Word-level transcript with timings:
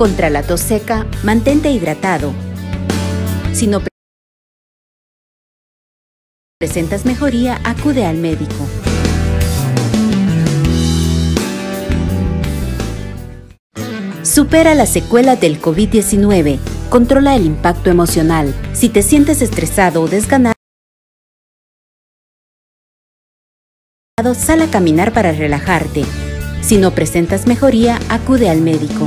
Contra 0.00 0.30
la 0.30 0.42
tos 0.42 0.62
seca, 0.62 1.06
mantente 1.24 1.70
hidratado. 1.70 2.32
Si 3.52 3.66
no 3.66 3.82
presentas 6.58 7.04
mejoría, 7.04 7.60
acude 7.64 8.06
al 8.06 8.16
médico. 8.16 8.54
Supera 14.22 14.74
las 14.74 14.88
secuelas 14.88 15.38
del 15.38 15.60
COVID-19. 15.60 16.58
Controla 16.88 17.36
el 17.36 17.44
impacto 17.44 17.90
emocional. 17.90 18.54
Si 18.72 18.88
te 18.88 19.02
sientes 19.02 19.42
estresado 19.42 20.00
o 20.00 20.08
desganado, 20.08 20.54
sal 24.32 24.62
a 24.62 24.70
caminar 24.70 25.12
para 25.12 25.32
relajarte. 25.32 26.04
Si 26.62 26.78
no 26.78 26.92
presentas 26.92 27.46
mejoría, 27.46 27.98
acude 28.08 28.48
al 28.48 28.62
médico. 28.62 29.06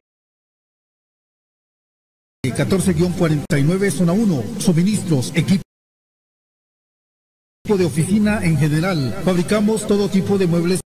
14-49 2.49 3.91
zona 3.91 4.13
1. 4.13 4.43
Suministros, 4.59 5.31
equipo 5.35 5.61
de 7.77 7.85
oficina 7.85 8.43
en 8.43 8.57
general. 8.57 9.21
Fabricamos 9.23 9.85
todo 9.85 10.09
tipo 10.09 10.39
de 10.39 10.47
muebles 10.47 10.81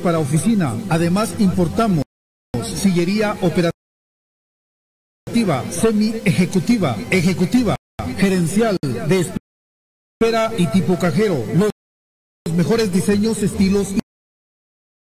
para 0.00 0.20
oficina. 0.20 0.76
Además 0.88 1.34
importamos 1.40 2.04
sillería 2.62 3.36
operativa, 3.42 3.72
semi 5.72 6.14
ejecutiva, 6.24 6.96
ejecutiva, 7.10 7.76
gerencial, 8.18 8.78
de 8.80 9.32
espera 10.20 10.52
y 10.56 10.68
tipo 10.68 10.96
cajero. 10.96 11.44
Los 11.54 12.54
mejores 12.54 12.92
diseños, 12.92 13.42
estilos 13.42 13.94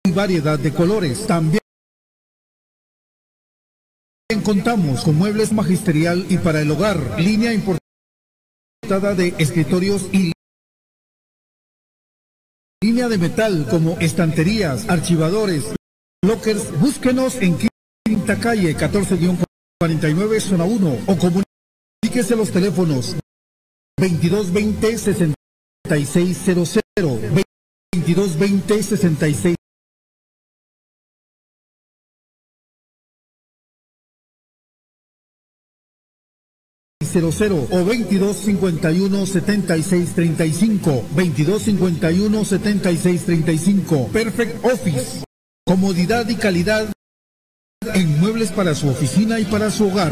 y 0.03 0.11
variedad 0.11 0.57
de 0.57 0.73
colores. 0.73 1.27
También 1.27 1.61
contamos 4.47 5.03
con 5.03 5.15
muebles 5.15 5.51
magisterial 5.53 6.25
y 6.29 6.37
para 6.37 6.61
el 6.61 6.71
hogar, 6.71 7.19
línea 7.19 7.53
importada 7.53 9.13
de 9.13 9.33
escritorios 9.39 10.07
y 10.11 10.31
línea 12.81 13.09
de 13.09 13.17
metal 13.17 13.67
como 13.69 13.97
estanterías, 13.99 14.89
archivadores, 14.89 15.73
lockers. 16.23 16.79
Búsquenos 16.79 17.35
en 17.35 17.57
Quinta 18.05 18.39
Calle 18.39 18.75
14-49 18.77 20.39
Zona 20.39 20.63
1 20.63 20.97
o 21.07 21.17
comuníquese 21.17 22.37
los 22.37 22.51
teléfonos 22.51 23.17
2220 37.13 37.67
6600 37.67 37.67
2220 37.67 37.67
66 37.67 37.67
00 37.67 37.67
o 37.71 37.77
2251 37.77 39.25
7635 39.25 41.05
2251 41.15 42.45
7635 42.45 44.09
Perfect 44.11 44.65
Office. 44.65 45.23
Comodidad 45.65 46.27
y 46.29 46.35
calidad 46.35 46.91
en 47.93 48.19
muebles 48.19 48.51
para 48.51 48.75
su 48.75 48.89
oficina 48.89 49.39
y 49.39 49.45
para 49.45 49.71
su 49.71 49.87
hogar 49.87 50.11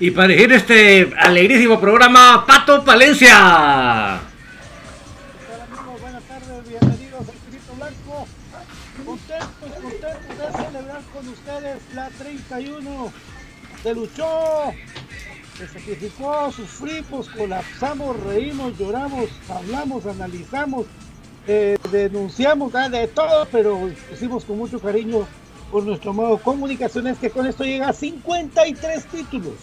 Y 0.00 0.12
para 0.12 0.28
dirigir 0.28 0.52
este 0.52 1.12
alegrísimo 1.18 1.80
programa, 1.80 2.46
Pato 2.46 2.84
Palencia. 2.84 4.20
bienvenidos 6.68 7.28
a 7.28 7.32
Espíritu 7.32 7.74
Blanco. 7.76 8.26
Contentos, 9.04 9.48
contentos 9.82 10.38
de 10.38 10.64
celebrar 10.64 11.02
con 11.12 11.28
ustedes 11.28 11.78
la 11.96 12.08
31. 12.10 13.12
Se 13.82 13.94
luchó, 13.94 14.72
se 15.56 15.66
sacrificó, 15.66 16.52
sufrimos, 16.52 17.28
colapsamos, 17.30 18.20
reímos, 18.20 18.78
lloramos, 18.78 19.30
hablamos, 19.48 20.06
analizamos, 20.06 20.86
eh, 21.48 21.76
denunciamos, 21.90 22.72
ah, 22.76 22.88
de 22.88 23.08
todo, 23.08 23.48
pero 23.50 23.90
hicimos 24.12 24.44
con 24.44 24.58
mucho 24.58 24.78
cariño 24.78 25.26
por 25.72 25.82
nuestro 25.82 26.12
modo 26.12 26.38
comunicaciones 26.38 27.18
que 27.18 27.30
con 27.30 27.48
esto 27.48 27.64
llega 27.64 27.88
a 27.88 27.92
53 27.92 29.04
títulos 29.06 29.54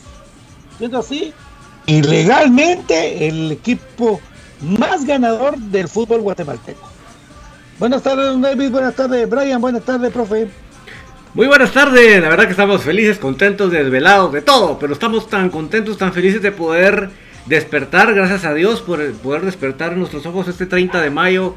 siendo 0.77 1.00
así, 1.00 1.33
ilegalmente 1.86 3.27
el 3.27 3.51
equipo 3.51 4.19
más 4.62 5.06
ganador 5.06 5.57
del 5.57 5.88
fútbol 5.88 6.22
guatemalteco. 6.22 6.89
Buenas 7.80 8.04
tardes, 8.04 8.27
don 8.27 8.42
David. 8.42 8.72
Buenas 8.72 8.95
tardes, 8.95 9.30
Brian. 9.30 9.60
Buenas 9.60 9.83
tardes, 9.83 10.12
profe. 10.12 10.48
Muy 11.33 11.48
buenas 11.48 11.72
tardes. 11.72 12.22
La 12.22 12.30
verdad 12.30 12.45
que 12.45 12.51
estamos 12.51 12.81
felices, 12.81 13.19
contentos, 13.19 13.72
desvelados, 13.72 14.31
de 14.31 14.42
todo. 14.42 14.80
Pero 14.80 14.94
estamos 14.94 15.27
tan 15.30 15.50
contentos, 15.50 15.98
tan 15.98 16.13
felices 16.13 16.41
de 16.41 16.51
poder 16.51 17.10
despertar, 17.46 18.13
gracias 18.13 18.46
a 18.46 18.53
Dios, 18.53 18.82
por 18.82 19.12
poder 19.15 19.41
despertar 19.44 19.94
en 19.94 20.00
nuestros 20.00 20.25
ojos 20.25 20.48
este 20.48 20.65
30 20.65 21.01
de 21.01 21.10
mayo 21.10 21.55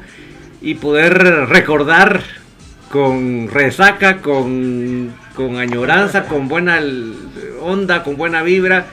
y 0.61 0.75
poder 0.75 1.13
recordar 1.47 2.21
con 2.91 3.47
resaca, 3.47 4.21
con, 4.21 5.13
con 5.35 5.57
añoranza, 5.57 6.25
con 6.25 6.47
buena 6.49 6.81
onda, 7.61 8.03
con 8.03 8.17
buena 8.17 8.43
vibra 8.43 8.87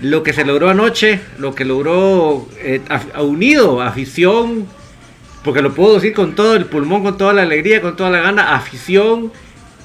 lo 0.00 0.22
que 0.22 0.32
se 0.32 0.44
logró 0.44 0.68
anoche, 0.68 1.20
lo 1.38 1.54
que 1.54 1.64
logró 1.64 2.46
eh, 2.58 2.80
unido 3.18 3.80
afición, 3.80 4.66
porque 5.42 5.62
lo 5.62 5.74
puedo 5.74 5.94
decir 5.94 6.12
con 6.12 6.34
todo 6.34 6.56
el 6.56 6.66
pulmón, 6.66 7.02
con 7.02 7.16
toda 7.16 7.32
la 7.32 7.42
alegría, 7.42 7.80
con 7.80 7.96
toda 7.96 8.10
la 8.10 8.20
gana, 8.20 8.54
afición, 8.54 9.32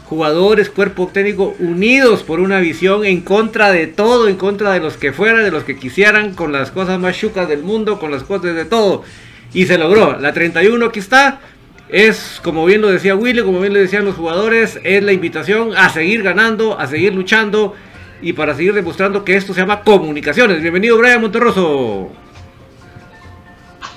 jugadores, 0.06 0.70
cuerpo 0.70 1.08
técnico, 1.08 1.56
unidos 1.60 2.24
por 2.24 2.42
una 2.42 2.60
visión 2.60 3.06
en 3.06 3.22
contra 3.22 3.72
de 3.72 3.88
todo, 3.88 4.28
en 4.28 4.36
contra 4.36 4.74
de 4.74 4.82
los 4.82 4.98
que 4.98 5.14
fueran, 5.14 5.44
de 5.44 5.52
los 5.52 5.64
que 5.64 5.78
quisieran, 5.78 6.34
con 6.34 6.52
las 6.52 6.72
cosas 6.72 7.00
más 7.00 7.18
chucas 7.18 7.48
del 7.48 7.64
mundo, 7.64 8.00
con 8.00 8.12
las 8.12 8.24
cosas 8.24 8.54
de 8.54 8.66
todo. 8.66 9.04
Y 9.54 9.68
se 9.68 9.78
logró. 9.78 10.20
La 10.20 10.34
31 10.34 10.86
aquí 10.86 11.00
está. 11.00 11.40
Es, 11.88 12.40
como 12.44 12.66
bien 12.66 12.82
lo 12.82 12.90
decía 12.90 13.16
Willy, 13.16 13.42
como 13.44 13.62
bien 13.62 13.74
lo 13.74 13.80
decían 13.80 14.04
los 14.04 14.16
jugadores, 14.16 14.80
es 14.84 15.04
la 15.04 15.14
invitación 15.14 15.76
a 15.76 15.90
seguir 15.90 16.24
ganando, 16.24 16.80
a 16.80 16.88
seguir 16.88 17.14
luchando 17.14 17.76
y 18.22 18.34
para 18.34 18.56
seguir 18.56 18.74
demostrando 18.74 19.24
que 19.24 19.36
esto 19.36 19.54
se 19.54 19.62
llama 19.62 19.82
comunicaciones. 19.82 20.62
Bienvenido 20.62 20.98
Brian 20.98 21.22
Monterroso. 21.22 22.10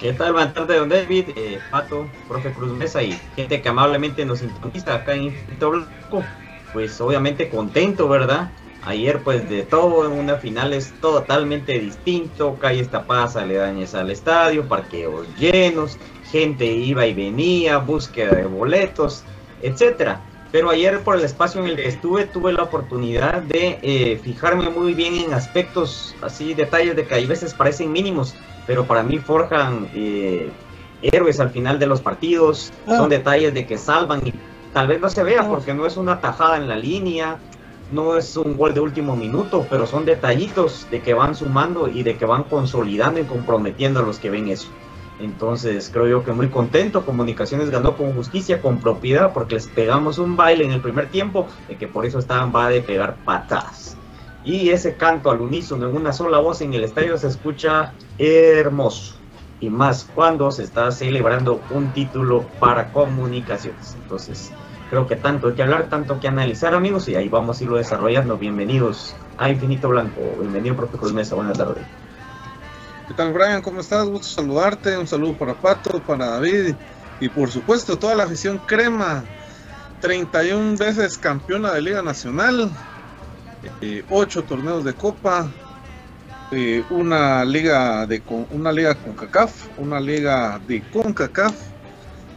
¿Qué 0.01 0.13
tal? 0.13 0.33
Buenas 0.33 0.55
tardes, 0.55 0.79
don 0.79 0.89
David, 0.89 1.27
eh, 1.37 1.59
Pato, 1.71 2.07
profe 2.29 2.53
Cruz 2.53 2.73
Mesa 2.73 3.03
y 3.03 3.19
gente 3.37 3.61
que 3.63 3.69
amablemente 3.69 4.25
nos 4.25 4.41
sintoniza 4.41 4.95
acá 4.95 5.15
en 5.15 5.25
Infinito 5.25 5.71
Blanco. 5.71 6.25
Pues 6.73 7.01
obviamente 7.01 7.49
contento, 7.49 8.09
¿verdad? 8.09 8.51
Ayer 8.87 9.23
pues 9.23 9.49
de 9.49 9.63
todo 9.63 10.05
en 10.07 10.19
una 10.19 10.37
final 10.37 10.73
es 10.75 10.93
totalmente 11.01 11.79
distinto, 11.79 12.59
calles 12.59 12.91
tapadas 12.91 13.37
aledañas 13.37 13.95
al 13.95 14.11
estadio, 14.11 14.69
parqueos 14.69 15.27
llenos, 15.39 15.97
gente 16.31 16.67
iba 16.67 17.07
y 17.07 17.15
venía, 17.15 17.79
búsqueda 17.79 18.35
de 18.35 18.45
boletos, 18.45 19.25
etcétera 19.63 20.21
pero 20.55 20.71
ayer 20.71 21.01
por 21.01 21.17
el 21.17 21.25
espacio 21.25 21.61
en 21.61 21.67
el 21.67 21.75
que 21.75 21.89
estuve 21.89 22.27
tuve 22.27 22.53
la 22.53 22.63
oportunidad 22.63 23.43
de 23.43 23.81
eh, 23.83 24.21
fijarme 24.23 24.71
muy 24.71 24.95
bien 24.95 25.17
en 25.17 25.35
aspectos 25.35 26.15
así, 26.23 26.55
detalles 26.55 26.95
de 26.95 27.05
que 27.05 27.17
a 27.17 27.27
veces 27.27 27.53
parecen 27.53 27.91
mínimos, 27.91 28.37
pero 28.65 28.85
para 28.85 29.03
mí 29.03 29.19
forjan 29.19 29.89
eh, 29.97 30.49
héroes 31.03 31.41
al 31.41 31.51
final 31.51 31.81
de 31.81 31.89
los 31.89 32.01
partidos, 32.01 32.73
ah. 32.87 32.99
son 32.99 33.09
detalles 33.09 33.53
de 33.53 33.67
que 33.67 33.77
salvan 33.77 34.25
y 34.25 34.33
tal 34.73 34.87
vez 34.87 35.01
no 35.01 35.11
se 35.11 35.25
vea 35.25 35.41
ah. 35.41 35.49
porque 35.49 35.75
no 35.75 35.87
es 35.87 35.97
una 35.97 36.21
tajada 36.21 36.57
en 36.57 36.69
la 36.69 36.77
línea, 36.77 37.39
no 37.91 38.17
es 38.17 38.37
un 38.37 38.57
gol 38.57 38.75
de 38.75 38.81
último 38.81 39.17
minuto, 39.17 39.67
pero 39.69 39.89
son 39.89 40.05
detallitos 40.05 40.87
de 40.89 41.03
que 41.03 41.15
van 41.15 41.35
sumando 41.35 41.89
y 41.89 42.05
de 42.05 42.17
que 42.17 42.27
van 42.27 42.45
consolidando 42.45 43.19
y 43.19 43.25
comprometiendo 43.25 43.99
a 43.99 44.03
los 44.05 44.21
que 44.21 44.31
ven 44.31 44.47
eso. 44.47 44.69
Entonces 45.21 45.91
creo 45.93 46.09
yo 46.09 46.25
que 46.25 46.33
muy 46.33 46.49
contento, 46.49 47.07
Comunicaciones 47.07 47.71
ganó 47.71 47.97
con 47.97 48.13
justicia, 48.15 48.61
con 48.61 48.79
propiedad, 48.79 49.33
porque 49.33 49.55
les 49.55 49.69
pegamos 49.69 50.19
un 50.19 50.37
baile 50.37 50.65
en 50.65 50.73
el 50.73 50.81
primer 50.81 51.09
tiempo, 51.09 51.47
de 51.69 51.77
que 51.77 51.87
por 51.87 52.05
eso 52.05 52.19
estaban 52.19 52.53
va 52.55 52.69
de 52.69 52.83
pegar 52.83 53.17
patadas. 53.25 53.97
Y 54.45 54.71
ese 54.71 54.97
canto 54.97 55.31
al 55.31 55.41
unísono 55.41 55.89
en 55.89 55.97
una 55.97 56.13
sola 56.13 56.39
voz 56.39 56.61
en 56.61 56.75
el 56.75 56.85
estadio 56.85 57.17
se 57.17 57.29
escucha 57.29 57.95
hermoso. 58.19 59.15
Y 59.61 59.71
más 59.71 60.07
cuando 60.15 60.51
se 60.51 60.65
está 60.65 60.91
celebrando 60.91 61.61
un 61.71 61.93
título 61.93 62.45
para 62.59 62.93
comunicaciones. 62.93 63.97
Entonces, 64.03 64.53
creo 64.91 65.07
que 65.07 65.17
tanto 65.17 65.49
hay 65.49 65.55
que 65.55 65.63
hablar, 65.63 65.89
tanto 65.89 66.21
que 66.21 66.29
analizar, 66.29 66.75
amigos, 66.75 67.09
y 67.09 67.15
ahí 67.15 67.29
vamos 67.29 67.61
a 67.61 67.65
irlo 67.65 67.77
desarrollando. 67.77 68.37
Bienvenidos 68.37 69.15
a 69.39 69.49
Infinito 69.49 69.89
Blanco. 69.89 70.21
Bienvenido, 70.39 70.77
profe 70.77 71.13
Mesa. 71.15 71.37
Buenas 71.37 71.57
tardes. 71.57 72.04
¿Qué 73.07 73.13
tal, 73.13 73.35
Brian? 73.35 73.61
¿Cómo 73.61 73.81
estás? 73.81 74.09
Gusto 74.09 74.27
saludarte. 74.29 74.97
Un 74.97 75.07
saludo 75.07 75.37
para 75.37 75.53
Pato, 75.53 76.03
para 76.03 76.27
David 76.27 76.75
y, 77.21 77.29
por 77.29 77.51
supuesto, 77.51 77.99
toda 77.99 78.15
la 78.15 78.25
afición 78.25 78.59
crema. 78.67 79.25
31 80.01 80.77
veces 80.79 81.19
campeona 81.19 81.73
de 81.73 81.83
Liga 81.83 82.01
Nacional, 82.01 82.71
eh, 83.83 84.05
8 84.09 84.45
torneos 84.45 84.85
de 84.85 84.95
Copa, 84.95 85.51
eh, 86.51 86.83
una 86.89 87.45
liga 87.45 88.07
de 88.07 88.23
una 88.51 88.73
liga 88.73 88.95
con 88.95 89.15
CACAF, 89.15 89.69
una 89.79 90.01
liga 90.01 90.59
de 90.67 90.83
CONCACAF 90.91 91.55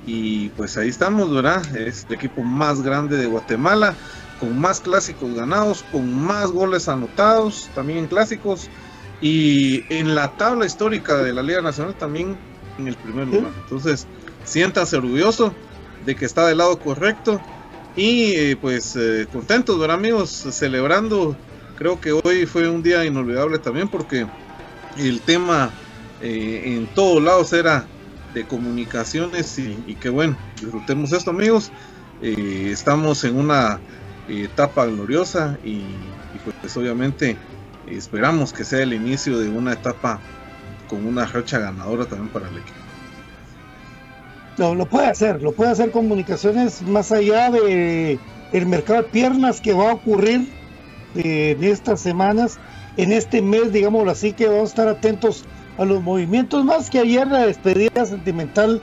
y 0.05 0.49
pues 0.49 0.77
ahí 0.77 0.89
estamos, 0.89 1.33
¿verdad? 1.33 1.63
Es 1.75 2.05
el 2.09 2.15
equipo 2.15 2.41
más 2.41 2.81
grande 2.81 3.17
de 3.17 3.25
Guatemala, 3.25 3.95
con 4.39 4.57
más 4.59 4.81
clásicos 4.81 5.33
ganados, 5.33 5.83
con 5.91 6.13
más 6.13 6.51
goles 6.51 6.87
anotados, 6.87 7.69
también 7.73 8.07
clásicos, 8.07 8.69
y 9.21 9.83
en 9.89 10.15
la 10.15 10.31
tabla 10.37 10.65
histórica 10.65 11.17
de 11.17 11.33
la 11.33 11.41
Liga 11.43 11.61
Nacional 11.61 11.95
también 11.95 12.37
en 12.77 12.87
el 12.87 12.95
primer 12.95 13.27
lugar. 13.27 13.51
Entonces, 13.63 14.07
siéntase 14.43 14.97
orgulloso 14.97 15.53
de 16.05 16.15
que 16.15 16.25
está 16.25 16.47
del 16.47 16.59
lado 16.59 16.77
correcto 16.79 17.41
y 17.95 18.33
eh, 18.33 18.57
pues 18.59 18.95
eh, 18.95 19.27
contentos, 19.31 19.79
¿verdad 19.79 19.97
amigos? 19.97 20.29
Celebrando, 20.29 21.35
creo 21.77 21.99
que 21.99 22.11
hoy 22.11 22.45
fue 22.45 22.69
un 22.69 22.83
día 22.83 23.03
inolvidable 23.05 23.57
también 23.57 23.87
porque 23.87 24.27
el 24.97 25.21
tema 25.21 25.71
eh, 26.21 26.63
en 26.65 26.87
todos 26.87 27.21
lados 27.21 27.53
era 27.53 27.85
de 28.33 28.45
comunicaciones 28.45 29.57
y, 29.57 29.95
que 29.95 30.09
bueno, 30.09 30.37
disfrutemos 30.59 31.11
esto 31.11 31.31
amigos. 31.31 31.71
Eh, 32.21 32.69
estamos 32.71 33.23
en 33.23 33.37
una 33.37 33.79
etapa 34.27 34.85
gloriosa 34.85 35.57
y, 35.63 35.81
pues 36.61 36.75
obviamente 36.77 37.37
esperamos 37.95 38.53
que 38.53 38.63
sea 38.63 38.83
el 38.83 38.93
inicio 38.93 39.39
de 39.39 39.49
una 39.49 39.73
etapa 39.73 40.19
con 40.89 41.05
una 41.05 41.25
racha 41.25 41.59
ganadora 41.59 42.05
también 42.05 42.29
para 42.29 42.47
el 42.49 42.57
equipo. 42.57 42.77
No, 44.57 44.73
lo 44.73 44.87
puede 44.87 45.07
hacer, 45.07 45.41
lo 45.43 45.51
puede 45.51 45.71
hacer 45.71 45.91
comunicaciones 45.91 46.81
más 46.81 47.11
allá 47.11 47.51
de 47.51 48.19
el 48.53 48.65
mercado 48.65 49.03
de 49.03 49.09
piernas 49.09 49.61
que 49.61 49.73
va 49.73 49.91
a 49.91 49.93
ocurrir 49.93 50.49
eh, 51.15 51.55
en 51.57 51.63
estas 51.63 52.01
semanas, 52.01 52.57
en 52.95 53.11
este 53.11 53.41
mes, 53.41 53.71
digámoslo 53.71 54.09
así, 54.11 54.33
que 54.33 54.47
vamos 54.47 54.63
a 54.63 54.65
estar 54.65 54.87
atentos 54.87 55.45
a 55.77 55.85
los 55.85 56.01
movimientos, 56.01 56.65
más 56.65 56.89
que 56.89 56.99
ayer 56.99 57.27
la 57.27 57.45
despedida 57.45 58.05
sentimental 58.05 58.81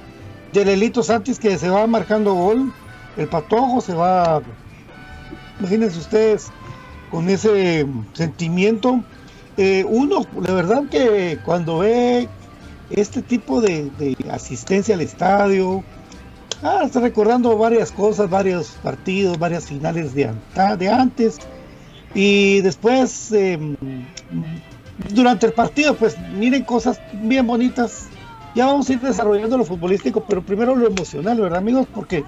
del 0.52 0.68
Elito 0.68 1.02
Santis 1.02 1.40
que 1.40 1.58
se 1.58 1.68
va 1.68 1.86
marcando 1.88 2.34
gol, 2.34 2.72
el 3.16 3.26
patojo 3.26 3.80
se 3.80 3.94
va, 3.94 4.42
imagínense 5.58 5.98
ustedes, 5.98 6.52
con 7.14 7.30
ese 7.30 7.86
sentimiento. 8.12 9.04
Eh, 9.56 9.84
uno, 9.88 10.26
la 10.42 10.52
verdad 10.52 10.88
que 10.90 11.38
cuando 11.44 11.78
ve 11.78 12.28
este 12.90 13.22
tipo 13.22 13.60
de, 13.60 14.16
asistencia 14.32 14.96
al 14.96 15.00
estadio, 15.00 15.84
ah, 16.64 16.82
está 16.84 16.98
recordando 16.98 17.56
varias 17.56 17.92
cosas, 17.92 18.28
varios 18.28 18.70
partidos, 18.82 19.38
varias 19.38 19.66
finales 19.66 20.12
de, 20.12 20.32
de 20.76 20.88
antes, 20.88 21.38
y 22.16 22.60
después 22.62 23.30
em, 23.30 23.76
durante 25.10 25.46
el 25.46 25.52
partido, 25.52 25.94
pues 25.94 26.16
miren 26.36 26.64
cosas 26.64 27.00
bien 27.12 27.46
bonitas. 27.46 28.08
Ya 28.56 28.66
vamos 28.66 28.90
a 28.90 28.92
ir 28.92 29.00
desarrollando 29.00 29.56
lo 29.56 29.64
futbolístico, 29.64 30.24
pero 30.28 30.42
primero 30.42 30.74
lo 30.74 30.88
emocional, 30.88 31.40
¿verdad, 31.40 31.58
amigos? 31.58 31.86
Porque 31.94 32.24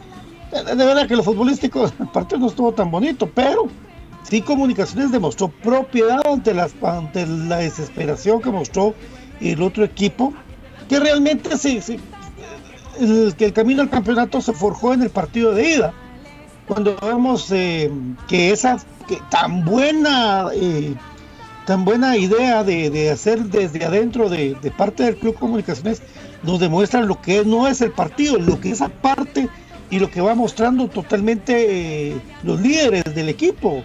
de, 0.53 0.75
verdad 0.77 1.09
que 1.09 1.17
lo 1.17 1.25
futbolístico, 1.25 1.87
el 1.99 2.09
partido 2.13 2.39
no 2.39 2.47
estuvo 2.47 2.71
tan 2.71 2.89
bonito, 2.89 3.29
pero 3.35 3.67
sí 4.29 4.43
Comunicaciones 4.43 5.13
demostró 5.13 5.49
propiedad 5.49 6.21
ante, 6.27 7.27
la 7.27 7.59
desesperación 7.59 8.43
que 8.43 8.51
mostró 8.51 8.95
el 9.41 9.63
otro 9.63 9.85
equipo, 9.85 10.33
que 10.89 10.99
realmente 10.99 11.51
el, 12.99 13.35
que 13.37 13.45
el 13.45 13.53
camino 13.53 13.83
al 13.83 13.91
campeonato 13.91 14.41
se 14.41 14.53
forjó 14.53 14.95
en 14.95 15.03
el 15.03 15.11
partido 15.11 15.55
de 15.55 15.71
ida. 15.71 15.95
Cuando 16.67 16.97
vemos 16.97 17.51
eh, 17.53 17.91
que 18.27 18.51
esa 18.51 18.79
tan 19.31 19.65
buena 19.65 20.47
eh, 20.53 20.95
tan 21.67 21.85
buena 21.85 22.17
idea 22.17 22.65
de, 22.65 23.11
hacer 23.11 23.45
desde 23.45 23.85
adentro 23.85 24.29
de, 24.29 24.57
parte 24.77 25.03
del 25.03 25.17
Club 25.17 25.37
Comunicaciones 25.37 26.01
nos 26.43 26.61
demuestra 26.61 27.03
lo 27.03 27.21
que 27.21 27.45
no 27.45 27.69
es 27.69 27.81
el 27.81 27.91
partido, 27.91 28.39
lo 28.39 28.61
que 28.61 28.71
es 28.71 28.81
aparte 28.81 29.49
y 29.91 29.99
lo 29.99 30.11
que 30.11 30.21
va 30.21 30.35
mostrando 30.35 30.89
totalmente 30.89 32.11
eh, 32.11 32.21
los 32.45 32.61
líderes 32.61 33.05
del 33.15 33.29
equipo. 33.29 33.83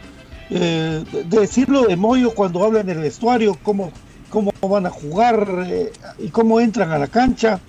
Eh, 0.54 1.06
decirlo 1.30 1.84
de 1.84 1.96
Moyo 1.96 2.36
cuando 2.36 2.66
habla 2.66 2.82
en 2.82 2.90
el 2.90 2.98
vestuario, 2.98 3.58
cómo, 3.64 3.90
cómo 4.30 4.52
van 4.62 4.86
a 4.86 4.90
jugar 4.90 5.66
eh, 5.66 5.94
y 6.20 6.28
cómo 6.28 6.60
entran 6.60 6.92
a 6.92 7.00
la 7.00 7.08
cancha, 7.08 7.62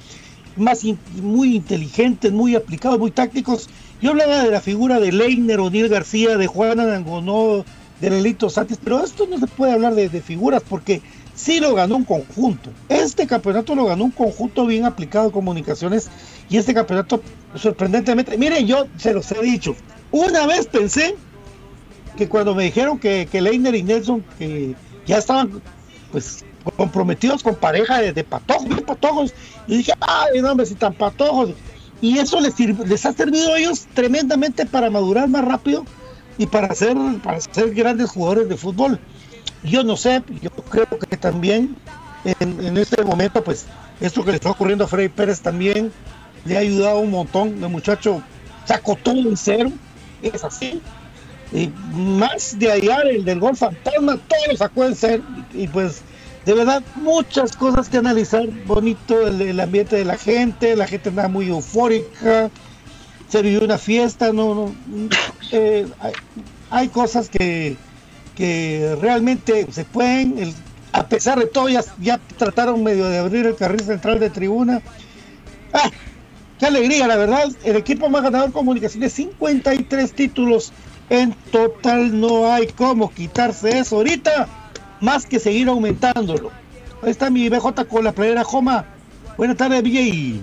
muy 0.57 1.55
inteligentes, 1.55 2.33
muy 2.33 2.57
aplicados, 2.57 2.99
muy 2.99 3.13
tácticos. 3.13 3.69
Yo 4.01 4.11
hablaba 4.11 4.43
de 4.43 4.51
la 4.51 4.61
figura 4.61 4.99
de 4.99 5.13
Leiner, 5.13 5.61
O'Neill 5.61 5.89
García, 5.89 6.37
de 6.37 6.49
Juana 6.49 6.85
Dangonó, 6.85 7.65
del 8.01 8.15
Elito 8.15 8.51
Santis, 8.51 8.81
pero 8.83 9.05
esto 9.05 9.29
no 9.29 9.39
se 9.39 9.47
puede 9.47 9.73
hablar 9.73 9.95
de, 9.95 10.09
figuras 10.21 10.61
porque 10.69 11.03
sí 11.37 11.61
lo 11.61 11.77
ganó 11.77 11.95
un 11.95 12.05
conjunto. 12.05 12.71
Este 12.89 13.29
campeonato 13.29 13.77
lo 13.77 13.85
ganó 13.85 14.03
un 14.03 14.11
conjunto 14.11 14.67
bien 14.67 14.87
aplicado 14.87 15.27
de 15.27 15.33
comunicaciones 15.33 16.11
y 16.51 16.57
este 16.57 16.75
campeonato 16.75 17.23
sorprendentemente, 17.55 18.37
miren, 18.37 18.67
yo 18.67 18.89
se 18.97 19.15
los 19.15 19.31
he 19.31 19.41
dicho, 19.41 19.77
una 20.11 20.49
vez 20.49 20.67
pensé 20.67 21.15
que 22.17 22.29
cuando 22.29 22.55
me 22.55 22.65
dijeron 22.65 22.99
que, 22.99 23.29
que 23.31 23.41
Leiner 23.41 23.75
y 23.75 23.83
Nelson 23.83 24.25
que 24.39 24.75
ya 25.07 25.19
estaban 25.19 25.63
pues 26.11 26.45
comprometidos 26.77 27.43
con 27.43 27.57
pareja 27.57 28.01
de, 28.01 28.25
patojos, 28.25 28.69
bien 28.69 28.85
patojos, 28.85 29.35
y 29.67 29.79
dije, 29.79 29.93
ay, 30.01 30.41
no, 30.41 30.53
hombre, 30.53 30.67
si 30.67 30.75
tan 30.75 30.95
patojos. 30.95 31.51
Y 32.01 32.19
eso 32.19 32.41
les, 32.41 32.59
les 32.59 33.07
ha 33.07 33.13
servido 33.13 33.55
a 33.55 33.59
ellos 33.59 33.87
tremendamente 33.95 34.67
para 34.67 34.91
madurar 34.91 35.29
más 35.29 35.45
rápido 35.45 35.85
y 36.39 36.47
para 36.47 36.75
ser, 36.75 36.97
para 37.23 37.41
ser 37.41 37.75
grandes 37.75 38.11
jugadores 38.11 38.49
de 38.49 38.57
fútbol. 38.57 38.99
Yo 39.63 39.85
no 39.85 39.97
sé, 39.97 40.23
yo 40.41 40.51
creo 40.51 40.87
que 40.87 41.17
también 41.17 41.77
en, 42.25 42.77
este 42.77 43.03
momento, 43.05 43.43
pues 43.43 43.67
esto 44.01 44.25
que 44.25 44.31
le 44.31 44.37
está 44.37 44.51
ocurriendo 44.51 44.85
a 44.85 44.89
Freddy 44.89 45.09
Pérez 45.09 45.41
también 45.41 45.93
le 46.45 46.57
ha 46.57 46.61
ayudado 46.61 46.99
un 47.01 47.11
montón. 47.11 47.63
El 47.63 47.69
muchacho 47.69 48.23
sacó 48.65 48.97
todo 48.97 49.17
en 49.17 49.37
cero, 49.37 49.71
es 50.23 50.43
así. 50.45 50.81
Y 51.53 51.71
más 51.93 52.59
de 52.59 52.71
allá, 52.71 53.01
el 53.03 53.25
del 53.25 53.41
gol 53.41 53.57
fantasma, 53.57 54.17
todo 54.17 54.41
lo 54.51 54.57
sacó 54.57 54.85
en 54.85 54.97
cero. 54.97 55.23
Y, 55.53 55.69
pues, 55.69 56.03
de 56.47 56.55
verdad, 56.55 56.83
muchas 56.97 57.57
cosas 57.57 57.89
que 57.89 57.99
analizar. 57.99 58.47
Bonito 58.67 59.27
el, 59.27 59.61
ambiente 59.61 59.97
de 59.97 60.05
la 60.05 60.17
gente, 60.17 60.75
la 60.77 60.87
gente 60.87 61.11
anda 61.11 61.29
muy 61.29 61.49
eufórica 61.49 62.51
se 63.33 63.41
vivió 63.41 63.65
una 63.65 63.79
fiesta, 63.79 64.31
no, 64.31 64.75
eh, 65.53 65.87
hay, 66.69 66.89
cosas 66.89 67.31
que, 67.31 67.79
que 68.37 68.95
realmente 69.01 69.67
se 69.73 69.87
pueden, 69.87 70.53
a 70.93 71.07
pesar 71.07 71.39
de 71.39 71.47
todo, 71.47 71.71
ya, 71.71 72.21
trataron 72.37 72.83
medio 72.83 73.09
de 73.09 73.17
abrir 73.17 73.47
el 73.47 73.57
carril 73.57 73.81
central 73.81 74.21
de 74.21 74.29
tribuna. 74.29 74.83
¡Ah! 75.73 75.91
¡Qué 76.59 76.67
alegría, 76.67 77.07
la 77.07 77.17
verdad! 77.17 77.51
El 77.65 77.77
equipo 77.77 78.11
más 78.11 78.23
ganador 78.23 78.53
comunicaciones, 78.53 79.15
53 79.15 80.13
títulos 80.13 80.71
en 81.13 81.35
total, 81.53 82.19
no 82.19 82.51
hay 82.51 82.69
cómo 82.69 83.13
quitarse 83.13 83.79
eso 83.79 83.97
ahorita, 83.97 84.49
más 85.03 85.27
que 85.27 85.39
seguir 85.39 85.69
aumentándolo. 85.69 86.51
Ahí 87.03 87.11
está 87.11 87.29
mi 87.29 87.51
BJ 87.51 87.85
con 87.85 88.05
la 88.05 88.13
playera 88.13 88.43
Joma. 88.43 88.87
Buenas 89.37 89.59
tardes, 89.59 89.83
BJ. 89.83 90.41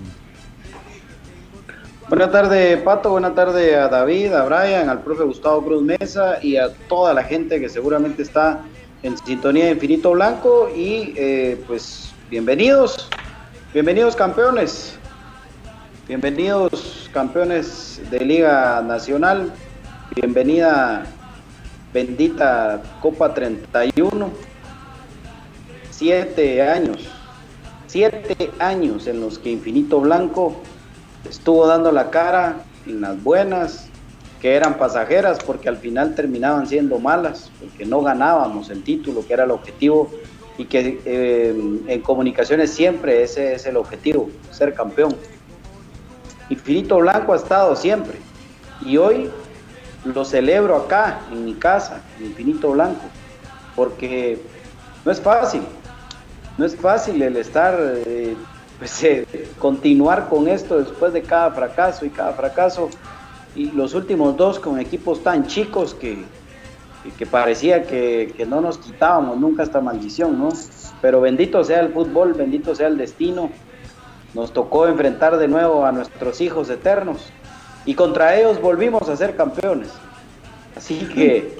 Buenas 2.08 2.30
tardes, 2.30 2.80
Pato. 2.82 3.10
Buenas 3.10 3.34
tardes 3.34 3.76
a 3.76 3.88
David, 3.88 4.32
a 4.32 4.44
Brian, 4.44 4.88
al 4.88 5.00
profe 5.02 5.24
Gustavo 5.24 5.64
Cruz 5.64 5.82
Mesa 5.82 6.38
y 6.40 6.56
a 6.56 6.72
toda 6.88 7.14
la 7.14 7.24
gente 7.24 7.58
que 7.58 7.68
seguramente 7.68 8.22
está 8.22 8.60
en 9.02 9.18
sintonía 9.18 9.64
de 9.64 9.72
Infinito 9.72 10.12
Blanco. 10.12 10.70
Y 10.72 11.14
eh, 11.16 11.60
pues 11.66 12.12
bienvenidos, 12.30 13.08
bienvenidos 13.74 14.14
campeones, 14.14 14.96
bienvenidos 16.06 17.10
campeones 17.12 18.00
de 18.08 18.20
Liga 18.20 18.82
Nacional, 18.82 19.52
bienvenida 20.14 21.04
bendita 21.92 22.82
Copa 23.00 23.32
31, 23.32 24.30
siete 25.90 26.62
años, 26.62 27.08
siete 27.86 28.50
años 28.58 29.06
en 29.06 29.20
los 29.20 29.38
que 29.38 29.50
Infinito 29.50 30.00
Blanco 30.00 30.56
estuvo 31.28 31.66
dando 31.66 31.92
la 31.92 32.10
cara 32.10 32.64
en 32.86 33.00
las 33.00 33.22
buenas, 33.22 33.88
que 34.40 34.54
eran 34.54 34.78
pasajeras 34.78 35.38
porque 35.44 35.68
al 35.68 35.76
final 35.76 36.14
terminaban 36.14 36.66
siendo 36.66 36.98
malas, 36.98 37.50
porque 37.60 37.84
no 37.84 38.02
ganábamos 38.02 38.70
el 38.70 38.82
título, 38.82 39.24
que 39.26 39.34
era 39.34 39.44
el 39.44 39.50
objetivo, 39.52 40.10
y 40.58 40.64
que 40.64 41.00
eh, 41.04 41.82
en 41.86 42.00
comunicaciones 42.02 42.70
siempre 42.70 43.22
ese 43.22 43.54
es 43.54 43.66
el 43.66 43.76
objetivo, 43.76 44.28
ser 44.50 44.74
campeón. 44.74 45.14
Infinito 46.48 46.98
Blanco 46.98 47.32
ha 47.32 47.36
estado 47.36 47.76
siempre, 47.76 48.18
y 48.84 48.96
hoy 48.96 49.30
lo 50.04 50.24
celebro 50.24 50.76
acá, 50.76 51.20
en 51.30 51.44
mi 51.44 51.54
casa, 51.54 52.02
en 52.18 52.26
Infinito 52.26 52.70
Blanco, 52.70 53.02
porque 53.76 54.40
no 55.04 55.12
es 55.12 55.20
fácil, 55.20 55.62
no 56.56 56.64
es 56.64 56.76
fácil 56.76 57.20
el 57.22 57.36
estar, 57.36 57.76
eh, 57.78 58.36
pues, 58.78 59.02
eh, 59.04 59.26
continuar 59.58 60.28
con 60.28 60.48
esto 60.48 60.78
después 60.78 61.12
de 61.12 61.22
cada 61.22 61.50
fracaso 61.50 62.04
y 62.04 62.10
cada 62.10 62.32
fracaso 62.32 62.88
y 63.54 63.70
los 63.72 63.94
últimos 63.94 64.36
dos 64.36 64.58
con 64.58 64.78
equipos 64.78 65.22
tan 65.22 65.46
chicos 65.46 65.94
que, 65.94 66.24
que 67.18 67.26
parecía 67.26 67.84
que, 67.84 68.32
que, 68.36 68.46
no 68.46 68.60
nos 68.60 68.78
quitábamos 68.78 69.38
nunca 69.38 69.64
esta 69.64 69.80
maldición, 69.80 70.38
¿no? 70.38 70.50
Pero 71.02 71.20
bendito 71.20 71.64
sea 71.64 71.80
el 71.80 71.92
fútbol, 71.92 72.34
bendito 72.34 72.74
sea 72.74 72.86
el 72.86 72.96
destino. 72.96 73.50
Nos 74.34 74.52
tocó 74.52 74.86
enfrentar 74.86 75.36
de 75.38 75.48
nuevo 75.48 75.84
a 75.84 75.90
nuestros 75.90 76.40
hijos 76.40 76.70
eternos 76.70 77.32
y 77.84 77.94
contra 77.94 78.36
ellos 78.36 78.60
volvimos 78.60 79.08
a 79.08 79.16
ser 79.16 79.36
campeones. 79.36 79.88
Así 80.76 80.98
que, 81.14 81.58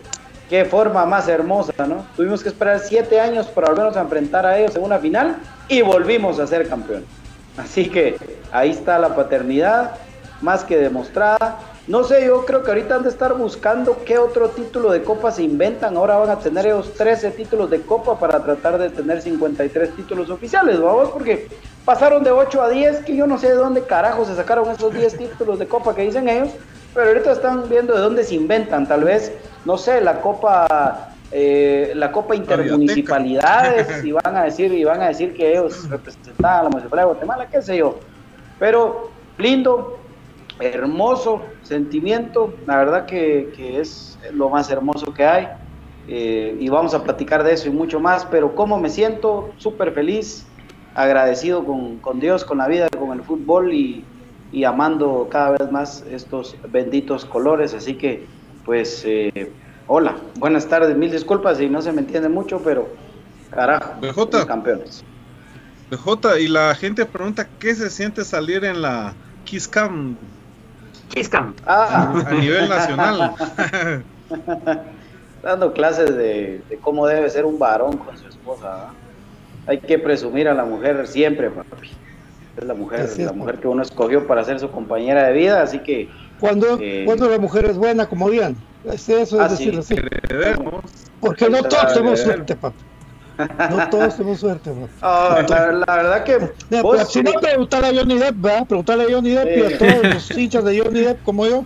qué 0.48 0.64
forma 0.64 1.04
más 1.06 1.28
hermosa, 1.28 1.86
¿no? 1.86 2.06
Tuvimos 2.16 2.42
que 2.42 2.48
esperar 2.48 2.80
siete 2.80 3.20
años 3.20 3.46
para 3.46 3.68
volvernos 3.68 3.96
a 3.96 4.02
enfrentar 4.02 4.46
a 4.46 4.58
ellos 4.58 4.76
en 4.76 4.82
una 4.82 4.98
final 4.98 5.36
y 5.68 5.82
volvimos 5.82 6.38
a 6.38 6.46
ser 6.46 6.68
campeones. 6.68 7.08
Así 7.56 7.88
que 7.88 8.16
ahí 8.52 8.70
está 8.70 8.98
la 8.98 9.14
paternidad, 9.14 9.92
más 10.40 10.64
que 10.64 10.76
demostrada 10.76 11.58
no 11.86 12.04
sé, 12.04 12.24
yo 12.26 12.44
creo 12.44 12.62
que 12.62 12.70
ahorita 12.70 12.96
han 12.96 13.02
de 13.02 13.08
estar 13.08 13.34
buscando 13.34 14.04
qué 14.04 14.18
otro 14.18 14.50
título 14.50 14.92
de 14.92 15.02
copa 15.02 15.30
se 15.30 15.42
inventan. 15.42 15.96
Ahora 15.96 16.18
van 16.18 16.30
a 16.30 16.38
tener 16.38 16.66
ellos 16.66 16.92
13 16.94 17.30
títulos 17.32 17.70
de 17.70 17.80
copa 17.82 18.18
para 18.18 18.42
tratar 18.42 18.78
de 18.78 18.90
tener 18.90 19.22
53 19.22 19.96
títulos 19.96 20.30
oficiales, 20.30 20.80
vamos, 20.80 21.10
porque 21.10 21.48
pasaron 21.84 22.22
de 22.22 22.30
8 22.30 22.62
a 22.62 22.68
10, 22.68 23.04
que 23.04 23.16
yo 23.16 23.26
no 23.26 23.38
sé 23.38 23.48
de 23.48 23.54
dónde 23.54 23.82
carajo 23.82 24.24
se 24.24 24.36
sacaron 24.36 24.70
esos 24.70 24.92
10 24.92 25.16
títulos 25.16 25.58
de 25.58 25.66
copa 25.66 25.94
que 25.94 26.02
dicen 26.02 26.28
ellos, 26.28 26.50
pero 26.94 27.08
ahorita 27.08 27.32
están 27.32 27.68
viendo 27.68 27.94
de 27.94 28.00
dónde 28.00 28.24
se 28.24 28.34
inventan, 28.34 28.86
tal 28.86 29.04
vez, 29.04 29.32
no 29.64 29.78
sé, 29.78 30.00
la 30.00 30.20
copa 30.20 31.10
eh, 31.32 31.92
la 31.94 32.10
Copa 32.10 32.34
Intermunicipalidades 32.34 34.04
y 34.04 34.10
van 34.10 34.36
a 34.36 34.42
decir 34.42 34.72
y 34.72 34.82
van 34.82 35.00
a 35.00 35.08
decir 35.08 35.32
que 35.32 35.52
ellos 35.52 35.88
representaban 35.88 36.60
a 36.60 36.62
la 36.64 36.70
municipalidad 36.70 37.06
de 37.06 37.12
Guatemala, 37.12 37.48
qué 37.48 37.62
sé 37.62 37.76
yo. 37.76 38.00
Pero 38.58 39.10
lindo, 39.38 39.99
hermoso 40.60 41.42
sentimiento, 41.62 42.54
la 42.66 42.76
verdad 42.76 43.06
que, 43.06 43.50
es 43.80 44.18
lo 44.32 44.50
más 44.50 44.70
hermoso 44.70 45.12
que 45.12 45.24
hay. 45.24 45.48
Eh, 46.08 46.56
y 46.58 46.68
vamos 46.68 46.94
a 46.94 47.04
platicar 47.04 47.44
de 47.44 47.52
eso 47.52 47.68
y 47.68 47.70
mucho 47.70 48.00
más, 48.00 48.24
pero 48.26 48.54
cómo 48.54 48.78
me 48.80 48.88
siento 48.88 49.50
súper 49.58 49.92
feliz, 49.92 50.46
agradecido 50.94 51.64
con, 51.64 52.20
Dios, 52.20 52.44
con 52.44 52.58
la 52.58 52.66
vida, 52.66 52.88
con 52.88 53.12
el 53.12 53.22
fútbol 53.22 53.72
y, 53.72 54.04
amando 54.66 55.28
cada 55.30 55.50
vez 55.52 55.70
más 55.70 56.04
estos 56.10 56.56
benditos 56.68 57.24
colores. 57.24 57.72
Así 57.74 57.94
que, 57.94 58.26
pues, 58.64 59.02
eh, 59.04 59.52
hola, 59.86 60.16
buenas 60.38 60.66
tardes, 60.66 60.96
mil 60.96 61.10
disculpas 61.10 61.58
si 61.58 61.68
no 61.68 61.80
se 61.80 61.92
me 61.92 62.00
entiende 62.00 62.28
mucho, 62.28 62.60
pero 62.64 62.88
carajo, 63.50 63.94
BJ, 64.00 64.46
campeones. 64.46 65.04
BJ, 65.90 66.40
y 66.40 66.48
la 66.48 66.74
gente 66.74 67.06
pregunta 67.06 67.48
qué 67.60 67.74
se 67.74 67.90
siente 67.90 68.24
salir 68.24 68.64
en 68.64 68.82
la 68.82 69.14
Kiss 69.44 69.68
Cam 69.68 70.16
Ah. 71.66 72.12
A 72.26 72.32
nivel 72.32 72.68
nacional. 72.68 73.34
Dando 75.42 75.72
clases 75.72 76.14
de, 76.16 76.62
cómo 76.82 77.06
debe 77.06 77.28
ser 77.30 77.46
un 77.46 77.58
varón 77.58 77.96
con 77.96 78.16
su 78.18 78.28
esposa. 78.28 78.88
Hay 79.66 79.78
que 79.78 79.98
presumir 79.98 80.48
a 80.48 80.54
la 80.54 80.64
mujer 80.64 81.06
siempre, 81.06 81.50
papi. 81.50 81.90
Es 82.56 82.64
la 82.64 82.74
mujer, 82.74 83.08
la 83.18 83.32
mujer 83.32 83.58
que 83.58 83.68
uno 83.68 83.82
escogió 83.82 84.26
para 84.26 84.44
ser 84.44 84.60
su 84.60 84.70
compañera 84.70 85.24
de 85.28 85.32
vida, 85.32 85.62
así 85.62 85.78
que. 85.78 86.08
Cuando, 86.40 86.78
eh, 86.80 87.04
cuando 87.06 87.28
la 87.28 87.38
mujer 87.38 87.66
es 87.66 87.76
buena, 87.76 88.06
como 88.06 88.28
digan. 88.28 88.56
eso 88.92 89.18
es 89.18 89.32
ah, 89.32 89.48
decirlo 89.48 89.80
así. 89.80 89.96
Porque 91.20 91.48
no 91.48 91.62
todos 91.62 91.94
tenemos 91.94 92.20
suerte, 92.20 92.56
papi. 92.56 92.89
No 93.70 93.90
todos 93.90 94.16
tenemos 94.16 94.40
suerte, 94.40 94.70
la, 95.02 95.84
verdad 95.86 96.24
que. 96.24 96.38
si 97.08 97.22
no, 97.22 97.32
preguntarle 97.32 97.88
a 97.88 98.00
Johnny 98.00 98.18
Depp, 98.18 98.36
¿verdad? 98.36 98.66
Preguntarle 98.66 99.04
a 99.04 99.14
Johnny 99.14 99.30
Depp 99.30 99.56
y 99.56 99.74
a 99.74 99.78
todos 99.78 100.14
los 100.14 100.30
hinchas 100.38 100.64
de 100.64 100.80
Johnny 100.80 101.00
Depp 101.00 101.22
como 101.22 101.46
yo. 101.46 101.64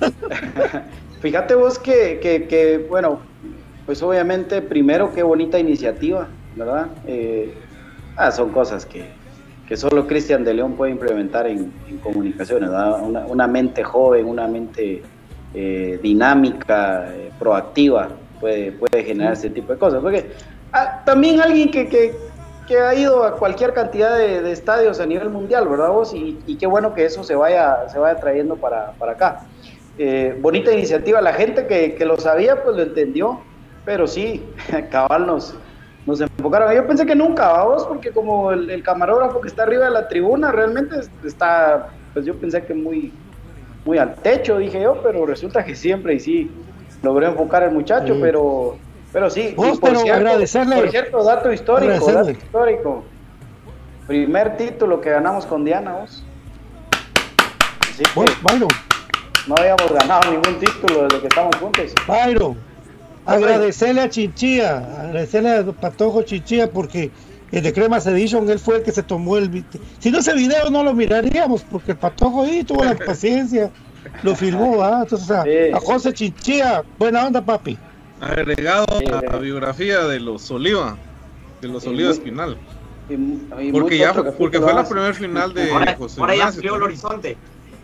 Fíjate 1.20 1.54
vos 1.54 1.78
que, 1.78 2.18
que, 2.20 2.46
que, 2.48 2.78
bueno, 2.88 3.20
pues 3.86 4.02
obviamente, 4.02 4.62
primero, 4.62 5.12
qué 5.12 5.22
bonita 5.22 5.58
iniciativa, 5.58 6.28
¿verdad? 6.56 6.88
Eh, 7.06 7.54
ah, 8.16 8.30
son 8.30 8.50
cosas 8.50 8.86
que, 8.86 9.04
que 9.68 9.76
solo 9.76 10.06
Cristian 10.06 10.44
de 10.44 10.54
León 10.54 10.74
puede 10.74 10.92
implementar 10.92 11.46
en, 11.46 11.72
comunicaciones, 12.02 12.70
¿verdad? 12.70 13.02
Una, 13.02 13.26
una, 13.26 13.46
mente 13.46 13.84
joven, 13.84 14.26
una 14.26 14.48
mente 14.48 15.02
eh, 15.52 15.98
dinámica, 16.02 17.12
eh, 17.12 17.30
proactiva, 17.38 18.08
puede, 18.40 18.72
puede 18.72 19.04
generar 19.04 19.34
ese 19.34 19.50
tipo 19.50 19.72
de 19.72 19.78
cosas. 19.78 20.00
Porque 20.00 20.30
Ah, 20.72 21.02
también 21.04 21.40
alguien 21.40 21.70
que, 21.70 21.88
que, 21.88 22.14
que, 22.66 22.78
ha 22.78 22.94
ido 22.94 23.24
a 23.24 23.36
cualquier 23.36 23.74
cantidad 23.74 24.16
de, 24.16 24.50
estadios 24.52 25.00
a 25.00 25.06
nivel 25.06 25.30
mundial, 25.30 25.66
¿verdad 25.68 25.88
vos? 25.88 26.14
Y, 26.14 26.38
y, 26.46 26.56
qué 26.56 26.66
bueno 26.66 26.94
que 26.94 27.04
eso 27.04 27.24
se 27.24 27.34
vaya, 27.34 27.88
se 27.88 27.98
vaya 27.98 28.20
trayendo 28.20 28.56
para, 28.56 28.92
para 28.92 29.12
acá. 29.12 29.40
Eh, 29.98 30.36
bonita 30.40 30.72
iniciativa, 30.72 31.20
la 31.20 31.32
gente 31.32 31.66
que, 31.66 31.94
que, 31.94 32.04
lo 32.04 32.16
sabía 32.18 32.62
pues 32.62 32.76
lo 32.76 32.82
entendió, 32.82 33.40
pero 33.84 34.06
sí, 34.06 34.42
cabal 34.90 35.26
nos, 35.26 35.54
nos 36.06 36.20
enfocaron. 36.20 36.72
Yo 36.72 36.86
pensé 36.86 37.04
que 37.04 37.14
nunca, 37.14 37.64
vos, 37.64 37.84
porque 37.86 38.10
como 38.10 38.52
el, 38.52 38.82
camarógrafo 38.82 39.40
que 39.40 39.48
está 39.48 39.64
arriba 39.64 39.86
de 39.86 39.90
la 39.90 40.08
tribuna 40.08 40.52
realmente 40.52 40.96
está, 41.24 41.88
pues 42.14 42.24
yo 42.24 42.34
pensé 42.36 42.64
que 42.64 42.74
muy, 42.74 43.12
muy 43.84 43.98
al 43.98 44.14
techo, 44.14 44.58
dije 44.58 44.80
yo, 44.80 45.00
pero 45.02 45.26
resulta 45.26 45.64
que 45.64 45.74
siempre 45.74 46.14
y 46.14 46.20
sí 46.20 46.50
logré 47.02 47.26
enfocar 47.26 47.62
al 47.64 47.72
muchacho, 47.72 48.16
pero 48.20 48.76
pero 49.12 49.28
sí, 49.28 49.54
por, 49.56 49.76
cierto, 49.76 50.12
agradecerle, 50.12 50.76
por 50.76 50.90
cierto, 50.90 51.24
dato 51.24 51.52
histórico, 51.52 52.12
dato 52.12 52.30
histórico. 52.30 53.04
Primer 54.06 54.56
título 54.56 55.00
que 55.00 55.10
ganamos 55.10 55.46
con 55.46 55.64
Diana, 55.64 55.92
vos. 55.92 56.22
Así 57.80 58.02
Byron. 58.14 58.68
No 59.48 59.54
habíamos 59.58 59.92
ganado 59.92 60.30
ningún 60.30 60.58
título 60.60 61.04
desde 61.04 61.20
que 61.20 61.26
estamos 61.26 61.56
juntos. 61.56 61.92
Byron, 62.06 62.56
agradecerle 63.26 64.02
a 64.02 64.08
Chinchilla, 64.08 64.78
agradecerle 65.00 65.50
a 65.50 65.64
Patojo 65.64 66.22
Chinchilla 66.22 66.70
porque 66.70 67.10
el 67.50 67.62
de 67.64 67.72
Cremas 67.72 68.06
Edition, 68.06 68.48
él 68.48 68.60
fue 68.60 68.76
el 68.76 68.82
que 68.84 68.92
se 68.92 69.02
tomó 69.02 69.38
el... 69.38 69.64
Si 69.98 70.12
no 70.12 70.18
ese 70.18 70.34
video 70.34 70.70
no 70.70 70.84
lo 70.84 70.94
miraríamos 70.94 71.64
porque 71.64 71.92
el 71.92 71.98
Patojo 71.98 72.44
ahí 72.44 72.62
tuvo 72.62 72.84
la 72.84 72.94
paciencia, 72.94 73.70
lo 74.22 74.36
filmó, 74.36 74.82
¿ah? 74.82 75.00
Entonces, 75.02 75.30
a 75.30 75.80
José 75.80 76.12
Chinchilla, 76.12 76.84
buena 76.96 77.26
onda, 77.26 77.44
papi 77.44 77.76
agregado 78.20 78.86
a 78.90 79.22
la 79.22 79.38
biografía 79.38 80.04
de 80.04 80.20
los 80.20 80.50
Oliva, 80.50 80.96
de 81.60 81.68
los 81.68 81.86
Oliva 81.86 82.10
Espinal. 82.10 82.56
porque 83.72 83.98
ya 83.98 84.14
fue, 84.14 84.32
porque 84.32 84.60
fue 84.60 84.74
la 84.74 84.84
primera 84.84 85.14
final 85.14 85.54
de 85.54 85.94
José 85.98 86.20
Ahora 86.20 86.36
ya 86.36 86.48
amplió 86.48 86.76
el 86.76 86.82
horizonte. 86.82 87.36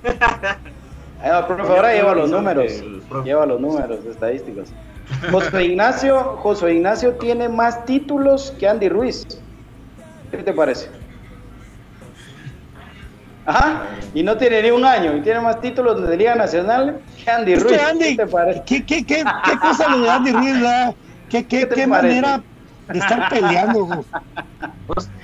Ah, 1.18 1.48
ahora 1.48 1.94
lleva 1.94 2.14
los 2.14 2.30
números, 2.30 2.84
lleva 3.24 3.46
los 3.46 3.58
números 3.58 4.04
estadísticos. 4.04 4.68
José 5.30 5.64
Ignacio, 5.64 6.36
José 6.36 6.74
Ignacio 6.74 7.14
tiene 7.14 7.48
más 7.48 7.86
títulos 7.86 8.54
que 8.58 8.68
Andy 8.68 8.90
Ruiz. 8.90 9.26
¿Qué 10.30 10.36
te 10.36 10.52
parece? 10.52 10.90
Ajá, 13.46 13.84
y 14.12 14.22
no 14.24 14.36
tiene 14.36 14.60
ni 14.62 14.70
un 14.70 14.84
año, 14.84 15.16
y 15.16 15.22
tiene 15.22 15.40
más 15.40 15.60
títulos 15.60 16.06
de 16.06 16.16
Liga 16.16 16.34
Nacional 16.34 17.00
que 17.24 17.30
Andy 17.30 17.54
Ruiz. 17.54 17.80
¿Qué 17.98 18.16
te 18.16 18.26
parece? 18.26 18.62
¿Qué, 18.66 18.84
qué, 18.84 19.06
qué, 19.06 19.24
qué 19.44 19.58
cosa 19.60 19.88
lo 19.88 20.00
de 20.00 20.10
Andy 20.10 20.32
Ruiz? 20.32 20.56
¿Qué, 21.28 21.46
qué, 21.46 21.68
qué, 21.68 21.86
manera 21.86 22.42
de 22.88 22.98
estar 22.98 23.28
peleando? 23.28 24.04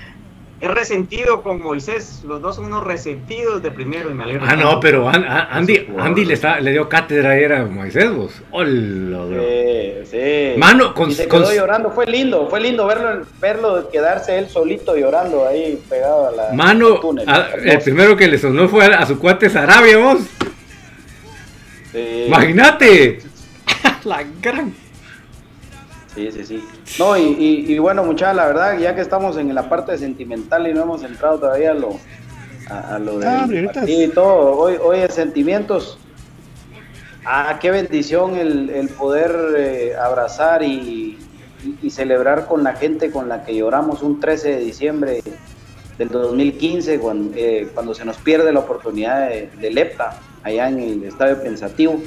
es 0.63 0.71
resentido 0.71 1.43
con 1.43 1.61
Moisés, 1.61 2.23
los 2.25 2.41
dos 2.41 2.55
son 2.55 2.67
unos 2.67 2.85
resentidos 2.85 3.61
de 3.65 3.73
primero 3.73 4.13
y 4.13 4.15
me 4.15 4.23
alegro. 4.23 4.45
Ah, 4.47 4.55
no, 4.55 4.79
pero 4.79 5.09
Andy, 5.09 5.89
Andy 5.99 6.25
le, 6.25 6.35
está, 6.35 6.61
le 6.61 6.71
dio 6.71 6.89
cátedra 6.89 7.31
ayer 7.31 7.53
a 7.53 7.65
Moisés, 7.65 8.15
vos. 8.15 8.33
Hola, 8.53 9.27
sí, 9.29 10.09
sí. 10.09 10.59
Mano, 10.61 10.95
con, 10.95 11.11
y 11.11 11.15
se 11.15 11.27
quedó 11.27 11.53
llorando, 11.53 11.91
fue 11.91 12.07
lindo, 12.07 12.47
fue 12.49 12.61
lindo 12.61 12.87
verlo, 12.87 13.27
verlo 13.41 13.91
quedarse 13.91 14.39
él 14.39 14.49
solito 14.49 14.97
llorando 14.97 15.49
ahí 15.49 15.83
pegado 15.91 16.29
a 16.29 16.31
la. 16.31 16.53
Mano, 16.53 17.01
el 17.65 17.79
primero 17.81 18.17
que 18.17 18.29
le 18.29 18.39
sonó 18.39 18.69
fue 18.69 18.87
a, 18.87 19.05
su 19.05 19.19
cuate 19.19 19.51
Sarabia, 19.51 19.99
vos. 19.99 20.21
Sí. 21.91 22.25
Imagínate. 22.29 23.19
la 24.05 24.25
gran. 24.41 24.73
Sí, 26.15 26.31
sí, 26.31 26.45
sí. 26.45 26.65
No, 26.99 27.17
y, 27.17 27.23
y, 27.23 27.73
y 27.73 27.79
bueno, 27.79 28.05
muchachos, 28.05 28.37
la 28.37 28.47
verdad, 28.47 28.79
ya 28.79 28.95
que 28.95 29.01
estamos 29.01 29.37
en 29.39 29.55
la 29.55 29.69
parte 29.69 29.97
sentimental 29.99 30.67
y 30.69 30.75
no 30.75 30.83
hemos 30.83 31.03
entrado 31.03 31.39
todavía 31.39 31.71
a 31.71 31.75
lo, 31.75 31.97
a, 32.69 32.97
a 32.97 32.99
lo 32.99 33.19
de 33.19 33.27
Ah, 33.27 33.47
y 33.89 34.09
todo, 34.09 34.57
hoy, 34.59 34.77
hoy 34.83 34.99
es 34.99 35.15
sentimientos. 35.15 35.99
Ah, 37.25 37.59
qué 37.61 37.71
bendición 37.71 38.37
el, 38.37 38.69
el 38.71 38.89
poder 38.89 39.35
eh, 39.57 39.93
abrazar 39.97 40.63
y, 40.63 41.19
y- 41.65 41.79
y 41.81 41.91
celebrar 41.91 42.47
con 42.47 42.65
la 42.65 42.75
gente 42.75 43.11
con 43.13 43.29
la 43.29 43.45
que 43.45 43.55
lloramos 43.55 44.03
un 44.03 44.19
13 44.19 44.51
de 44.57 44.59
diciembre 44.59 45.23
del 45.97 46.09
2015, 46.09 46.99
cuando, 46.99 47.33
eh, 47.37 47.69
cuando 47.73 47.95
se 47.95 48.05
nos 48.05 48.17
pierde 48.17 48.53
la 48.53 48.59
oportunidad 48.59 49.29
de, 49.29 49.49
de 49.61 49.71
Lepta, 49.71 50.19
allá 50.43 50.69
en 50.69 50.81
el 50.81 51.05
Estadio 51.05 51.41
Pensativo. 51.41 52.03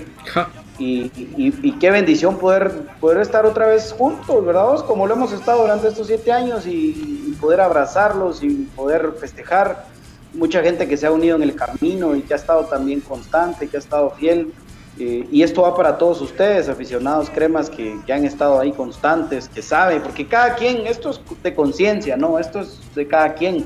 Y, 0.77 1.11
y- 1.15 1.53
y 1.63 1.71
qué 1.79 1.89
bendición 1.89 2.37
poder, 2.37 2.71
poder 2.99 3.19
estar 3.21 3.45
otra 3.45 3.67
vez 3.67 3.93
juntos, 3.97 4.45
¿verdad? 4.45 4.85
Como 4.85 5.07
lo 5.07 5.13
hemos 5.13 5.31
estado 5.31 5.61
durante 5.61 5.87
estos 5.87 6.07
siete 6.07 6.31
años 6.31 6.67
y, 6.67 7.23
y 7.29 7.37
poder 7.39 7.61
abrazarlos 7.61 8.43
y 8.43 8.49
poder 8.75 9.13
festejar. 9.19 9.85
Mucha 10.33 10.61
gente 10.61 10.85
que 10.87 10.97
se 10.97 11.05
ha 11.07 11.11
unido 11.11 11.37
en 11.37 11.43
el 11.43 11.55
camino 11.55 12.13
y 12.15 12.21
que 12.21 12.33
ha 12.33 12.37
estado 12.37 12.65
también 12.65 12.99
constante, 12.99 13.67
que 13.69 13.77
ha 13.77 13.79
estado 13.79 14.09
fiel. 14.11 14.53
Eh, 14.99 15.27
y 15.31 15.43
esto 15.43 15.61
va 15.61 15.75
para 15.75 15.97
todos 15.97 16.21
ustedes, 16.21 16.67
aficionados 16.69 17.29
cremas 17.29 17.69
que, 17.69 17.97
que 18.05 18.13
han 18.13 18.23
estado 18.25 18.59
ahí 18.59 18.71
constantes, 18.71 19.49
que 19.49 19.61
saben, 19.61 20.01
porque 20.01 20.25
cada 20.25 20.55
quien, 20.55 20.87
esto 20.87 21.09
es 21.09 21.21
de 21.43 21.53
conciencia, 21.53 22.15
¿no? 22.15 22.39
Esto 22.39 22.61
es 22.61 22.79
de 22.95 23.05
cada 23.07 23.33
quien 23.33 23.65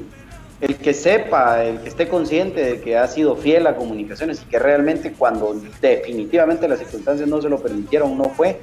el 0.61 0.75
que 0.75 0.93
sepa, 0.93 1.63
el 1.63 1.79
que 1.79 1.89
esté 1.89 2.07
consciente 2.07 2.61
de 2.63 2.81
que 2.81 2.97
ha 2.97 3.07
sido 3.07 3.35
fiel 3.35 3.65
a 3.67 3.75
comunicaciones 3.75 4.41
y 4.41 4.45
que 4.45 4.59
realmente 4.59 5.13
cuando 5.13 5.55
definitivamente 5.81 6.67
las 6.67 6.79
circunstancias 6.79 7.29
no 7.29 7.41
se 7.41 7.49
lo 7.49 7.59
permitieron, 7.61 8.17
no 8.17 8.25
fue. 8.25 8.59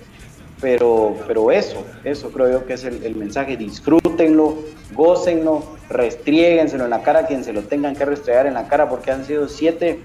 Pero, 0.61 1.15
pero 1.27 1.51
eso, 1.53 1.85
eso 2.03 2.31
creo 2.31 2.51
yo 2.51 2.67
que 2.67 2.75
es 2.75 2.85
el, 2.85 3.15
mensaje, 3.15 3.59
disfrútenlo, 3.59 4.57
gócenlo, 4.95 5.63
restriéguenselo 5.91 6.85
en 6.85 6.91
la 6.91 7.03
cara 7.03 7.21
a 7.21 7.27
quien 7.27 7.45
se 7.45 7.53
lo 7.53 7.63
tengan 7.63 7.95
que 7.95 8.07
restregar 8.07 8.47
en 8.47 8.55
la 8.55 8.67
cara 8.67 8.89
porque 8.89 9.11
han 9.11 9.27
sido 9.27 9.49
siete, 9.49 10.01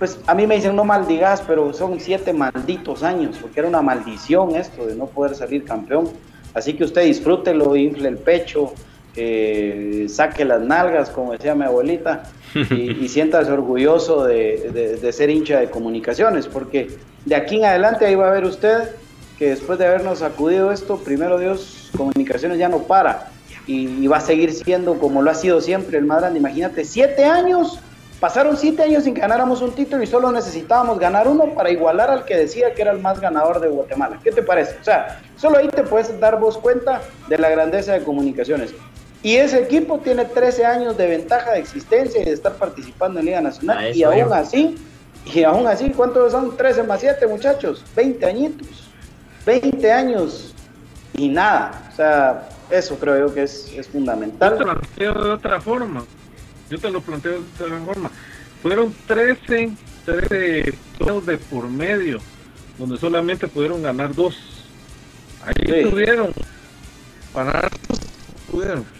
pues 0.00 0.18
a 0.26 0.34
mí 0.34 0.44
me 0.48 0.56
dicen 0.56 0.74
no 0.74 0.84
maldigas, 0.84 1.40
pero 1.46 1.72
son 1.72 2.00
siete 2.00 2.32
malditos 2.32 3.04
años, 3.04 3.38
porque 3.40 3.60
era 3.60 3.68
una 3.68 3.80
maldición 3.80 4.56
esto 4.56 4.86
de 4.86 4.96
no 4.96 5.06
poder 5.06 5.36
salir 5.36 5.64
campeón. 5.64 6.10
Así 6.52 6.74
que 6.74 6.82
usted 6.82 7.04
disfrútelo, 7.04 7.76
infle 7.76 8.08
el 8.08 8.18
pecho, 8.18 8.72
eh, 9.16 10.06
saque 10.08 10.44
las 10.44 10.60
nalgas, 10.60 11.10
como 11.10 11.32
decía 11.32 11.54
mi 11.54 11.64
abuelita, 11.64 12.24
y, 12.54 13.04
y 13.04 13.08
siéntase 13.08 13.50
orgulloso 13.52 14.24
de, 14.24 14.70
de- 14.72 14.96
de 14.96 15.12
ser 15.12 15.30
hincha 15.30 15.58
de 15.60 15.70
comunicaciones, 15.70 16.46
porque 16.46 16.88
de 17.24 17.34
aquí 17.34 17.56
en 17.56 17.64
adelante 17.64 18.06
ahí 18.06 18.14
va 18.14 18.28
a 18.28 18.32
ver 18.32 18.44
usted 18.44 18.90
que 19.38 19.50
después 19.50 19.78
de 19.78 19.86
habernos 19.86 20.20
sacudido 20.20 20.72
esto, 20.72 20.96
primero 20.98 21.38
Dios, 21.38 21.90
comunicaciones 21.96 22.58
ya 22.58 22.68
no 22.68 22.78
para 22.84 23.28
y, 23.66 23.86
y 24.02 24.06
va 24.08 24.16
a 24.16 24.20
seguir 24.20 24.52
siendo 24.52 24.98
como 24.98 25.22
lo 25.22 25.30
ha 25.30 25.34
sido 25.34 25.60
siempre 25.60 25.98
el 25.98 26.06
más 26.06 26.20
grande. 26.20 26.38
Imagínate, 26.40 26.84
siete 26.84 27.24
años, 27.24 27.78
pasaron 28.18 28.56
siete 28.56 28.82
años 28.82 29.04
sin 29.04 29.14
que 29.14 29.20
ganáramos 29.20 29.62
un 29.62 29.72
título 29.72 30.02
y 30.02 30.06
solo 30.08 30.32
necesitábamos 30.32 30.98
ganar 30.98 31.28
uno 31.28 31.54
para 31.54 31.70
igualar 31.70 32.10
al 32.10 32.24
que 32.24 32.36
decía 32.36 32.74
que 32.74 32.82
era 32.82 32.90
el 32.90 32.98
más 32.98 33.20
ganador 33.20 33.60
de 33.60 33.68
Guatemala. 33.68 34.18
¿Qué 34.24 34.32
te 34.32 34.42
parece? 34.42 34.74
O 34.80 34.84
sea, 34.84 35.20
solo 35.36 35.58
ahí 35.58 35.68
te 35.68 35.82
puedes 35.84 36.18
dar 36.18 36.40
vos 36.40 36.58
cuenta 36.58 37.00
de 37.28 37.38
la 37.38 37.48
grandeza 37.50 37.92
de 37.92 38.02
comunicaciones. 38.02 38.74
Y 39.22 39.34
ese 39.36 39.60
equipo 39.60 39.98
tiene 39.98 40.24
13 40.24 40.64
años 40.64 40.96
de 40.96 41.06
ventaja 41.08 41.52
de 41.52 41.58
existencia 41.58 42.22
y 42.22 42.24
de 42.24 42.32
estar 42.32 42.54
participando 42.54 43.18
en 43.20 43.26
Liga 43.26 43.40
Nacional. 43.40 43.94
Y 43.96 44.02
aún 44.04 44.32
así, 44.32 44.76
y 45.34 45.42
aún 45.42 45.66
así, 45.66 45.90
¿cuántos 45.90 46.32
son 46.32 46.56
13 46.56 46.84
más 46.84 47.00
7, 47.00 47.26
muchachos? 47.26 47.84
20 47.96 48.24
añitos. 48.26 48.68
20 49.44 49.92
años 49.92 50.54
y 51.14 51.28
nada. 51.28 51.88
O 51.92 51.96
sea, 51.96 52.48
eso 52.70 52.96
creo 52.98 53.28
yo 53.28 53.34
que 53.34 53.42
es, 53.42 53.64
es 53.66 53.70
Yo 53.74 53.82
te 53.82 53.88
fundamental. 53.90 54.56
lo 54.58 54.64
planteo 54.64 55.14
de 55.24 55.30
otra 55.30 55.60
forma. 55.60 56.04
Yo 56.70 56.78
te 56.78 56.90
lo 56.90 57.00
planteo 57.00 57.32
de 57.32 57.64
otra 57.64 57.78
forma. 57.84 58.10
Fueron 58.62 58.94
13, 59.06 59.70
13 60.04 60.74
torneos 60.98 61.26
de 61.26 61.38
por 61.38 61.68
medio, 61.68 62.18
donde 62.78 62.98
solamente 62.98 63.48
pudieron 63.48 63.82
ganar 63.82 64.14
dos. 64.14 64.36
Ahí 65.44 65.54
Sí. 65.66 65.72
estuvieron. 65.80 66.32
Para 67.32 67.52
ganar 67.52 67.70
dos, 67.88 67.98
pudieron. 68.50 68.97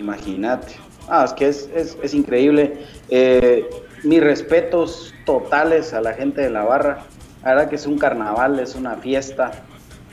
Imagínate. 0.00 0.74
Ah, 1.08 1.24
es 1.26 1.32
que 1.34 1.48
es, 1.48 1.68
es, 1.74 1.96
es 2.02 2.14
increíble. 2.14 2.78
Eh, 3.10 3.68
mis 4.04 4.20
respetos 4.22 5.12
totales 5.26 5.92
a 5.92 6.00
la 6.00 6.14
gente 6.14 6.40
de 6.40 6.50
la 6.50 6.64
barra. 6.64 7.04
La 7.44 7.50
verdad 7.54 7.68
que 7.68 7.76
es 7.76 7.86
un 7.86 7.98
carnaval, 7.98 8.58
es 8.60 8.74
una 8.74 8.96
fiesta. 8.96 9.52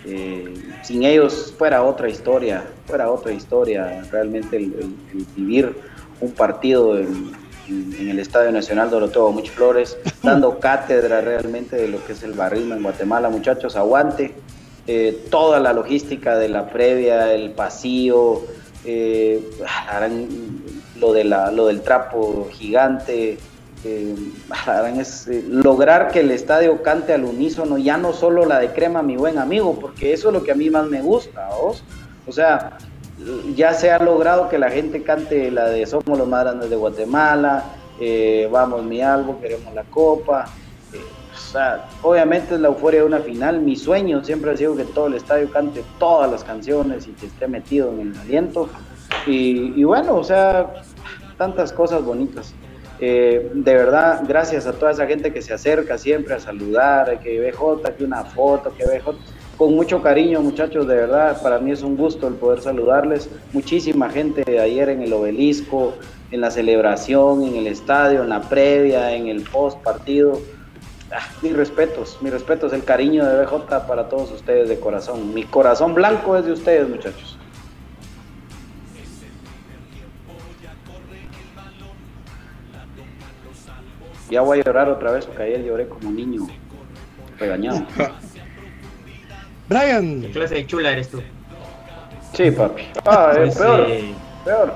Eh, 0.05 0.53
sin 0.83 1.03
ellos 1.03 1.53
fuera 1.57 1.83
otra 1.83 2.09
historia, 2.09 2.63
fuera 2.85 3.09
otra 3.11 3.31
historia. 3.31 4.03
Realmente 4.11 4.57
el, 4.57 4.63
el- 4.73 4.95
el 5.19 5.25
vivir 5.35 5.75
un 6.19 6.31
partido 6.31 6.97
en, 6.97 7.31
en- 7.67 7.93
en 7.99 8.09
el 8.09 8.19
Estadio 8.19 8.51
Nacional 8.51 8.89
Doroteo 8.89 9.31
Much 9.31 9.49
Flores, 9.49 9.97
dando 10.23 10.59
cátedra 10.59 11.21
realmente 11.21 11.75
de 11.75 11.87
lo 11.87 12.03
que 12.05 12.13
es 12.13 12.23
el 12.23 12.33
barrismo 12.33 12.73
en 12.75 12.83
Guatemala. 12.83 13.29
Muchachos, 13.29 13.75
aguante. 13.75 14.33
Eh, 14.89 15.25
toda 15.29 15.59
la 15.59 15.73
logística 15.73 16.37
de 16.37 16.47
la 16.47 16.69
previa, 16.69 17.33
el 17.33 17.51
pasillo, 17.51 18.43
eh, 18.85 19.41
lo, 20.99 21.13
de 21.13 21.23
la, 21.23 21.51
lo 21.51 21.67
del 21.67 21.81
trapo 21.81 22.47
gigante, 22.51 23.37
eh, 23.83 24.15
es, 24.99 25.27
eh, 25.27 25.43
lograr 25.47 26.09
que 26.09 26.21
el 26.21 26.31
estadio 26.31 26.81
cante 26.81 27.13
al 27.13 27.23
unísono, 27.23 27.77
ya 27.77 27.97
no 27.97 28.13
solo 28.13 28.45
la 28.45 28.59
de 28.59 28.71
crema, 28.71 29.01
mi 29.01 29.17
buen 29.17 29.37
amigo, 29.37 29.77
porque 29.79 30.13
eso 30.13 30.29
es 30.29 30.33
lo 30.33 30.43
que 30.43 30.51
a 30.51 30.55
mí 30.55 30.69
más 30.69 30.87
me 30.87 31.01
gusta, 31.01 31.49
¿vos? 31.61 31.83
O 32.27 32.31
sea, 32.31 32.77
ya 33.55 33.73
se 33.73 33.91
ha 33.91 33.99
logrado 33.99 34.49
que 34.49 34.57
la 34.57 34.69
gente 34.69 35.03
cante 35.03 35.49
la 35.51 35.69
de 35.69 35.85
Somos 35.85 36.17
los 36.17 36.27
más 36.27 36.43
grandes 36.43 36.69
de 36.69 36.75
Guatemala, 36.75 37.63
eh, 37.99 38.47
Vamos 38.51 38.83
mi 38.83 39.01
algo, 39.01 39.39
queremos 39.39 39.73
la 39.73 39.83
copa. 39.83 40.45
O 41.47 41.51
sea, 41.51 41.87
obviamente 42.01 42.55
es 42.55 42.59
la 42.59 42.67
euforia 42.67 43.01
de 43.01 43.05
una 43.05 43.19
final. 43.19 43.61
Mi 43.61 43.75
sueño 43.75 44.23
siempre 44.23 44.51
ha 44.51 44.57
sido 44.57 44.75
que 44.75 44.83
todo 44.83 45.07
el 45.07 45.13
estadio 45.13 45.49
cante 45.49 45.83
todas 45.97 46.29
las 46.29 46.43
canciones 46.43 47.07
y 47.07 47.11
que 47.11 47.27
esté 47.27 47.47
metido 47.47 47.91
en 47.93 48.11
el 48.11 48.17
aliento. 48.19 48.67
Y, 49.25 49.73
y 49.79 49.83
bueno, 49.85 50.15
o 50.15 50.23
sea, 50.23 50.73
tantas 51.37 51.71
cosas 51.71 52.03
bonitas. 52.03 52.53
Eh, 52.99 53.51
de 53.53 53.73
verdad, 53.75 54.23
gracias 54.27 54.65
a 54.65 54.73
toda 54.73 54.91
esa 54.91 55.05
gente 55.05 55.31
que 55.31 55.41
se 55.41 55.53
acerca 55.53 55.97
siempre 55.97 56.33
a 56.33 56.39
saludar, 56.39 57.19
que 57.19 57.39
BJ, 57.39 57.93
que 57.95 58.03
una 58.03 58.25
foto, 58.25 58.73
que 58.75 58.83
BJ. 58.85 59.15
Con 59.57 59.73
mucho 59.73 60.01
cariño, 60.01 60.41
muchachos, 60.41 60.87
de 60.87 60.95
verdad, 60.95 61.41
para 61.41 61.59
mí 61.59 61.71
es 61.71 61.81
un 61.81 61.95
gusto 61.95 62.27
el 62.27 62.35
poder 62.35 62.61
saludarles. 62.61 63.29
Muchísima 63.53 64.09
gente 64.09 64.59
ayer 64.59 64.89
en 64.89 65.01
el 65.01 65.13
obelisco, 65.13 65.93
en 66.31 66.41
la 66.41 66.51
celebración, 66.51 67.43
en 67.43 67.55
el 67.55 67.67
estadio, 67.67 68.23
en 68.23 68.29
la 68.29 68.41
previa, 68.41 69.15
en 69.15 69.27
el 69.27 69.43
post 69.43 69.81
partido. 69.81 70.39
Ah, 71.11 71.25
mis 71.41 71.55
respetos, 71.55 72.17
mis 72.21 72.33
respetos, 72.33 72.73
el 72.73 72.83
cariño 72.83 73.25
de 73.25 73.45
BJ 73.45 73.87
para 73.87 74.09
todos 74.09 74.29
ustedes 74.31 74.67
de 74.67 74.79
corazón. 74.79 75.33
Mi 75.33 75.43
corazón 75.43 75.93
blanco 75.93 76.35
es 76.35 76.45
de 76.45 76.51
ustedes, 76.51 76.89
muchachos. 76.89 77.37
Ya 84.29 84.41
voy 84.41 84.59
a 84.59 84.63
llorar 84.63 84.89
otra 84.89 85.11
vez 85.11 85.25
porque 85.25 85.43
ayer 85.43 85.63
lloré 85.63 85.87
como 85.87 86.11
niño 86.11 86.45
regañado. 87.39 87.85
Brian, 89.69 90.21
¿Qué 90.21 90.31
clase 90.31 90.55
de 90.55 90.67
chula 90.67 90.91
eres 90.91 91.09
tú? 91.09 91.21
Sí, 92.33 92.51
papi. 92.51 92.83
Ah, 93.05 93.31
eh, 93.33 93.39
Pues, 93.39 93.57
peor, 93.57 93.85
eh, 93.89 94.13
peor. 94.43 94.73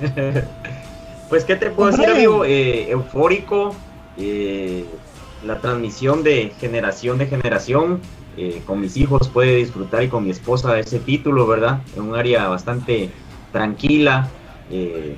Pues, 1.28 1.44
¿qué 1.44 1.56
te 1.56 1.70
puedo 1.70 1.90
decir, 1.90 2.08
amigo? 2.08 2.44
Eh, 2.44 2.88
eufórico. 2.88 3.74
Eh, 4.16 4.84
la 5.42 5.60
transmisión 5.60 6.22
de 6.22 6.50
generación 6.58 7.18
de 7.18 7.26
generación. 7.26 8.00
eh, 8.38 8.62
con 8.66 8.80
mis 8.80 8.96
hijos 8.98 9.28
puede 9.30 9.56
disfrutar 9.56 10.02
y 10.02 10.08
con 10.08 10.24
mi 10.24 10.30
esposa 10.30 10.78
ese 10.78 10.98
título, 11.00 11.46
¿verdad? 11.46 11.80
En 11.96 12.02
un 12.02 12.14
área 12.16 12.48
bastante 12.48 13.10
tranquila. 13.52 14.30
eh, 14.70 15.16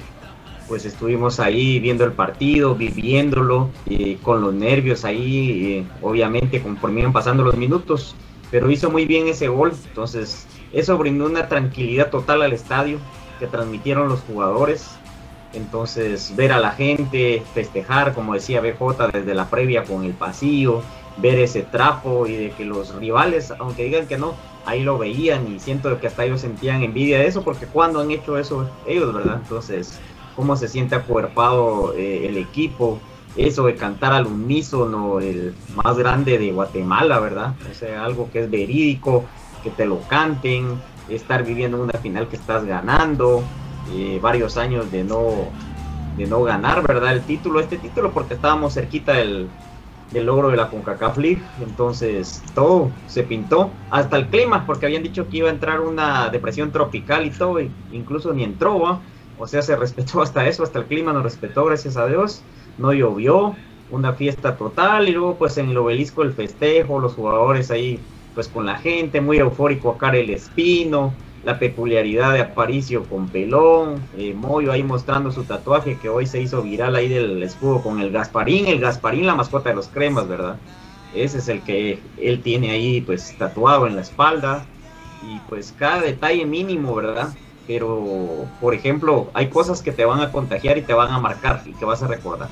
pues 0.68 0.84
estuvimos 0.84 1.40
ahí 1.40 1.80
viendo 1.80 2.04
el 2.04 2.12
partido, 2.12 2.74
viviéndolo, 2.74 3.70
eh, 3.86 4.18
con 4.22 4.42
los 4.42 4.52
nervios 4.52 5.04
ahí, 5.04 5.90
obviamente 6.02 6.62
conforme 6.62 7.00
iban 7.00 7.12
pasando 7.12 7.42
los 7.42 7.56
minutos, 7.56 8.14
pero 8.50 8.70
hizo 8.70 8.90
muy 8.90 9.06
bien 9.06 9.28
ese 9.28 9.48
gol, 9.48 9.72
entonces 9.72 10.46
eso 10.70 10.98
brindó 10.98 11.24
una 11.26 11.48
tranquilidad 11.48 12.10
total 12.10 12.42
al 12.42 12.52
estadio 12.52 12.98
que 13.38 13.46
transmitieron 13.46 14.08
los 14.10 14.20
jugadores, 14.20 15.00
entonces 15.52 16.34
ver 16.36 16.52
a 16.52 16.58
la 16.58 16.72
gente 16.72 17.42
festejar, 17.54 18.14
como 18.14 18.34
decía 18.34 18.60
BJ, 18.60 19.08
desde 19.12 19.34
la 19.34 19.48
previa 19.48 19.84
con 19.84 20.04
el 20.04 20.12
pasillo, 20.12 20.82
ver 21.16 21.38
ese 21.38 21.62
trapo 21.62 22.26
y 22.26 22.36
de 22.36 22.50
que 22.50 22.64
los 22.64 22.94
rivales, 22.94 23.52
aunque 23.58 23.84
digan 23.84 24.06
que 24.06 24.18
no, 24.18 24.34
ahí 24.66 24.82
lo 24.82 24.98
veían 24.98 25.52
y 25.52 25.58
siento 25.58 25.98
que 25.98 26.06
hasta 26.06 26.24
ellos 26.24 26.42
sentían 26.42 26.82
envidia 26.82 27.18
de 27.18 27.26
eso, 27.26 27.42
porque 27.42 27.66
cuando 27.66 28.00
han 28.00 28.10
hecho 28.10 28.38
eso 28.38 28.68
ellos, 28.86 29.12
¿verdad? 29.12 29.40
Entonces 29.42 29.98
cómo 30.36 30.56
se 30.56 30.68
siente 30.68 30.94
acuerpado 30.94 31.94
eh, 31.96 32.28
el 32.28 32.36
equipo, 32.36 33.00
eso 33.36 33.66
de 33.66 33.74
cantar 33.74 34.12
al 34.12 34.26
unísono, 34.26 35.18
el 35.18 35.54
más 35.74 35.96
grande 35.98 36.38
de 36.38 36.52
Guatemala, 36.52 37.18
¿verdad? 37.18 37.54
O 37.68 37.74
sea, 37.74 38.04
algo 38.04 38.30
que 38.30 38.44
es 38.44 38.50
verídico, 38.50 39.24
que 39.64 39.70
te 39.70 39.84
lo 39.84 40.00
canten, 40.02 40.80
estar 41.08 41.44
viviendo 41.44 41.82
una 41.82 41.98
final 41.98 42.28
que 42.28 42.36
estás 42.36 42.64
ganando, 42.64 43.42
eh, 43.94 44.18
varios 44.20 44.56
años 44.56 44.90
de 44.90 45.04
no, 45.04 45.50
de 46.16 46.26
no 46.26 46.42
ganar, 46.42 46.86
¿verdad? 46.86 47.12
El 47.12 47.22
título, 47.22 47.60
este 47.60 47.78
título, 47.78 48.12
porque 48.12 48.34
estábamos 48.34 48.74
cerquita 48.74 49.14
del, 49.14 49.48
del 50.12 50.26
logro 50.26 50.50
de 50.50 50.56
la 50.56 50.68
CONCACAF 50.68 51.18
League, 51.18 51.42
entonces 51.60 52.42
todo 52.54 52.90
se 53.06 53.22
pintó, 53.22 53.70
hasta 53.90 54.16
el 54.16 54.28
clima, 54.28 54.64
porque 54.66 54.86
habían 54.86 55.02
dicho 55.02 55.28
que 55.28 55.38
iba 55.38 55.48
a 55.48 55.52
entrar 55.52 55.80
una 55.80 56.28
depresión 56.30 56.70
tropical 56.70 57.26
y 57.26 57.30
todo, 57.30 57.58
e 57.58 57.70
incluso 57.92 58.32
ni 58.32 58.44
entró, 58.44 58.80
¿va? 58.80 59.00
o 59.38 59.46
sea, 59.46 59.62
se 59.62 59.76
respetó 59.76 60.22
hasta 60.22 60.46
eso, 60.46 60.62
hasta 60.62 60.80
el 60.80 60.86
clima 60.86 61.12
nos 61.12 61.22
respetó, 61.22 61.64
gracias 61.64 61.96
a 61.96 62.06
Dios, 62.06 62.42
no 62.78 62.92
llovió, 62.92 63.54
una 63.90 64.12
fiesta 64.12 64.56
total, 64.56 65.08
y 65.08 65.12
luego 65.12 65.36
pues 65.36 65.56
en 65.58 65.70
el 65.70 65.76
obelisco 65.78 66.22
el 66.22 66.32
festejo, 66.32 67.00
los 67.00 67.14
jugadores 67.14 67.70
ahí 67.70 68.00
pues 68.34 68.48
con 68.48 68.66
la 68.66 68.76
gente, 68.76 69.20
muy 69.20 69.38
eufórico 69.38 69.90
acá 69.90 70.10
el 70.10 70.30
Espino, 70.30 71.12
la 71.44 71.58
peculiaridad 71.58 72.32
de 72.32 72.40
Aparicio 72.40 73.04
con 73.04 73.28
pelón, 73.28 74.02
eh, 74.16 74.36
ahí 74.70 74.82
mostrando 74.82 75.30
su 75.30 75.44
tatuaje 75.44 75.98
que 75.98 76.08
hoy 76.08 76.26
se 76.26 76.40
hizo 76.40 76.62
viral 76.62 76.96
ahí 76.96 77.08
del 77.08 77.42
escudo 77.42 77.82
con 77.82 78.00
el 78.00 78.10
Gasparín, 78.10 78.66
el 78.66 78.80
Gasparín 78.80 79.26
la 79.26 79.34
mascota 79.34 79.70
de 79.70 79.76
los 79.76 79.88
cremas, 79.88 80.28
¿verdad? 80.28 80.56
Ese 81.14 81.38
es 81.38 81.48
el 81.48 81.62
que 81.62 82.00
él 82.20 82.42
tiene 82.42 82.70
ahí 82.70 83.00
pues 83.00 83.34
tatuado 83.38 83.86
en 83.86 83.96
la 83.96 84.02
espalda 84.02 84.66
y 85.22 85.38
pues 85.48 85.74
cada 85.78 86.02
detalle 86.02 86.44
mínimo, 86.44 86.94
¿verdad? 86.94 87.30
Pero, 87.66 88.46
por 88.60 88.74
ejemplo, 88.74 89.30
hay 89.34 89.48
cosas 89.48 89.82
que 89.82 89.92
te 89.92 90.04
van 90.04 90.20
a 90.20 90.32
contagiar 90.32 90.78
y 90.78 90.82
te 90.82 90.94
van 90.94 91.12
a 91.12 91.18
marcar 91.18 91.62
y 91.66 91.72
que 91.72 91.84
vas 91.84 92.02
a 92.02 92.06
recordar. 92.06 92.48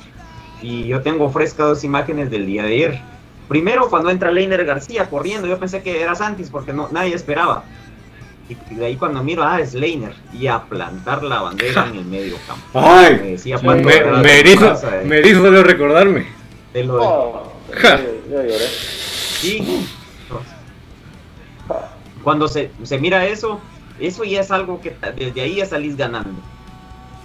Y 0.63 0.85
yo 0.85 1.03
tengo 1.03 1.29
frescas 1.31 1.67
dos 1.67 1.85
imágenes 1.85 2.31
del 2.31 2.47
día 2.47 2.63
de 2.63 2.75
ayer 2.75 3.01
Primero 3.49 3.89
cuando 3.89 4.11
entra 4.11 4.33
Leiner 4.33 4.65
García 4.65 5.09
corriendo, 5.09 5.47
yo 5.47 5.59
pensé 5.59 5.83
que 5.83 6.01
era 6.01 6.15
Santis 6.15 6.51
porque 6.51 6.73
no, 6.73 6.89
nadie 6.91 7.15
esperaba. 7.15 7.65
Y 8.49 8.75
de 8.75 8.87
ahí 8.87 8.97
cuando 8.97 9.23
miro, 9.23 9.43
ah, 9.43 9.59
Leiner. 9.73 10.15
Y 10.33 10.47
a 10.47 10.63
plantar 10.63 11.23
la 11.25 11.43
bandera 11.43 11.89
en 11.89 11.97
el 11.97 12.05
medio 12.05 12.37
campo. 12.47 12.81
Ay, 12.81 13.15
me, 13.21 13.31
decía, 13.33 13.59
me, 13.59 13.75
me, 13.77 14.41
hizo, 14.43 14.75
me 15.05 15.21
hizo 15.21 15.43
solo 15.43 15.63
recordarme. 15.65 16.27
De 16.73 16.85
lo 16.85 16.95
de... 16.95 17.01
Oh, 17.03 17.53
yo, 17.73 17.89
yo 18.31 18.43
lloré. 18.43 18.67
Sí. 19.41 19.87
Cuando 22.23 22.49
se, 22.49 22.71
se 22.83 22.99
mira 22.99 23.27
eso, 23.27 23.61
eso 24.01 24.25
ya 24.25 24.41
es 24.41 24.51
algo 24.51 24.81
que 24.81 24.95
desde 25.17 25.41
ahí 25.41 25.57
ya 25.57 25.67
salís 25.67 25.97
ganando. 25.97 26.41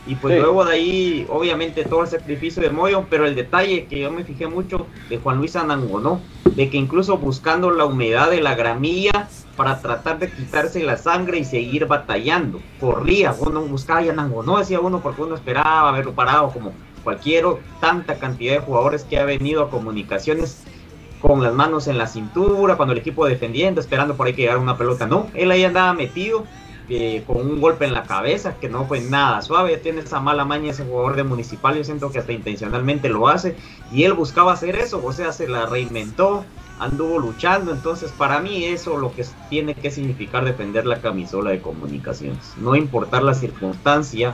Y 0.07 0.15
pues 0.15 0.33
Sí. 0.35 0.39
luego 0.41 0.65
de 0.65 0.73
ahí, 0.73 1.25
obviamente, 1.29 1.83
todo 1.83 2.01
el 2.01 2.07
sacrificio 2.07 2.63
de 2.63 2.71
Moyo, 2.71 3.05
pero 3.09 3.27
el 3.27 3.35
detalle 3.35 3.85
que 3.85 3.99
yo 3.99 4.11
me 4.11 4.23
fijé 4.23 4.47
mucho 4.47 4.87
de 5.09 5.17
Juan 5.17 5.37
Luis 5.37 5.55
Anangonó, 5.55 6.21
de 6.45 6.69
que 6.69 6.77
incluso 6.77 7.17
buscando 7.17 7.69
la 7.69 7.85
humedad 7.85 8.31
de 8.31 8.41
la 8.41 8.55
gramilla 8.55 9.27
para 9.61 9.79
tratar 9.79 10.17
de 10.17 10.31
quitarse 10.31 10.83
la 10.83 10.97
sangre 10.97 11.37
y 11.37 11.45
seguir 11.45 11.85
batallando, 11.85 12.59
corría, 12.79 13.35
uno 13.37 13.61
buscaba 13.61 14.01
y 14.01 14.09
Anangonó, 14.09 14.57
decía 14.57 14.79
uno, 14.79 15.01
porque 15.01 15.21
uno 15.21 15.35
esperaba 15.35 15.89
haberlo 15.89 16.13
parado, 16.13 16.49
como 16.49 16.73
cualquier 17.03 17.45
tanta 17.79 18.15
cantidad 18.15 18.53
de 18.53 18.59
jugadores 18.61 19.03
que 19.03 19.19
ha 19.19 19.23
venido 19.23 19.61
a 19.61 19.69
comunicaciones 19.69 20.63
con 21.21 21.43
las 21.43 21.53
manos 21.53 21.87
en 21.87 21.99
la 21.99 22.07
cintura, 22.07 22.75
cuando 22.75 22.93
el 22.93 22.97
equipo 22.97 23.27
defendiendo, 23.27 23.79
esperando 23.81 24.15
por 24.15 24.25
ahí 24.25 24.33
que 24.33 24.41
llegara 24.41 24.57
una 24.57 24.79
pelota, 24.79 25.05
no, 25.05 25.27
él 25.35 25.51
ahí 25.51 25.63
andaba 25.63 25.93
metido 25.93 26.43
con 27.25 27.37
un 27.37 27.61
golpe 27.61 27.85
en 27.85 27.93
la 27.93 28.03
cabeza 28.03 28.57
que 28.59 28.67
no 28.67 28.85
fue 28.85 28.99
nada 28.99 29.41
suave, 29.41 29.77
tiene 29.77 30.01
esa 30.01 30.19
mala 30.19 30.43
maña 30.43 30.71
ese 30.71 30.83
jugador 30.83 31.15
de 31.15 31.23
Municipal, 31.23 31.75
yo 31.77 31.83
siento 31.83 32.11
que 32.11 32.19
hasta 32.19 32.33
intencionalmente 32.33 33.07
lo 33.07 33.29
hace 33.29 33.55
y 33.93 34.03
él 34.03 34.13
buscaba 34.13 34.53
hacer 34.53 34.75
eso, 34.75 35.01
o 35.03 35.11
sea, 35.13 35.31
se 35.31 35.47
la 35.47 35.65
reinventó, 35.67 36.43
anduvo 36.79 37.19
luchando, 37.19 37.71
entonces 37.71 38.11
para 38.11 38.41
mí 38.41 38.65
eso 38.65 38.97
lo 38.97 39.13
que 39.13 39.25
tiene 39.49 39.73
que 39.73 39.89
significar 39.89 40.43
defender 40.43 40.85
la 40.85 40.99
camisola 40.99 41.51
de 41.51 41.61
comunicaciones, 41.61 42.53
no 42.57 42.75
importar 42.75 43.23
la 43.23 43.35
circunstancia 43.35 44.33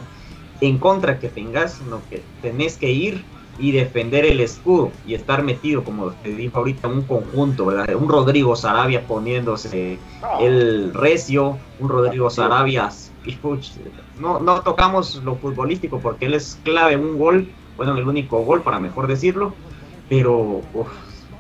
en 0.60 0.80
contra 0.80 1.20
que 1.20 1.30
tengas, 1.30 1.74
sino 1.74 2.02
que 2.10 2.24
tenés 2.42 2.78
que 2.78 2.90
ir 2.90 3.24
y 3.60 3.72
defender 3.72 4.26
el 4.26 4.40
escudo 4.40 4.92
y 5.06 5.14
estar 5.14 5.44
metido, 5.44 5.84
como 5.84 6.12
te 6.12 6.30
dijo 6.30 6.60
ahorita, 6.60 6.88
en 6.88 6.94
un 6.96 7.02
conjunto, 7.04 7.66
¿verdad? 7.66 7.96
Un 7.96 8.10
Rodrigo 8.10 8.56
Sarabia 8.56 9.06
poniéndose 9.06 9.98
el 10.40 10.94
recio, 10.94 11.58
un 11.80 11.90
Rodrigo 11.90 12.30
Sarabia. 12.30 12.90
No, 14.20 14.40
no 14.40 14.62
tocamos 14.62 15.22
lo 15.24 15.36
futbolístico 15.36 16.00
porque 16.00 16.28
él 16.28 16.34
es 16.34 16.60
clave 16.64 16.94
en 16.94 17.02
un 17.02 17.18
gol, 17.18 17.50
bueno, 17.76 17.98
el 17.98 18.08
único 18.08 18.40
gol 18.44 18.62
para 18.62 18.80
mejor 18.80 19.08
decirlo, 19.08 19.54
pero 20.08 20.62
uf, 20.74 20.88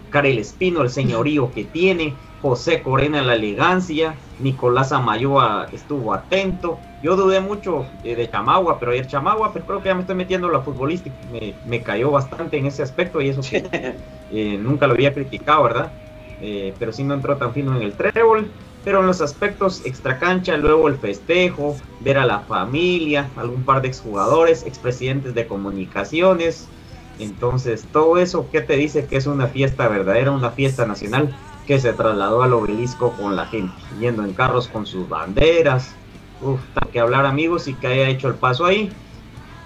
Karel 0.10 0.38
Espino, 0.39 0.82
el 0.82 0.89
señorío 0.89 1.51
que 1.51 1.63
tiene, 1.63 2.13
José 2.41 2.84
Corena 2.84 3.21
la 3.23 3.36
elegancia, 3.36 4.15
Nicolás 4.39 4.91
Amayoa 4.91 5.67
estuvo 5.71 6.13
atento. 6.13 6.80
Yo 7.02 7.15
dudé 7.15 7.39
mucho 7.39 7.86
eh, 8.04 8.15
de 8.15 8.30
Chamagua, 8.30 8.80
pero 8.80 8.91
ayer 8.91 9.08
Chamagua, 9.08 9.54
pero 9.54 9.65
creo 9.65 9.82
que 9.82 9.89
ya 9.89 9.95
me 9.95 10.02
estoy 10.02 10.15
metiendo 10.15 10.47
en 10.47 10.54
la 10.54 10.62
futbolística. 10.62 11.15
Me, 11.32 11.56
me 11.65 11.82
cayó 11.82 12.12
bastante 12.12 12.58
en 12.58 12.67
ese 12.67 12.84
aspecto 12.84 13.21
y 13.21 13.30
eso 13.30 13.41
que 13.41 13.63
eh, 14.32 14.58
nunca 14.58 14.88
lo 14.88 14.93
había 14.93 15.13
criticado, 15.13 15.63
¿verdad? 15.63 15.91
Eh, 16.39 16.73
pero 16.78 16.91
sí 16.93 17.04
no 17.04 17.15
entró 17.15 17.38
tan 17.38 17.54
fino 17.54 17.76
en 17.76 17.82
el 17.82 17.93
trébol. 17.93 18.52
Pero 18.84 19.02
en 19.02 19.08
los 19.08 19.19
aspectos 19.19 19.86
extracancha, 19.86 20.56
luego 20.56 20.88
el 20.88 20.95
festejo, 20.95 21.76
ver 22.00 22.19
a 22.19 22.26
la 22.26 22.39
familia, 22.39 23.30
algún 23.36 23.65
par 23.65 23.82
de 23.82 23.89
exjugadores, 23.89 24.65
expresidentes 24.65 25.34
de 25.34 25.45
comunicaciones. 25.45 26.69
Entonces, 27.17 27.86
todo 27.91 28.17
eso, 28.17 28.47
¿qué 28.50 28.62
te 28.62 28.78
dice 28.78 29.08
que 29.08 29.17
es 29.17 29.26
una 29.28 29.47
fiesta 29.47 29.89
verdadera, 29.89 30.32
una 30.32 30.52
fiesta 30.52 30.86
nacional 30.86 31.36
que 31.67 31.80
se 31.80 31.93
trasladó 31.93 32.41
al 32.41 32.53
obelisco 32.53 33.12
con 33.12 33.36
la 33.36 33.45
gente, 33.45 33.75
yendo 33.99 34.23
en 34.23 34.34
carros 34.34 34.67
con 34.69 34.86
sus 34.86 35.08
banderas? 35.08 35.93
Uf, 36.41 36.60
que 36.91 36.99
hablar 36.99 37.25
amigos 37.25 37.67
y 37.67 37.73
que 37.73 37.88
haya 37.88 38.08
hecho 38.08 38.30
el 38.30 38.36
paso 38.36 38.65
ahí. 38.65 38.89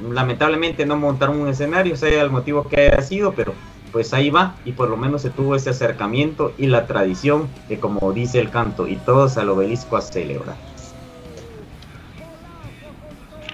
Lamentablemente 0.02 0.86
no 0.86 0.98
montaron 0.98 1.40
un 1.40 1.48
escenario, 1.48 1.96
sea 1.96 2.24
el 2.24 2.32
motivo 2.32 2.68
que 2.68 2.88
haya 2.88 3.02
sido, 3.04 3.34
pero 3.34 3.54
pues 3.92 4.14
ahí 4.14 4.30
va 4.30 4.56
y 4.66 4.72
por 4.72 4.90
lo 4.90 4.98
menos 4.98 5.22
se 5.22 5.30
tuvo 5.30 5.56
ese 5.56 5.70
acercamiento 5.70 6.54
y 6.58 6.68
la 6.68 6.88
tradición 6.88 7.48
que 7.68 7.80
como 7.80 8.12
dice 8.14 8.40
el 8.40 8.50
canto 8.50 8.88
y 8.88 8.96
todos 8.96 9.38
al 9.38 9.50
obelisco 9.50 9.98
a 9.98 10.02
celebrar. 10.02 10.56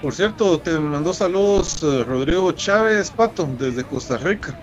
Por 0.01 0.13
cierto, 0.13 0.59
te 0.59 0.79
mandó 0.79 1.11
saludos 1.11 1.81
eh, 1.81 2.03
Rodrigo 2.03 2.51
Chávez 2.51 3.09
Pato 3.09 3.49
desde 3.57 3.83
Costa 3.83 4.17
Rica, 4.17 4.57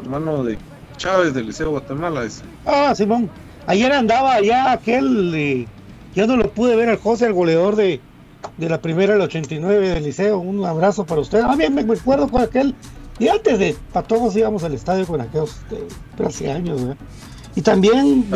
hermano 0.00 0.44
de 0.44 0.56
Chávez 0.96 1.34
del 1.34 1.46
Liceo 1.46 1.70
Guatemala. 1.70 2.22
Dice. 2.24 2.42
Ah, 2.66 2.94
Simón. 2.94 3.30
Ayer 3.66 3.92
andaba 3.92 4.34
allá 4.34 4.72
aquel. 4.72 5.32
eh, 5.34 5.66
ya 6.14 6.26
no 6.26 6.36
lo 6.36 6.52
pude 6.52 6.76
ver 6.76 6.88
al 6.88 6.98
José, 6.98 7.26
el 7.26 7.32
goleador 7.32 7.76
de, 7.76 8.00
de 8.56 8.68
la 8.68 8.80
primera 8.80 9.14
del 9.14 9.22
89 9.22 9.88
del 9.90 10.04
liceo. 10.04 10.38
Un 10.38 10.64
abrazo 10.64 11.04
para 11.04 11.20
usted. 11.20 11.40
Ah, 11.44 11.56
bien, 11.56 11.74
me 11.74 11.82
acuerdo 11.82 12.28
con 12.28 12.42
aquel. 12.42 12.74
Y 13.18 13.28
antes 13.28 13.58
de 13.58 13.76
para 13.92 14.06
todos 14.06 14.36
íbamos 14.36 14.64
al 14.64 14.74
estadio 14.74 15.06
con 15.06 15.20
aquellos. 15.20 15.56
pero 16.16 16.28
hace 16.28 16.50
años, 16.50 16.80
¿verdad? 16.82 16.96
Y 17.54 17.62
también. 17.62 18.26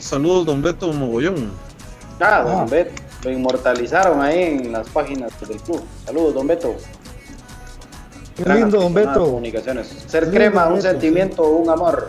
saludos 0.00 0.46
Don 0.46 0.62
Beto 0.62 0.92
Mogollón. 0.92 1.52
Ah, 2.20 2.42
don 2.42 2.68
Beto. 2.68 3.02
Lo 3.24 3.30
inmortalizaron 3.32 4.20
ahí 4.22 4.42
en 4.42 4.72
las 4.72 4.88
páginas 4.90 5.32
del 5.40 5.60
club. 5.60 5.82
Saludos, 6.04 6.34
don 6.34 6.46
Beto. 6.46 6.76
Qué 8.38 8.48
lindo, 8.54 8.80
don 8.80 8.94
Beto. 8.94 9.24
Comunicaciones. 9.24 9.88
Ser 10.06 10.24
Lindo, 10.24 10.38
crema, 10.38 10.64
don 10.64 10.72
un 10.74 10.78
Beto, 10.78 10.90
sentimiento, 10.90 11.48
un 11.48 11.68
amor. 11.68 12.08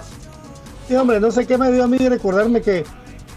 Sí, 0.87 0.95
hombre, 0.95 1.19
no 1.19 1.31
sé 1.31 1.45
qué 1.45 1.57
me 1.57 1.71
dio 1.71 1.83
a 1.83 1.87
mí 1.87 1.97
recordarme 1.97 2.61
que 2.61 2.83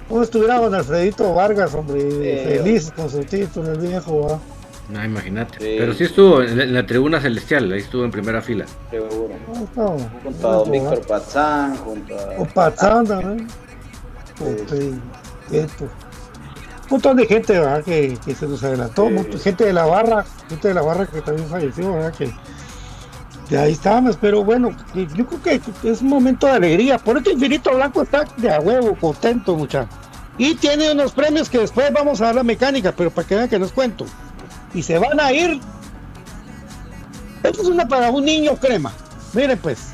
uno 0.09 0.23
estuviera 0.23 0.59
con 0.59 0.75
Alfredito 0.75 1.35
Vargas, 1.35 1.75
hombre, 1.75 2.01
feliz 2.45 2.93
con 2.95 3.09
su 3.11 3.25
título, 3.25 3.73
el 3.73 3.79
viejo. 3.79 4.29
¿va? 4.29 4.39
No, 4.91 5.05
imagínate. 5.05 5.59
Pero 5.59 5.95
sí 5.95 6.05
estuvo 6.05 6.43
en 6.43 6.59
la, 6.59 6.65
en 6.65 6.75
la 6.75 6.87
tribuna 6.87 7.21
celestial, 7.21 7.73
ahí 7.73 7.81
estuvo 7.81 8.05
en 8.05 8.11
primera 8.11 8.43
fila. 8.43 8.67
Seguro. 8.91 9.35
Ah, 9.55 9.61
no, 9.75 9.97
Junto 10.23 10.51
a 10.51 10.55
don. 10.55 10.71
Víctor 10.71 11.07
Pazán, 11.07 11.77
junto 11.79 12.15
a. 12.15 12.41
O 12.41 12.45
Pazán 12.47 13.07
también. 13.07 13.49
Esto. 15.51 15.85
Un 15.85 16.97
montón 16.97 17.17
de 17.17 17.27
gente 17.27 17.59
¿verdad? 17.59 17.83
Que, 17.83 18.19
que 18.25 18.35
se 18.35 18.47
nos 18.47 18.63
adelantó, 18.63 19.09
gente 19.43 19.65
de 19.65 19.73
la 19.73 19.87
barra, 19.87 20.25
gente 20.49 20.69
de 20.69 20.75
la 20.75 20.83
barra 20.83 21.07
que 21.07 21.23
también 21.23 21.49
falleció, 21.49 21.93
¿verdad? 21.95 22.13
que 22.13 22.31
de 23.49 23.59
ahí 23.59 23.73
estábamos, 23.73 24.17
pero 24.17 24.45
bueno, 24.45 24.75
yo 24.95 25.27
creo 25.27 25.43
que 25.43 25.61
es 25.89 26.01
un 26.01 26.09
momento 26.09 26.47
de 26.47 26.53
alegría. 26.53 26.99
Por 26.99 27.19
eso 27.19 27.31
Infinito 27.31 27.75
Blanco 27.75 28.03
está 28.03 28.25
de 28.37 28.51
a 28.51 28.61
huevo, 28.61 28.97
contento, 28.99 29.57
muchachos. 29.57 29.95
Y 30.39 30.55
tiene 30.55 30.93
unos 30.93 31.13
premios 31.13 31.51
que 31.51 31.59
después 31.59 31.93
vamos 31.93 32.21
a 32.21 32.27
dar 32.27 32.37
la 32.37 32.43
mecánica, 32.43 32.93
pero 32.93 33.11
para 33.11 33.29
que 33.29 33.35
vean 33.35 33.49
que 33.49 33.59
no 33.59 33.67
es 33.67 33.73
cuento. 33.73 34.07
Y 34.75 34.83
se 34.83 34.99
van 34.99 35.21
a 35.21 35.33
ir. 35.33 35.61
Esto 37.43 37.63
es 37.63 37.69
una 37.69 37.87
para 37.87 38.11
un 38.11 38.25
niño 38.25 38.57
crema. 38.57 38.93
Miren 39.35 39.59
pues. 39.59 39.89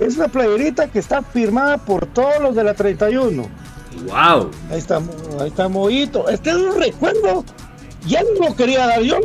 Es 0.00 0.16
una 0.16 0.28
playerita 0.28 0.88
que 0.88 0.98
está 0.98 1.22
firmada 1.22 1.76
por 1.78 2.06
todos 2.06 2.40
los 2.40 2.54
de 2.54 2.64
la 2.64 2.74
31. 2.74 3.48
¡Wow! 4.06 4.50
Ahí 4.70 4.78
está, 4.78 5.00
ahí 5.40 5.48
está 5.48 5.68
Moito. 5.68 6.28
Este 6.28 6.50
es 6.50 6.56
un 6.56 6.80
recuerdo. 6.80 7.44
Ya 8.06 8.22
no 8.22 8.48
lo 8.48 8.56
quería 8.56 8.86
dar 8.86 9.02
yo. 9.02 9.18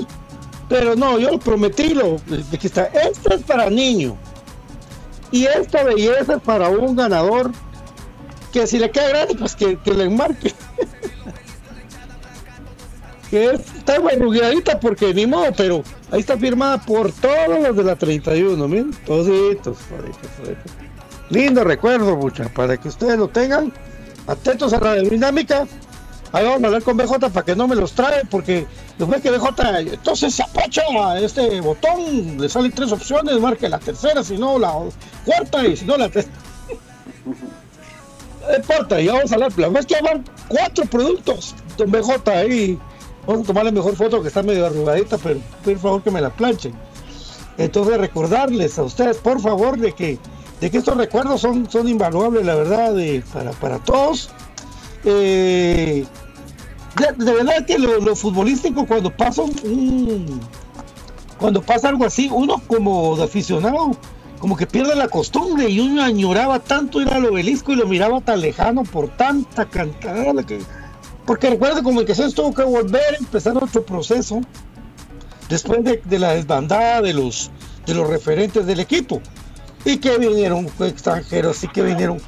Pero 0.74 0.96
no, 0.96 1.20
yo 1.20 1.38
prometí 1.38 1.94
lo 1.94 2.20
que 2.60 2.66
está. 2.66 2.86
Esto 2.86 3.36
es 3.36 3.44
para 3.44 3.70
niño. 3.70 4.18
Y 5.32 5.46
esta 5.46 5.84
belleza 5.84 6.34
es 6.34 6.42
para 6.42 6.70
un 6.70 6.96
ganador 6.96 7.52
que 8.52 8.66
si 8.66 8.80
le 8.80 8.90
queda 8.90 9.10
grande, 9.10 9.36
pues 9.36 9.56
que, 9.56 9.78
que 9.78 9.94
le 9.94 10.06
enmarque. 10.06 10.52
que 13.30 13.52
es, 13.52 13.60
está 13.78 13.98
arrugadita 13.98 14.80
porque 14.80 15.14
ni 15.14 15.28
modo, 15.28 15.54
pero 15.56 15.84
ahí 16.10 16.22
está 16.22 16.40
firmada 16.40 16.84
por 16.84 17.12
todos 17.12 17.60
los 17.62 17.78
de 17.78 17.84
la 17.84 17.96
31, 17.96 18.68
miren, 18.68 18.94
toditos, 19.06 19.78
toditos, 19.78 20.28
toditos. 20.42 20.72
Lindo 21.30 21.64
recuerdo, 21.64 22.18
mucha, 22.18 22.50
para 22.50 22.78
que 22.78 22.88
ustedes 22.88 23.20
lo 23.20 23.28
tengan. 23.28 23.72
Atentos 24.26 24.74
a 24.74 24.80
la 24.80 24.96
dinámica. 24.96 25.68
Ahí 26.34 26.44
vamos 26.46 26.64
a 26.64 26.66
hablar 26.66 26.82
con 26.82 26.98
BJ 26.98 27.30
para 27.30 27.46
que 27.46 27.56
no 27.56 27.68
me 27.68 27.76
los 27.76 27.94
trae, 27.94 28.26
porque 28.26 28.66
después 28.98 29.22
que 29.22 29.30
BJ, 29.30 29.80
entonces 29.94 30.34
se 30.34 30.42
apacha 30.42 30.82
este 31.20 31.62
botón, 31.62 32.42
le 32.42 32.50
salen 32.50 32.72
tres 32.72 32.92
opciones, 32.92 33.40
marque 33.40 33.70
la 33.70 33.78
tercera, 33.78 34.24
si 34.24 34.36
no 34.36 34.58
la 34.58 34.74
cuarta 35.26 35.64
y 35.68 35.78
si 35.78 35.86
no 35.86 35.96
la 35.96 36.10
tercera. 36.10 36.36
No 38.48 38.56
importa, 38.56 39.00
ya 39.00 39.14
vamos 39.14 39.32
a 39.32 39.36
hablar. 39.36 39.52
La 39.58 39.80
es 39.80 39.86
que 39.86 40.02
van 40.02 40.26
cuatro 40.48 40.86
productos, 40.86 41.54
don 41.78 41.92
BJ, 41.92 42.32
ahí. 42.32 42.80
Vamos 43.28 43.44
a 43.44 43.48
tomar 43.48 43.66
la 43.66 43.72
mejor 43.72 43.96
foto 43.96 44.20
que 44.24 44.30
está 44.30 44.42
medio 44.42 44.66
arrugadita, 44.66 45.20
pero 45.20 45.40
por 45.64 45.78
favor 45.78 46.02
que 46.02 46.10
me 46.10 46.20
la 46.20 46.32
planchen. 46.32 46.74
Entonces 47.60 47.96
recordarles 48.00 48.80
a 48.80 48.84
ustedes, 48.84 49.18
por 49.18 49.40
favor, 49.40 49.78
de 49.78 49.94
que, 49.94 50.18
de 50.60 50.72
que 50.72 50.80
estos 50.80 50.98
recuerdos 50.98 51.42
son, 51.42 51.70
son 51.70 51.88
invaluables, 51.88 52.44
la 52.44 52.56
verdad, 52.56 52.96
para, 53.32 53.52
para 53.52 53.78
todos. 53.78 54.32
Eh, 55.06 56.06
de, 56.96 57.32
verdad 57.32 57.66
que 57.66 57.78
lo, 57.78 58.00
lo 58.00 58.16
futbolístico 58.16 58.86
cuando 58.86 59.10
pasa 59.16 59.42
un, 59.42 60.40
cuando 61.40 61.62
pasa 61.62 61.90
algo 61.90 62.06
así, 62.06 62.30
uno 62.32 62.62
como 62.68 63.18
de 63.18 63.24
aficionado, 63.24 63.98
como 64.40 64.56
que 64.56 64.68
pierde 64.68 64.96
la 64.96 65.08
costumbre 65.08 65.70
y 65.70 65.80
uno 65.80 66.04
añoraba 66.04 66.60
tanto 66.60 67.02
ir 67.02 67.10
al 67.10 67.26
obelisco 67.26 67.72
y 67.72 67.76
lo 67.76 67.88
miraba 67.88 68.22
tan 68.22 68.42
lejano 68.42 68.84
por 68.84 69.10
tanta 69.10 69.66
cantada 69.66 70.44
que 70.44 70.60
porque 71.26 71.50
recuerda 71.50 71.82
comunicaciones 71.82 72.34
tuvo 72.34 72.54
que 72.54 72.64
volver 72.64 73.16
a 73.16 73.18
empezar 73.18 73.56
otro 73.56 73.86
proceso 73.86 74.42
después 75.48 75.84
de, 75.84 76.02
de 76.04 76.20
la 76.20 76.34
desbandada 76.34 77.02
de 77.02 77.14
los 77.14 77.52
de 77.86 77.94
los 77.94 78.10
referentes 78.10 78.66
del 78.66 78.82
equipo 78.82 79.22
y 79.86 79.98
que 79.98 80.18
vinieron 80.18 80.70
extranjeros 80.80 81.64
y 81.64 81.68
que 81.70 81.82
vinieron 81.82 82.22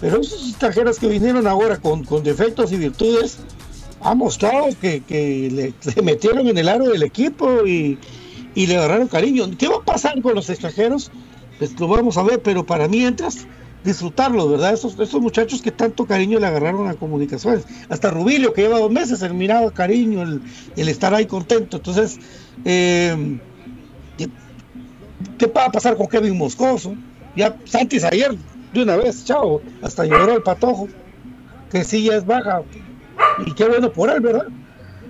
pero 0.00 0.20
esos 0.20 0.50
extranjeros 0.50 0.98
que 0.98 1.08
vinieron 1.08 1.46
ahora 1.46 1.78
con, 1.78 2.04
con 2.04 2.22
defectos 2.22 2.70
y 2.72 2.76
virtudes 2.76 3.38
han 4.06 4.18
mostrado 4.18 4.68
que, 4.80 5.00
que 5.00 5.74
le, 5.96 6.02
metieron 6.02 6.46
en 6.46 6.56
el 6.56 6.68
aro 6.68 6.88
del 6.88 7.02
equipo 7.02 7.66
y, 7.66 7.98
le 8.54 8.76
agarraron 8.76 9.08
cariño. 9.08 9.50
¿Qué 9.58 9.68
va 9.68 9.76
a 9.76 9.84
pasar 9.84 10.20
con 10.22 10.34
los 10.34 10.48
extranjeros? 10.48 11.10
Pues 11.58 11.78
lo 11.78 11.88
vamos 11.88 12.16
a 12.16 12.22
ver, 12.22 12.40
pero 12.40 12.64
para 12.64 12.88
mientras 12.88 13.46
disfrutarlo, 13.84 14.48
¿verdad? 14.48 14.72
Esos, 14.72 15.20
muchachos 15.20 15.60
que 15.60 15.70
tanto 15.70 16.06
cariño 16.06 16.38
le 16.38 16.46
agarraron 16.46 16.88
a 16.88 16.94
comunicaciones. 16.94 17.66
Hasta 17.88 18.10
Rubilio, 18.10 18.52
que 18.52 18.62
lleva 18.62 18.78
dos 18.78 18.90
meses, 18.90 19.20
el 19.22 19.34
mirado 19.34 19.72
cariño, 19.72 20.22
el, 20.22 20.88
estar 20.88 21.14
ahí 21.14 21.26
contento. 21.26 21.76
Entonces, 21.76 22.18
eh, 22.64 23.38
¿qué, 24.16 24.28
qué 25.36 25.46
va 25.46 25.66
a 25.66 25.72
pasar 25.72 25.96
con 25.96 26.06
Kevin 26.06 26.38
Moscoso? 26.38 26.94
Ya 27.36 27.56
Santis 27.64 28.04
ayer, 28.04 28.34
de 28.72 28.82
una 28.82 28.96
vez, 28.96 29.24
chao, 29.24 29.60
hasta 29.82 30.06
lloró 30.06 30.36
el 30.36 30.42
patojo, 30.42 30.88
que 31.70 31.84
sí 31.84 32.04
ya 32.04 32.16
es 32.16 32.24
baja. 32.24 32.62
Y 33.44 33.52
qué 33.52 33.64
bueno 33.66 33.92
por 33.92 34.10
él, 34.10 34.20
¿verdad? 34.20 34.46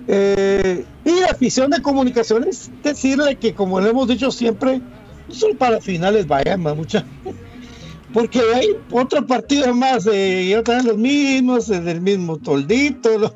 Eh, 0.07 0.85
y 1.05 1.19
la 1.19 1.27
afición 1.27 1.71
de 1.71 1.81
comunicaciones, 1.81 2.71
decirle 2.83 3.35
que 3.35 3.53
como 3.53 3.79
le 3.79 3.89
hemos 3.89 4.07
dicho 4.07 4.31
siempre, 4.31 4.81
solo 5.29 5.55
para 5.57 5.81
finales 5.81 6.27
vayan 6.27 6.61
mucha. 6.61 7.05
Porque 8.13 8.39
hay 8.55 8.69
otro 8.91 9.25
partido 9.27 9.73
más, 9.73 10.07
eh, 10.07 10.43
y 10.43 10.53
los 10.53 10.97
mismos, 10.97 11.69
eh, 11.69 11.81
del 11.81 12.01
mismo 12.01 12.37
toldito. 12.37 13.35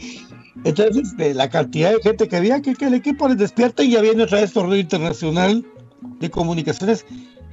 Entonces, 0.64 1.14
la 1.36 1.48
cantidad 1.48 1.92
de 1.92 2.02
gente 2.02 2.26
que 2.26 2.36
había, 2.36 2.60
que, 2.60 2.74
que 2.74 2.86
el 2.86 2.94
equipo 2.94 3.28
les 3.28 3.38
despierta 3.38 3.84
y 3.84 3.92
ya 3.92 4.00
viene 4.00 4.24
otra 4.24 4.40
vez 4.40 4.52
torneo 4.52 4.78
internacional 4.78 5.64
de 6.18 6.30
comunicaciones. 6.30 7.04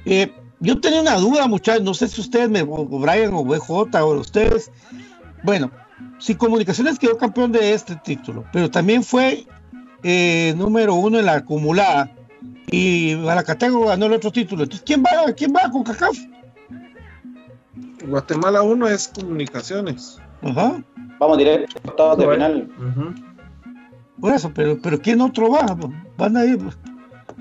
Eh, 0.06 0.32
yo 0.60 0.80
tenía 0.80 1.02
una 1.02 1.16
duda, 1.16 1.46
muchachos, 1.46 1.84
no 1.84 1.94
sé 1.94 2.08
si 2.08 2.20
ustedes, 2.20 2.48
me, 2.48 2.62
o 2.62 2.84
Brian 2.86 3.34
o 3.34 3.44
BJ 3.44 4.02
o 4.02 4.18
ustedes. 4.18 4.70
Bueno, 5.44 5.70
si 6.18 6.34
Comunicaciones 6.34 6.98
quedó 6.98 7.16
campeón 7.18 7.52
de 7.52 7.72
este 7.72 7.96
título, 7.96 8.44
pero 8.52 8.70
también 8.70 9.02
fue 9.04 9.46
eh, 10.02 10.54
número 10.56 10.94
uno 10.94 11.18
en 11.18 11.26
la 11.26 11.34
acumulada 11.34 12.10
y 12.70 13.14
Malacateco 13.18 13.86
ganó 13.86 14.06
el 14.06 14.12
otro 14.14 14.30
título. 14.32 14.64
Entonces, 14.64 14.84
¿quién 14.86 15.02
va, 15.02 15.32
quién 15.32 15.52
va 15.54 15.70
con 15.70 15.82
CACAF? 15.82 16.16
Guatemala 18.06 18.62
1 18.62 18.88
es 18.88 19.08
comunicaciones. 19.08 20.18
Ajá. 20.42 20.82
Vamos 21.18 21.38
directo 21.38 21.78
a 21.84 21.88
octavos 21.88 22.18
de 22.18 22.28
final. 22.28 22.68
Por 24.20 24.32
eso, 24.32 24.50
pero, 24.54 24.78
pero 24.80 25.00
¿quién 25.00 25.20
otro 25.20 25.50
va? 25.50 25.76
Van 26.16 26.36
a 26.36 26.44
ir. 26.44 26.58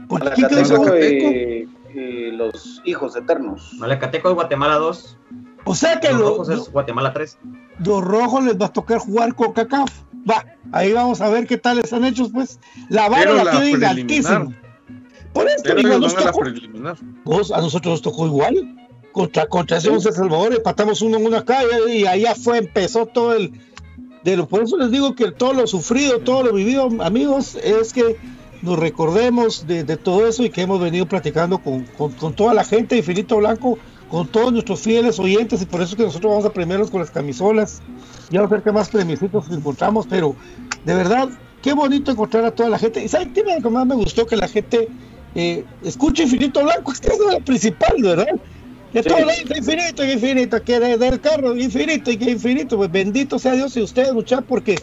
¿Por 0.07 0.33
qué 0.33 0.47
quedó 0.47 0.97
y, 0.99 1.69
y 1.93 2.31
los 2.31 2.81
hijos 2.85 3.15
eternos. 3.15 3.73
Malacateco 3.79 4.29
es 4.29 4.35
Guatemala 4.35 4.75
2. 4.75 5.17
O 5.65 5.75
sea 5.75 5.99
que 5.99 6.09
Los 6.11 6.19
lo- 6.19 6.29
rojos 6.29 6.49
es 6.49 6.71
Guatemala 6.71 7.13
3. 7.13 7.37
Los 7.83 8.03
rojos 8.03 8.43
les 8.45 8.59
va 8.59 8.67
a 8.67 8.73
tocar 8.73 8.99
jugar 8.99 9.33
con 9.35 9.53
CACAF. 9.53 9.89
Va, 10.29 10.45
ahí 10.71 10.91
vamos 10.93 11.21
a 11.21 11.29
ver 11.29 11.45
qué 11.47 11.57
tal 11.57 11.79
están 11.79 12.03
hechos, 12.05 12.29
pues. 12.33 12.59
La 12.89 13.09
vara 13.09 13.33
la 13.33 13.43
la 13.43 13.51
tienen 13.61 13.83
altísima. 13.83 14.47
Por 15.33 15.47
Pero 15.63 15.75
digo, 15.75 15.99
nos 15.99 16.15
tocó-. 16.15 16.43
Vos, 17.25 17.51
a 17.51 17.57
nosotros 17.57 17.93
nos 17.93 18.01
tocó 18.01 18.25
igual. 18.27 18.75
Contra, 19.11 19.45
contra 19.47 19.77
ese 19.77 19.89
once 19.89 20.11
Salvador, 20.11 20.53
empatamos 20.53 21.01
uno 21.01 21.17
en 21.17 21.25
una 21.25 21.45
calle 21.45 21.69
y 21.95 22.05
allá 22.05 22.35
fue, 22.35 22.57
empezó 22.57 23.05
todo 23.05 23.33
el. 23.33 23.53
De 24.25 24.35
lo, 24.35 24.47
por 24.47 24.63
eso 24.63 24.75
les 24.77 24.91
digo 24.91 25.15
que 25.15 25.31
todo 25.31 25.53
lo 25.53 25.67
sufrido, 25.67 26.19
todo 26.19 26.43
lo 26.43 26.51
vivido, 26.53 26.89
amigos, 26.99 27.55
es 27.63 27.93
que 27.93 28.17
nos 28.61 28.77
recordemos 28.79 29.67
de, 29.67 29.83
de 29.83 29.95
todo 29.97 30.27
eso 30.27 30.43
y 30.43 30.49
que 30.49 30.63
hemos 30.63 30.81
venido 30.81 31.05
platicando 31.05 31.59
con, 31.59 31.83
con- 31.97 32.11
con 32.13 32.33
toda 32.33 32.53
la 32.55 32.63
gente 32.65 32.95
de 32.95 32.99
Infinito 32.99 33.37
Blanco, 33.37 33.77
con 34.15 34.27
todos 34.29 34.53
nuestros 34.53 34.79
fieles 34.79 35.19
oyentes, 35.19 35.61
y 35.61 35.65
por 35.65 35.81
eso 35.81 35.91
es 35.91 35.97
que 35.97 36.03
nosotros 36.03 36.31
vamos 36.31 36.45
a 36.45 36.53
premiarlos 36.53 36.89
con 36.89 37.01
las 37.01 37.11
camisolas. 37.11 37.81
Ya 38.29 38.41
no 38.41 38.47
sé 38.47 38.55
qué 38.63 38.71
más 38.71 38.87
premiecitos 38.87 39.51
encontramos, 39.51 40.07
pero 40.07 40.37
de 40.85 40.95
verdad, 40.95 41.27
qué 41.61 41.73
bonito 41.73 42.11
encontrar 42.11 42.45
a 42.45 42.51
toda 42.51 42.69
la 42.69 42.79
gente. 42.79 43.03
¿Y 43.03 43.09
saben 43.09 43.33
qué 43.33 43.43
me- 43.43 43.57
lo 43.57 43.61
que 43.61 43.69
más 43.71 43.85
me 43.85 43.95
gustó? 43.95 44.25
Que 44.25 44.37
la 44.37 44.47
gente 44.47 44.87
eh, 45.37 45.65
escuche 45.81 46.23
Infinito 46.23 46.63
Blanco, 46.63 46.93
es 46.93 47.01
que 47.01 47.09
es 47.09 47.19
lo 47.19 47.37
principal, 47.41 47.93
¿verdad? 48.01 48.25
De 48.93 49.03
Sí. 49.03 49.09
todo 49.09 49.19
lado, 49.19 49.31
infinito, 49.53 50.05
infinito, 50.05 50.63
que 50.63 50.79
de- 50.79 50.97
del 50.97 51.19
carro, 51.19 51.57
infinito 51.57 52.09
y 52.09 52.17
que 52.17 52.31
infinito, 52.31 52.77
pues 52.77 52.89
bendito 52.89 53.37
sea 53.37 53.51
Dios 53.51 53.75
y 53.75 53.81
ustedes, 53.81 54.13
muchachos, 54.13 54.45
porque 54.47 54.75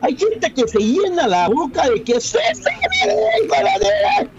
hay 0.00 0.16
gente 0.16 0.52
que 0.52 0.66
se 0.66 0.80
llena 0.80 1.28
la 1.28 1.48
boca 1.48 1.88
de 1.88 2.02
que 2.02 2.20
se 2.20 2.38
el 2.40 3.48
ganadero. 3.48 4.32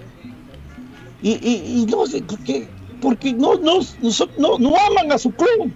Y, 1.22 1.32
y, 1.42 1.84
y 1.84 1.86
no 1.86 2.06
sé, 2.06 2.22
porque, 2.24 2.68
porque 3.02 3.34
no, 3.34 3.56
no, 3.56 3.80
nosotros 4.02 4.38
no, 4.38 4.58
no 4.58 4.76
aman 4.78 5.12
a 5.12 5.18
su 5.18 5.32
club. 5.32 5.72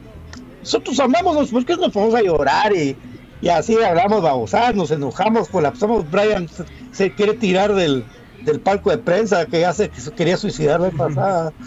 Nosotros 0.61 0.99
amamos, 0.99 1.49
¿por 1.49 1.65
qué 1.65 1.75
nos 1.75 1.91
ponemos 1.91 2.15
a 2.15 2.21
llorar 2.21 2.75
y, 2.75 2.95
y 3.41 3.49
así 3.49 3.75
hablamos 3.75 4.21
babosadas, 4.21 4.75
nos 4.75 4.91
enojamos, 4.91 5.49
colapsamos? 5.49 6.09
Brian 6.09 6.47
se, 6.47 6.65
se 6.91 7.13
quiere 7.13 7.33
tirar 7.33 7.73
del, 7.75 8.05
del 8.45 8.59
palco 8.59 8.91
de 8.91 8.99
prensa 8.99 9.45
que 9.47 9.65
hace 9.65 9.89
que 9.89 10.01
quería 10.15 10.37
suicidar 10.37 10.79
la 10.79 10.91
pasada. 10.91 11.53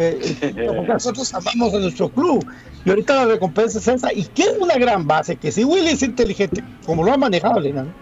Eh, 0.00 0.36
eh, 0.42 0.54
porque 0.76 0.92
nosotros 0.92 1.34
amamos 1.34 1.74
a 1.74 1.78
nuestro 1.78 2.08
club 2.08 2.46
y 2.84 2.90
ahorita 2.90 3.16
la 3.16 3.24
recompensa 3.24 3.80
es 3.80 3.88
esa 3.88 4.12
y 4.12 4.22
que 4.22 4.42
es 4.42 4.54
una 4.60 4.76
gran 4.76 5.08
base 5.08 5.34
que 5.34 5.50
si 5.50 5.64
Willy 5.64 5.88
es 5.88 6.02
inteligente 6.04 6.62
como 6.86 7.02
lo 7.02 7.12
ha 7.12 7.16
manejado 7.16 7.58
Lenan, 7.58 7.92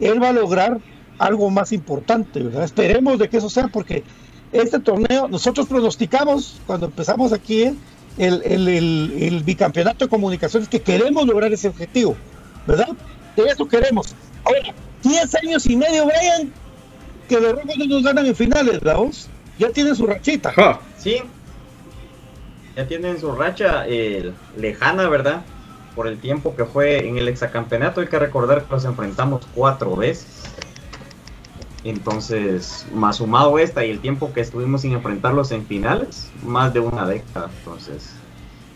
él 0.00 0.20
va 0.20 0.30
a 0.30 0.32
lograr 0.32 0.80
algo 1.18 1.48
más 1.50 1.70
importante 1.70 2.42
¿verdad? 2.42 2.64
esperemos 2.64 3.20
de 3.20 3.28
que 3.28 3.36
eso 3.36 3.48
sea 3.48 3.68
porque 3.68 4.02
este 4.52 4.80
torneo 4.80 5.28
nosotros 5.28 5.66
pronosticamos 5.66 6.60
cuando 6.66 6.86
empezamos 6.86 7.32
aquí 7.32 7.64
el, 8.18 8.42
el, 8.44 8.68
el, 8.68 9.12
el 9.20 9.42
bicampeonato 9.44 10.04
de 10.04 10.08
comunicaciones 10.08 10.68
que 10.68 10.80
queremos 10.80 11.26
lograr 11.26 11.52
ese 11.52 11.68
objetivo 11.68 12.16
¿verdad? 12.66 12.88
de 13.36 13.42
eso 13.44 13.66
queremos 13.66 14.14
ahora 14.44 14.74
10 15.02 15.34
años 15.36 15.66
y 15.66 15.76
medio 15.76 16.06
Brian 16.06 16.52
que 17.28 17.40
los 17.40 17.52
rojos 17.52 17.78
no 17.78 17.86
nos 17.86 18.02
ganan 18.02 18.26
en 18.26 18.34
finales 18.34 18.80
¿verdad? 18.80 18.96
vos? 18.96 19.28
ya 19.58 19.70
tienen 19.70 19.94
su 19.94 20.06
rachita 20.06 20.52
Sí. 21.00 21.22
Ya 22.76 22.86
tienen 22.86 23.18
su 23.18 23.32
racha 23.32 23.84
eh, 23.86 24.32
lejana, 24.56 25.08
¿verdad? 25.08 25.42
Por 25.94 26.06
el 26.06 26.18
tiempo 26.18 26.54
que 26.54 26.64
fue 26.64 27.06
en 27.08 27.18
el 27.18 27.26
exacampeonato. 27.28 28.00
Hay 28.00 28.06
que 28.06 28.18
recordar 28.18 28.64
que 28.64 28.72
los 28.72 28.84
enfrentamos 28.84 29.46
cuatro 29.54 29.96
veces. 29.96 30.26
Entonces, 31.84 32.86
más 32.94 33.16
sumado 33.16 33.58
esta 33.58 33.84
y 33.84 33.90
el 33.90 34.00
tiempo 34.00 34.32
que 34.32 34.40
estuvimos 34.40 34.82
sin 34.82 34.92
enfrentarlos 34.92 35.50
en 35.52 35.64
finales, 35.66 36.30
más 36.44 36.74
de 36.74 36.80
una 36.80 37.06
década. 37.06 37.50
Entonces, 37.58 38.10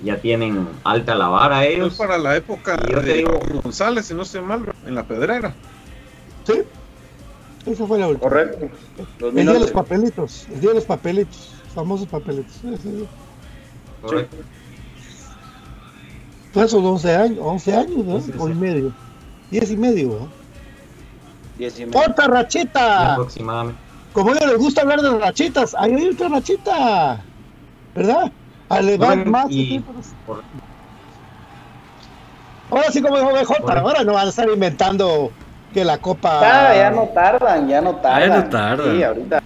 ya 0.02 0.18
tienen 0.20 0.66
alta 0.84 1.14
la 1.14 1.28
vara 1.28 1.64
Es 1.66 1.74
ellos. 1.76 1.94
para 1.96 2.16
la 2.18 2.36
época 2.36 2.78
Y 2.88 2.92
yo 2.92 3.00
te 3.00 3.06
de 3.06 3.14
digo- 3.14 3.38
González, 3.62 4.06
si 4.06 4.14
no 4.14 4.22
estoy 4.22 4.40
mal, 4.42 4.64
en 4.86 4.94
la 4.94 5.02
pedrera. 5.04 5.54
Sí. 6.44 6.62
Esa 7.66 7.86
fue 7.86 7.98
la 7.98 8.08
última. 8.08 8.28
Correcto. 8.28 8.68
El 9.22 9.34
día 9.34 9.52
de 9.52 9.60
los 9.60 9.70
papelitos. 9.70 10.46
El 10.52 10.60
día 10.60 10.70
de 10.70 10.74
los 10.76 10.84
papelitos. 10.84 11.52
Famosos 11.74 12.06
papelitos. 12.08 12.60
Correcto. 14.02 14.36
Fue 16.52 16.62
hace 16.62 16.76
11 16.76 17.16
años, 17.16 17.38
11 17.42 17.74
años, 17.74 18.04
¿no? 18.04 18.42
O 18.42 18.48
y 18.48 18.54
medio. 18.54 18.92
10 19.50 19.70
y 19.70 19.76
medio, 19.76 20.08
¿no? 20.08 20.43
¡Otra 21.94 22.26
rachita! 22.26 23.12
Aproximadamente. 23.14 23.80
Como 24.12 24.30
a 24.30 24.34
ellos 24.34 24.46
les 24.50 24.58
gusta 24.58 24.82
hablar 24.82 25.00
de 25.02 25.18
rachitas, 25.18 25.74
ahí 25.78 25.92
hay 25.92 26.08
otra 26.08 26.28
rachita. 26.28 27.26
¿Verdad? 27.94 28.32
Bueno, 28.98 29.30
más. 29.30 29.46
y- 29.50 29.80
por- 30.24 30.44
Ahora 32.70 32.90
sí, 32.90 33.00
como 33.02 33.18
dijo 33.18 33.30
BJ, 33.32 33.60
Correcto. 33.60 33.88
ahora 33.88 34.04
no 34.04 34.14
van 34.14 34.26
a 34.26 34.30
estar 34.30 34.48
inventando 34.48 35.32
que 35.72 35.84
la 35.84 35.98
copa. 35.98 36.40
Ya, 36.40 36.74
ya 36.76 36.90
no 36.90 37.08
tardan, 37.08 37.68
ya 37.68 37.80
no 37.80 37.96
tardan. 37.96 38.30
Ya 38.30 38.36
no 38.36 38.48
tardan. 38.48 38.96
Sí, 38.96 39.02
ahorita. 39.02 39.38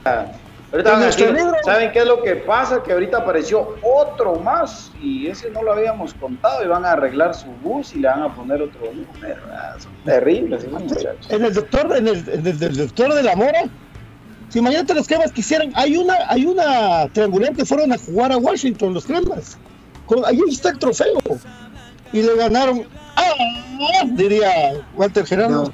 Ahorita 0.71 0.91
En 0.91 0.95
van 0.95 1.03
a 1.03 1.05
nuestro 1.07 1.27
decir, 1.27 1.39
libro- 1.45 1.59
¿saben 1.65 1.93
qué 1.93 1.99
es 2.01 2.05
lo 2.07 2.23
que 2.23 2.37
pasa? 2.37 2.83
Que 2.83 2.93
ahorita 2.93 3.19
apareció 3.19 3.77
otro 3.83 4.35
más 4.37 4.93
y 5.01 5.27
ese 5.29 5.51
no 5.51 5.63
lo 5.63 5.73
habíamos 5.73 6.13
contado 6.15 6.63
y 6.63 6.69
van 6.69 6.85
a 6.85 6.93
arreglar 6.93 7.35
su 7.35 7.47
bus 7.63 7.95
y 7.95 8.01
le 8.01 8.09
van 8.09 8.23
a 8.23 8.35
poner 8.35 8.61
otro 8.61 8.81
número. 8.93 9.43
Ah, 9.51 9.77
Son 9.79 9.93
terribles, 10.05 10.65
esos 10.65 10.83
muchachos. 10.83 11.31
En 11.31 11.45
el 11.45 11.55
doctor, 11.55 11.97
en 11.97 12.09
el, 12.09 12.29
en 12.29 12.47
el 12.47 12.59
del 12.59 12.77
doctor 12.77 13.15
de 13.15 13.23
la 13.23 13.35
Mora, 13.35 13.63
si 14.51 14.61
mañana 14.61 14.93
los 14.95 15.07
cremas 15.07 15.33
quisieran, 15.33 15.73
hay 15.75 15.97
una, 15.97 16.15
hay 16.29 16.45
una 16.45 17.09
triangular 17.13 17.55
que 17.55 17.65
fueron 17.65 17.93
a 17.93 17.97
jugar 17.99 18.33
a 18.33 18.37
Washington, 18.37 18.93
los 18.93 19.07
cremas. 19.07 19.57
Con- 20.07 20.25
ahí 20.27 20.39
está 20.51 20.71
el 20.71 20.79
trofeo. 20.79 21.19
Y 22.13 22.23
le 22.23 22.35
ganaron, 22.37 22.87
¡ah! 23.17 24.05
diría 24.13 24.51
Walter 24.95 25.25
Gerardo. 25.27 25.73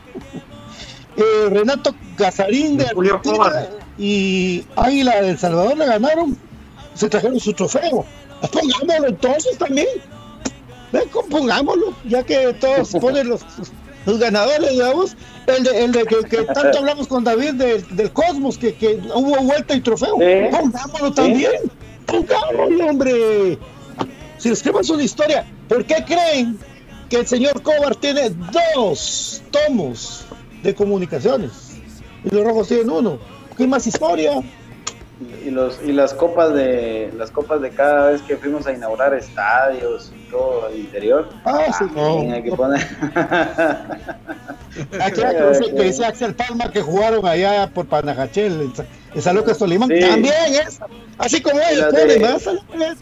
Eh, 1.16 1.48
Renato 1.50 1.94
Casarín 2.16 2.76
de 2.76 2.86
Julio 2.92 3.14
Argentina. 3.16 3.68
Y 3.98 4.64
Águila 4.76 5.22
del 5.22 5.38
Salvador 5.38 5.76
le 5.78 5.86
ganaron, 5.86 6.36
se 6.94 7.08
trajeron 7.08 7.38
su 7.40 7.52
trofeo. 7.52 8.04
Pues 8.40 8.52
Pongámoslo 8.52 9.08
entonces 9.08 9.58
también. 9.58 9.86
Ven, 10.92 11.04
pongámoslo, 11.30 11.94
ya 12.08 12.22
que 12.22 12.52
todos 12.54 12.90
ponen 13.00 13.28
los, 13.28 13.42
los 14.06 14.18
ganadores, 14.18 14.70
digamos. 14.70 15.16
El 15.46 15.64
de, 15.64 15.84
el 15.84 15.92
de 15.92 16.04
que, 16.04 16.16
que 16.28 16.44
tanto 16.44 16.78
hablamos 16.78 17.06
con 17.06 17.24
David 17.24 17.54
del, 17.54 17.96
del 17.96 18.12
Cosmos, 18.12 18.56
que, 18.56 18.74
que 18.74 19.00
hubo 19.14 19.36
vuelta 19.42 19.74
y 19.74 19.80
trofeo. 19.80 20.16
Pongámoslo 20.16 21.12
también. 21.12 21.52
Pongámoslo, 22.06 22.86
hombre. 22.86 23.58
Si 24.38 24.48
les 24.48 24.58
escribimos 24.58 24.90
una 24.90 25.02
historia, 25.02 25.46
¿por 25.68 25.84
qué 25.84 26.04
creen 26.06 26.58
que 27.08 27.16
el 27.16 27.26
señor 27.26 27.62
Cobar 27.62 27.96
tiene 27.96 28.30
dos 28.52 29.42
tomos 29.50 30.24
de 30.62 30.74
comunicaciones? 30.74 31.50
Y 32.24 32.34
los 32.34 32.44
rojos 32.44 32.68
tienen 32.68 32.90
uno. 32.90 33.18
¿Qué 33.56 33.66
más 33.66 33.86
historia? 33.86 34.42
Y 35.46 35.50
los 35.50 35.78
y 35.84 35.92
las 35.92 36.12
copas 36.12 36.52
de 36.54 37.12
las 37.16 37.30
copas 37.30 37.60
de 37.60 37.70
cada 37.70 38.10
vez 38.10 38.20
que 38.22 38.36
fuimos 38.36 38.66
a 38.66 38.72
inaugurar 38.72 39.14
estadios 39.14 40.12
y 40.16 40.28
todo 40.30 40.66
al 40.66 40.76
interior. 40.76 41.28
Ah, 41.44 41.66
sí, 41.78 41.84
también 41.94 42.28
no. 42.30 42.34
hay 42.34 42.42
que 42.42 42.52
poner. 42.52 42.80
Aquella 45.00 45.30
que 45.36 45.48
dice, 45.58 45.74
que 45.74 45.82
dice 45.84 46.04
Axel 46.04 46.34
Palma 46.34 46.70
que 46.70 46.82
jugaron 46.82 47.24
allá 47.26 47.70
por 47.72 47.86
Panajachel, 47.86 48.60
en, 48.60 48.74
Sa- 48.74 48.84
en 49.14 49.22
San 49.22 49.36
Lucas 49.36 49.58
Tolimán. 49.58 49.88
Sí. 49.88 50.00
También 50.00 50.34
es. 50.66 50.80
Así 51.18 51.40
como 51.40 51.60
ellos. 51.60 51.94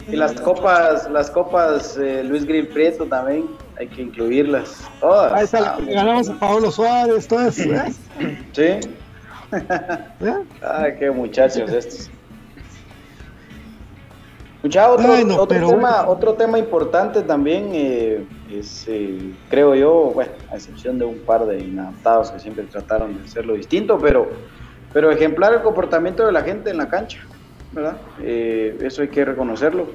Y 0.07 0.15
las 0.15 0.33
copas, 0.33 1.09
las 1.09 1.31
copas 1.31 1.97
eh, 1.97 2.23
Luis 2.23 2.45
Grill 2.45 2.67
Prieto 2.67 3.05
también, 3.05 3.45
hay 3.79 3.87
que 3.87 4.03
incluirlas. 4.03 4.69
Todas. 4.99 5.33
Ahí 5.33 5.43
está 5.45 5.61
la 5.61 5.75
que 5.77 5.81
le 5.83 5.93
ganamos 5.93 6.29
a 6.29 6.33
Pablo 6.39 6.71
Suárez, 6.71 7.27
todo 7.27 7.47
eso. 7.47 7.63
¿eh? 7.63 7.91
Sí. 8.53 8.89
Ay, 10.61 10.95
qué 10.99 11.11
muchachos 11.11 11.71
estos. 11.71 12.09
Mucha, 14.63 14.89
otro, 14.89 15.11
Ay, 15.11 15.25
no, 15.25 15.35
otro, 15.35 15.47
pero 15.47 15.69
tema, 15.69 16.07
otro 16.07 16.33
tema 16.35 16.57
importante 16.57 17.21
también 17.21 17.71
eh, 17.73 18.25
es, 18.49 18.85
eh, 18.87 19.33
creo 19.49 19.75
yo, 19.75 20.11
bueno, 20.13 20.31
a 20.49 20.55
excepción 20.55 20.97
de 20.97 21.03
un 21.03 21.19
par 21.19 21.45
de 21.45 21.59
inadaptados 21.59 22.31
que 22.31 22.39
siempre 22.39 22.63
trataron 22.65 23.17
de 23.17 23.25
hacerlo 23.25 23.55
distinto, 23.55 23.97
pero, 23.97 24.29
pero 24.93 25.11
ejemplar 25.11 25.53
el 25.53 25.61
comportamiento 25.61 26.25
de 26.25 26.31
la 26.31 26.43
gente 26.43 26.69
en 26.69 26.77
la 26.77 26.87
cancha, 26.87 27.19
¿verdad? 27.73 27.97
Eh, 28.21 28.77
eso 28.81 29.01
hay 29.01 29.09
que 29.09 29.25
reconocerlo. 29.25 29.87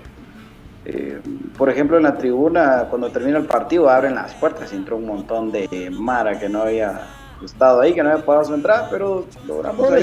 Eh, 0.84 1.18
por 1.56 1.70
ejemplo, 1.70 1.96
en 1.96 2.02
la 2.02 2.18
tribuna, 2.18 2.88
cuando 2.90 3.11
termina 3.11 3.38
el 3.38 3.46
partido, 3.46 3.88
abren 3.88 4.14
las 4.14 4.34
puertas 4.34 4.70
y 4.72 4.76
entró 4.76 4.98
un 4.98 5.06
montón 5.06 5.50
de 5.50 5.90
Mara 5.90 6.38
que 6.38 6.50
no 6.50 6.61
había 6.61 7.09
estado 7.45 7.80
ahí, 7.80 7.95
que 7.95 8.03
no 8.03 8.11
había 8.11 8.24
pagado 8.24 8.45
su 8.47 8.55
entrada, 8.55 8.89
pero 8.91 9.26
logramos 9.47 9.80
ahí 9.97 10.03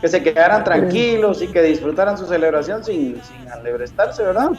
que, 0.00 0.08
se 0.08 0.22
quedaran 0.22 0.62
tranquilos 0.64 1.42
y 1.42 1.48
que 1.48 1.62
disfrutaran 1.62 2.16
su 2.16 2.26
celebración 2.26 2.84
sin, 2.84 3.20
sin 3.22 3.48
alebrestarse, 3.52 4.22
¿verdad? 4.22 4.50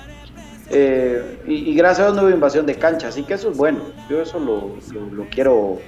Eh, 0.71 1.41
y, 1.47 1.71
y 1.71 1.75
gracias 1.75 1.99
a 2.01 2.03
Dios 2.11 2.15
no 2.17 2.23
hubo 2.23 2.29
invasión 2.29 2.65
de 2.65 2.75
cancha, 2.75 3.07
así 3.07 3.23
que 3.23 3.33
eso 3.35 3.49
es 3.51 3.57
bueno. 3.57 3.79
Yo 4.09 4.21
eso 4.21 4.39
lo, 4.39 4.75
lo- 4.93 5.15
lo 5.15 5.25
quiero 5.29 5.79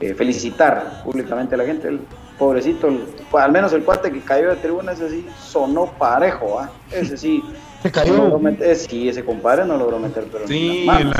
eh, 0.00 0.12
felicitar 0.14 1.02
públicamente 1.04 1.54
a 1.54 1.58
la 1.58 1.64
gente. 1.64 1.86
El 1.88 2.00
pobrecito, 2.38 2.88
el- 2.88 3.04
al 3.32 3.52
menos 3.52 3.72
el 3.72 3.84
cuate 3.84 4.10
que 4.10 4.20
cayó 4.20 4.50
de 4.50 4.56
tribuna, 4.56 4.92
ese 4.92 5.08
sí 5.08 5.26
sonó 5.40 5.86
parejo, 5.98 6.58
¿ah? 6.58 6.70
Ese 6.90 7.16
sí. 7.16 7.42
Se 7.82 7.92
cayó. 7.92 8.38
meter- 8.38 8.74
sí, 8.76 9.08
ese 9.08 9.24
compadre 9.24 9.66
no 9.66 9.76
logró 9.76 9.98
meter, 10.00 10.24
pero 10.32 10.48
Sí, 10.48 10.84
las 10.86 11.00
el 11.00 11.06
manos. 11.06 11.16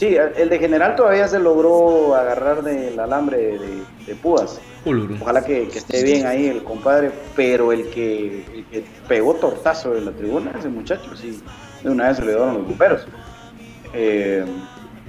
Sí, 0.00 0.16
el 0.16 0.48
de 0.48 0.58
general 0.58 0.96
todavía 0.96 1.28
se 1.28 1.38
logró 1.38 2.14
agarrar 2.14 2.62
del 2.62 2.98
alambre 2.98 3.36
de, 3.36 3.82
de 4.06 4.14
púas. 4.14 4.58
Uluru. 4.86 5.16
Ojalá 5.20 5.44
que, 5.44 5.68
que 5.68 5.76
esté 5.78 6.02
bien 6.02 6.24
ahí 6.26 6.46
el 6.46 6.64
compadre, 6.64 7.10
pero 7.36 7.70
el 7.70 7.90
que, 7.90 8.46
el 8.54 8.64
que 8.70 8.84
pegó 9.06 9.34
tortazo 9.34 9.94
en 9.94 10.06
la 10.06 10.12
tribuna, 10.12 10.52
ese 10.58 10.70
muchacho, 10.70 11.14
sí, 11.14 11.42
de 11.84 11.90
una 11.90 12.08
vez 12.08 12.16
se 12.16 12.22
le 12.24 12.28
dieron 12.32 12.54
los 12.54 12.66
bomberos. 12.66 13.06
Eh, 13.92 14.42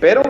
pero, 0.01 0.23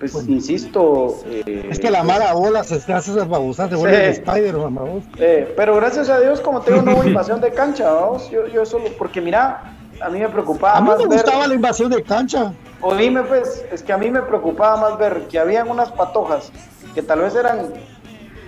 pues, 0.00 0.14
insisto. 0.26 1.20
eh, 1.26 1.66
Es 1.70 1.78
que 1.78 1.90
la 1.90 2.02
mala 2.02 2.32
bola 2.32 2.64
se 2.64 2.76
hace 2.76 3.10
esas 3.10 3.28
babosas, 3.28 3.68
se 3.68 3.76
vuelve 3.76 3.96
Sí. 3.96 4.02
de 4.04 4.10
Spider-Man, 4.12 4.74
babos. 4.74 5.04
eh, 5.18 5.52
pero 5.54 5.76
gracias 5.76 6.08
a 6.08 6.18
Dios, 6.18 6.40
como 6.40 6.62
tengo 6.62 6.80
no 6.80 6.92
hubo 6.94 7.04
invasión 7.06 7.42
de 7.42 7.50
cancha, 7.52 7.92
vamos. 7.92 8.30
Yo, 8.30 8.46
yo 8.46 8.64
solo, 8.64 8.84
porque 8.96 9.20
mira, 9.20 9.74
a 10.00 10.08
mí 10.08 10.18
me 10.18 10.30
preocupaba 10.30 10.78
A 10.78 10.80
mí 10.80 10.86
más 10.88 10.98
me 10.98 11.08
ver- 11.08 11.18
gustaba 11.22 11.46
la 11.46 11.54
invasión 11.54 11.90
de 11.90 12.02
cancha. 12.02 12.54
Oíme, 12.80 13.22
pues, 13.22 13.64
es 13.72 13.82
que 13.82 13.92
a 13.92 13.98
mí 13.98 14.10
me 14.10 14.22
preocupaba 14.22 14.76
más 14.76 14.98
ver 14.98 15.26
que 15.28 15.38
habían 15.38 15.68
unas 15.68 15.90
patojas 15.90 16.52
que 16.94 17.02
tal 17.02 17.20
vez 17.20 17.34
eran, 17.34 17.70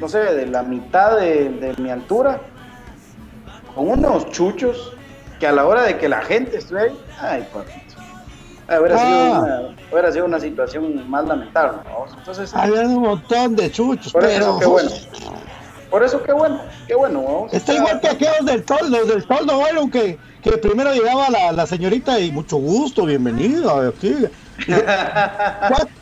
no 0.01 0.09
sé, 0.09 0.18
de 0.18 0.47
la 0.47 0.62
mitad 0.62 1.16
de, 1.18 1.49
de 1.51 1.74
mi 1.83 1.91
altura, 1.91 2.41
con 3.74 3.89
unos 3.89 4.31
chuchos 4.31 4.93
que 5.39 5.47
a 5.47 5.53
la 5.53 5.66
hora 5.66 5.83
de 5.83 5.99
que 5.99 6.09
la 6.09 6.20
gente 6.22 6.59
estuviera 6.59 6.91
ahí, 6.93 6.99
ay, 7.20 7.49
papito. 7.53 7.81
Hubiera, 8.68 8.99
sido 8.99 9.09
Ah. 9.11 9.41
una, 9.41 9.76
hubiera 9.91 10.12
sido 10.12 10.24
una 10.26 10.39
situación 10.39 11.11
más 11.11 11.24
lamentable. 11.26 11.78
¿no? 11.89 12.16
Entonces, 12.16 12.55
Había 12.55 12.83
un 12.83 13.01
montón 13.01 13.57
de 13.57 13.68
chuchos, 13.72 14.12
por 14.12 14.22
pero. 14.22 14.37
eso 14.45 14.59
qué 14.61 14.66
bueno. 14.66 14.91
Por 15.91 16.05
eso 16.05 16.22
qué 16.22 16.33
bueno, 16.33 16.61
qué 16.87 16.95
bueno. 16.95 17.47
Está 17.51 17.74
igual 17.74 18.01
que 18.01 18.09
aquellos 18.11 18.47
del 18.47 18.64
toldo, 18.64 18.97
los 18.99 19.09
del 19.09 19.26
toldo, 19.26 19.57
bueno, 19.59 19.91
que, 19.91 20.18
que 20.43 20.53
primero 20.59 20.93
llegaba 20.93 21.28
la, 21.30 21.53
la 21.53 21.66
señorita 21.66 22.18
y 22.20 22.30
mucho 22.32 22.57
gusto, 22.57 23.05
bienvenido 23.07 23.88
aquí. 23.88 24.14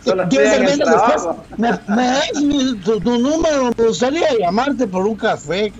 Solo 0.05 0.29
¿Quieres 0.29 0.53
estoy 0.53 0.65
en 0.65 0.69
ser 0.69 0.71
el 0.71 0.79
después? 0.79 1.23
Me, 1.57 1.71
me 1.95 2.07
das 2.07 2.43
mi- 2.43 2.81
tu, 2.81 3.01
tu 3.01 3.19
número, 3.19 3.71
me 3.77 3.85
gustaría 3.87 4.27
llamarte 4.39 4.87
por 4.87 5.07
un 5.07 5.17
café. 5.17 5.73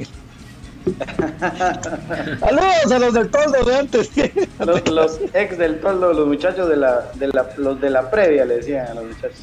Saludos 2.41 2.93
a 2.93 2.99
los 2.99 3.15
del 3.15 3.31
toldo 3.31 3.65
de 3.65 3.77
antes. 3.77 4.11
Los, 4.59 4.89
los 4.89 5.21
ex 5.35 5.59
del 5.59 5.81
toldo, 5.81 6.13
los 6.13 6.27
muchachos 6.27 6.69
de 6.69 6.77
la, 6.77 7.11
de 7.15 7.29
la, 7.29 7.47
los 7.57 7.81
de 7.81 7.91
la 7.91 8.11
previa 8.11 8.45
le 8.45 8.57
decían 8.57 8.87
a 8.89 8.95
los 8.95 9.05
muchachos. 9.05 9.41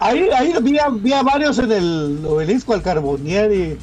Ahí, 0.00 0.28
ahí 0.34 0.54
vi, 0.62 0.78
a, 0.78 0.88
vi 0.88 1.12
a 1.12 1.22
varios 1.22 1.58
en 1.58 1.70
el 1.72 2.24
obelisco 2.26 2.72
al 2.74 2.82
Carbonieri. 2.82 3.78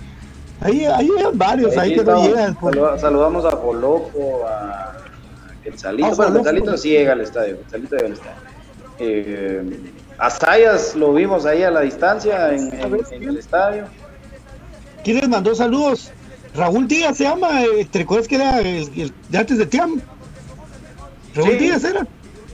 Ahí, 0.64 0.86
ahí 0.86 1.10
hay 1.18 1.26
varios, 1.34 1.78
ahí, 1.78 1.90
Ahí 1.92 1.96
que 1.96 1.96
no 1.98 2.02
estamos. 2.04 2.28
llegan. 2.28 2.56
pues. 2.56 2.76
Saluda- 2.76 3.00
saludamos 3.00 3.46
a 3.46 3.52
Joloco, 3.52 4.48
a, 4.48 4.98
Quetzalito. 5.64 6.08
Ah, 6.08 6.14
bueno. 6.16 6.36
Quetzalito 6.36 6.78
sí 6.78 6.90
llega 6.90 7.14
al 7.14 7.22
estadio. 7.22 7.58
Quetzalito 7.60 7.96
llega 7.96 8.08
al 8.08 8.14
estadio. 8.14 8.38
Eh, 9.00 9.80
a 10.18 10.30
Sayas 10.30 10.96
lo 10.96 11.14
vimos 11.14 11.46
ahí 11.46 11.64
a 11.64 11.72
la 11.72 11.82
distancia 11.82 12.54
en, 12.54 12.74
en- 12.80 13.00
en 13.12 13.24
el 13.30 13.38
estadio. 13.38 13.86
¿Quién 15.04 15.18
les 15.18 15.28
mandó 15.30 15.54
saludos? 15.56 16.12
Raúl 16.56 16.88
Díaz 16.88 17.18
se 17.18 17.24
llama, 17.24 17.64
eh, 17.64 17.86
¿te 17.90 18.00
recuerdas 18.00 18.28
que 18.28 18.36
era 18.36 18.60
el, 18.60 18.68
el 18.96 19.14
de 19.30 19.38
antes 19.38 19.58
de 19.58 19.66
Tiam? 19.66 20.00
Raúl 21.36 21.50
Sí. 21.52 21.58
Díaz 21.58 21.84
era, 21.84 22.08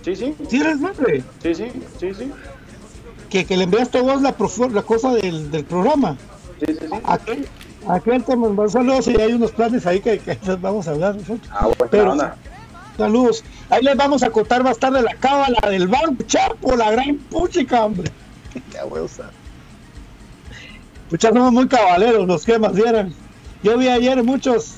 Sí, 0.04 0.16
sí, 0.16 0.36
sí 0.50 0.60
era 0.62 0.72
el 0.72 0.82
nombre. 0.82 1.22
sí, 1.44 1.54
sí, 1.54 1.66
sí, 2.00 2.14
sí. 2.14 2.32
Que, 3.30 3.46
que 3.46 3.58
le 3.58 3.66
enviaste 3.66 3.98
a 3.98 4.02
vos 4.02 4.22
la, 4.22 4.34
la 4.72 4.82
cosa 4.84 5.14
del, 5.14 5.52
del 5.52 5.66
programa. 5.66 6.16
sí, 6.60 6.74
sí, 6.74 6.80
sí. 6.90 6.96
Aquel, 7.04 7.48
aquel 7.90 8.24
te 8.24 8.36
mandó 8.36 8.68
saludos 8.70 9.08
y 9.08 9.20
hay 9.20 9.34
unos 9.34 9.52
planes 9.52 9.86
ahí 9.86 10.00
que, 10.00 10.20
que 10.20 10.38
vamos 10.62 10.88
a 10.88 10.92
hablar 10.92 11.16
nosotros. 11.16 11.50
Ah, 11.52 11.66
buena 11.66 11.88
Pero- 11.92 12.12
onda. 12.12 12.36
Saludos. 12.98 13.44
Ahí 13.70 13.82
les 13.82 13.96
vamos 13.96 14.24
a 14.24 14.30
contar 14.30 14.62
más 14.62 14.78
tarde 14.78 15.02
la 15.02 15.16
cábala 15.16 15.58
del 15.70 15.88
banco, 15.88 16.22
Chapo, 16.28 16.76
la 16.76 16.92
gran 16.92 17.16
puchica, 17.18 17.86
hombre. 17.86 18.12
Qué 18.54 18.84
huevo, 18.84 19.08
sabe. 19.08 19.30
Muchas 21.10 21.34
somos 21.34 21.52
muy 21.54 21.68
cabaleros, 21.70 22.28
los 22.28 22.46
que 22.46 22.60
más 22.60 22.76
dieran. 22.76 23.14
Yo 23.64 23.78
vi 23.78 23.88
ayer 23.88 24.22
muchos 24.24 24.76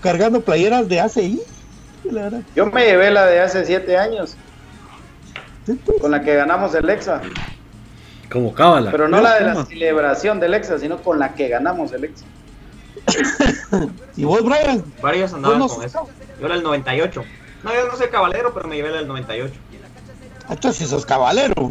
cargando 0.00 0.40
playeras 0.40 0.88
de 0.88 1.00
ACI. 1.00 1.42
La 2.04 2.22
verdad. 2.22 2.40
Yo 2.56 2.66
me 2.66 2.84
llevé 2.86 3.10
la 3.10 3.26
de 3.26 3.40
hace 3.40 3.64
siete 3.64 3.96
años, 3.98 4.34
Sí, 5.66 5.78
pues. 5.84 6.00
con 6.00 6.10
la 6.10 6.22
que 6.22 6.34
ganamos 6.34 6.74
el 6.74 6.88
Exa. 6.90 7.20
Como 8.32 8.54
cábala. 8.54 8.90
Pero 8.90 9.08
no 9.08 9.20
la 9.20 9.34
de 9.34 9.40
la 9.44 9.64
celebración 9.66 10.40
del 10.40 10.54
Exa, 10.54 10.78
sino 10.78 10.98
con 11.02 11.18
la 11.18 11.34
que 11.34 11.48
ganamos 11.48 11.92
el 11.92 12.04
Exa. 12.04 12.24
¿Y 14.16 14.24
vos, 14.24 14.42
Brian? 14.42 14.84
Varios 15.02 15.32
andaban 15.32 15.58
no- 15.58 15.68
con 15.68 15.84
eso. 15.84 16.08
Yo 16.40 16.46
era 16.46 16.54
el 16.54 16.62
98. 16.62 17.24
No, 17.62 17.72
yo 17.72 17.86
no 17.86 17.96
soy 17.96 18.08
caballero, 18.08 18.52
pero 18.54 18.68
me 18.68 18.76
llevé 18.76 18.90
la 18.90 18.96
del 18.98 19.08
98. 19.08 19.54
Entonces, 20.48 20.76
si 20.76 20.86
sos 20.86 21.06
caballero. 21.06 21.70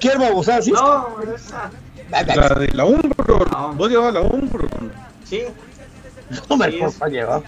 ¿Quién 0.00 0.20
va 0.20 0.28
a 0.28 0.34
usar 0.34 0.60
así? 0.60 0.72
No, 0.72 1.08
esa. 1.34 1.70
La 2.10 2.22
de 2.24 2.68
la 2.72 2.84
Umbro. 2.84 3.44
No. 3.50 3.72
Vos 3.74 3.90
llevabas 3.90 4.14
la 4.14 4.20
Umbro. 4.20 4.66
Sí. 5.24 5.42
No 6.48 6.56
me 6.56 6.70
Sí, 6.70 6.78
por 6.98 7.10
llevar. 7.10 7.42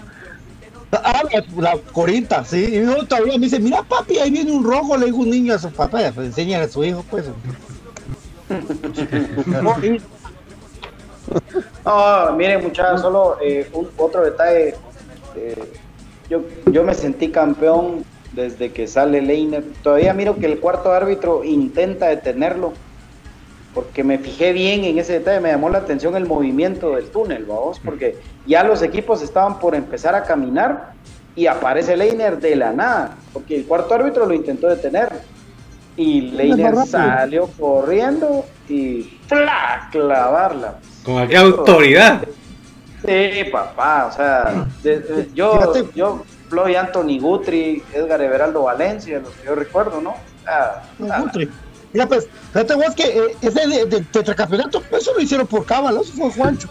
Ah, 0.91 1.21
la, 1.31 1.71
la 1.73 1.77
corita, 1.91 2.43
sí. 2.45 2.65
Y 2.81 3.05
todavía 3.05 3.33
me 3.33 3.45
dice, 3.45 3.59
mira 3.59 3.83
papi, 3.83 4.17
ahí 4.19 4.31
viene 4.31 4.51
un 4.51 4.63
rojo, 4.63 4.97
le 4.97 5.05
digo 5.07 5.19
un 5.19 5.29
niño 5.29 5.53
a 5.53 5.59
su 5.59 5.71
papá, 5.71 6.11
pues 6.13 6.27
enseña 6.27 6.61
a 6.63 6.67
su 6.67 6.83
hijo, 6.83 7.03
pues. 7.09 7.25
No, 11.85 12.31
miren 12.35 12.63
muchachos, 12.63 13.01
solo 13.01 13.37
eh, 13.41 13.69
otro 13.97 14.23
detalle. 14.23 14.75
eh, 15.35 15.71
yo, 16.29 16.41
yo 16.71 16.83
me 16.83 16.93
sentí 16.93 17.29
campeón 17.29 18.03
desde 18.33 18.71
que 18.71 18.87
sale 18.87 19.21
Leiner. 19.21 19.63
Todavía 19.83 20.13
miro 20.13 20.35
que 20.37 20.45
el 20.45 20.59
cuarto 20.59 20.91
árbitro 20.91 21.43
intenta 21.43 22.07
detenerlo. 22.07 22.73
Porque 23.73 24.03
me 24.03 24.17
fijé 24.17 24.51
bien 24.51 24.83
en 24.83 24.97
ese 24.97 25.13
detalle, 25.13 25.39
me 25.39 25.49
llamó 25.49 25.69
la 25.69 25.77
atención 25.77 26.15
el 26.15 26.25
movimiento 26.25 26.95
del 26.95 27.09
túnel, 27.11 27.45
vamos, 27.45 27.79
porque 27.79 28.17
ya 28.47 28.63
los 28.63 28.81
equipos 28.81 29.21
estaban 29.21 29.59
por 29.59 29.75
empezar 29.75 30.15
a 30.15 30.23
caminar 30.23 30.93
y 31.35 31.45
aparece 31.45 31.95
Leiner 31.95 32.39
de 32.39 32.55
la 32.55 32.73
nada, 32.73 33.15
porque 33.31 33.55
el 33.57 33.65
cuarto 33.65 33.93
árbitro 33.93 34.25
lo 34.25 34.33
intentó 34.33 34.67
detener. 34.67 35.09
Y 35.99 36.21
Leiner 36.31 36.75
salió 36.87 37.47
corriendo 37.59 38.45
y 38.69 39.17
¡fla! 39.27 39.89
clavarla. 39.91 40.75
Con 41.03 41.17
aquella 41.21 41.41
autoridad. 41.41 42.21
Sí, 43.05 43.43
papá, 43.51 44.05
o 44.09 44.15
sea, 44.15 44.65
de- 44.81 44.99
de- 44.99 45.29
yo, 45.33 45.51
Fíjate. 45.73 45.89
yo, 45.95 46.23
Floyd 46.49 46.75
Anthony 46.77 47.19
Guthrie, 47.19 47.83
Edgar 47.93 48.21
Everaldo 48.21 48.63
Valencia, 48.63 49.19
los 49.19 49.29
que 49.33 49.45
yo 49.47 49.55
recuerdo, 49.55 49.99
¿no? 49.99 50.15
Ah, 50.47 50.81
ah, 51.11 51.19
Guthrie. 51.21 51.49
Mira, 51.91 52.07
pues, 52.07 52.27
fíjate 52.53 52.75
vos 52.75 52.95
que 52.95 53.03
eh, 53.03 53.35
ese 53.41 53.67
de, 53.67 53.85
de 53.85 54.01
tetracampeonato, 54.01 54.81
eso 54.91 55.13
lo 55.13 55.19
hicieron 55.21 55.47
por 55.47 55.65
cábala, 55.65 55.99
eso 55.99 56.13
fue 56.13 56.31
Juancho. 56.31 56.69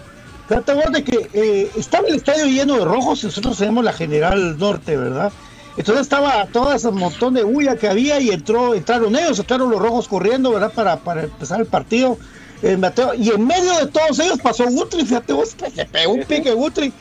Fíjate 0.48 0.72
vos 0.72 0.90
de 0.92 1.04
que 1.04 1.28
eh, 1.34 1.70
estaba 1.76 2.08
el 2.08 2.14
estadio 2.14 2.46
lleno 2.46 2.78
de 2.78 2.84
rojos 2.86 3.22
y 3.22 3.26
nosotros 3.26 3.58
tenemos 3.58 3.84
la 3.84 3.92
General 3.92 4.56
Norte, 4.58 4.96
¿verdad? 4.96 5.30
Entonces 5.78 6.02
estaba 6.02 6.44
todo 6.46 6.72
ese 6.72 6.90
montón 6.90 7.34
de 7.34 7.44
huya 7.44 7.76
que 7.76 7.88
había 7.88 8.20
y 8.20 8.30
entró, 8.30 8.74
entraron 8.74 9.14
ellos, 9.16 9.38
entraron 9.38 9.70
los 9.70 9.80
rojos 9.80 10.08
corriendo, 10.08 10.50
¿verdad? 10.52 10.72
Para, 10.74 10.98
para 10.98 11.22
empezar 11.22 11.60
el 11.60 11.66
partido. 11.66 12.18
Eh, 12.62 12.76
Mateo- 12.76 13.14
y 13.14 13.30
en 13.30 13.46
medio 13.46 13.72
de 13.78 13.86
todos 13.86 14.18
ellos 14.18 14.38
pasó 14.42 14.64
Guthrie, 14.66 15.04
fíjate 15.06 15.32
vos, 15.32 15.54
que 15.54 15.70
se 15.70 15.84
pegó 15.86 16.12
un 16.14 16.24
pique 16.24 16.52
Guthrie. 16.52 16.92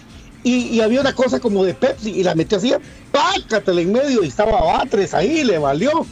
Y, 0.44 0.68
y 0.68 0.82
había 0.82 1.02
una 1.02 1.14
cosa 1.14 1.40
como 1.40 1.66
de 1.66 1.74
Pepsi 1.74 2.12
y 2.12 2.24
la 2.24 2.36
metió 2.36 2.60
así, 2.60 2.72
pácatela 3.12 3.82
en 3.82 3.92
medio 3.92 4.24
y 4.24 4.28
estaba 4.28 4.62
Batres 4.62 5.14
ahí, 5.16 5.44
le 5.44 5.58
valió. 5.58 6.06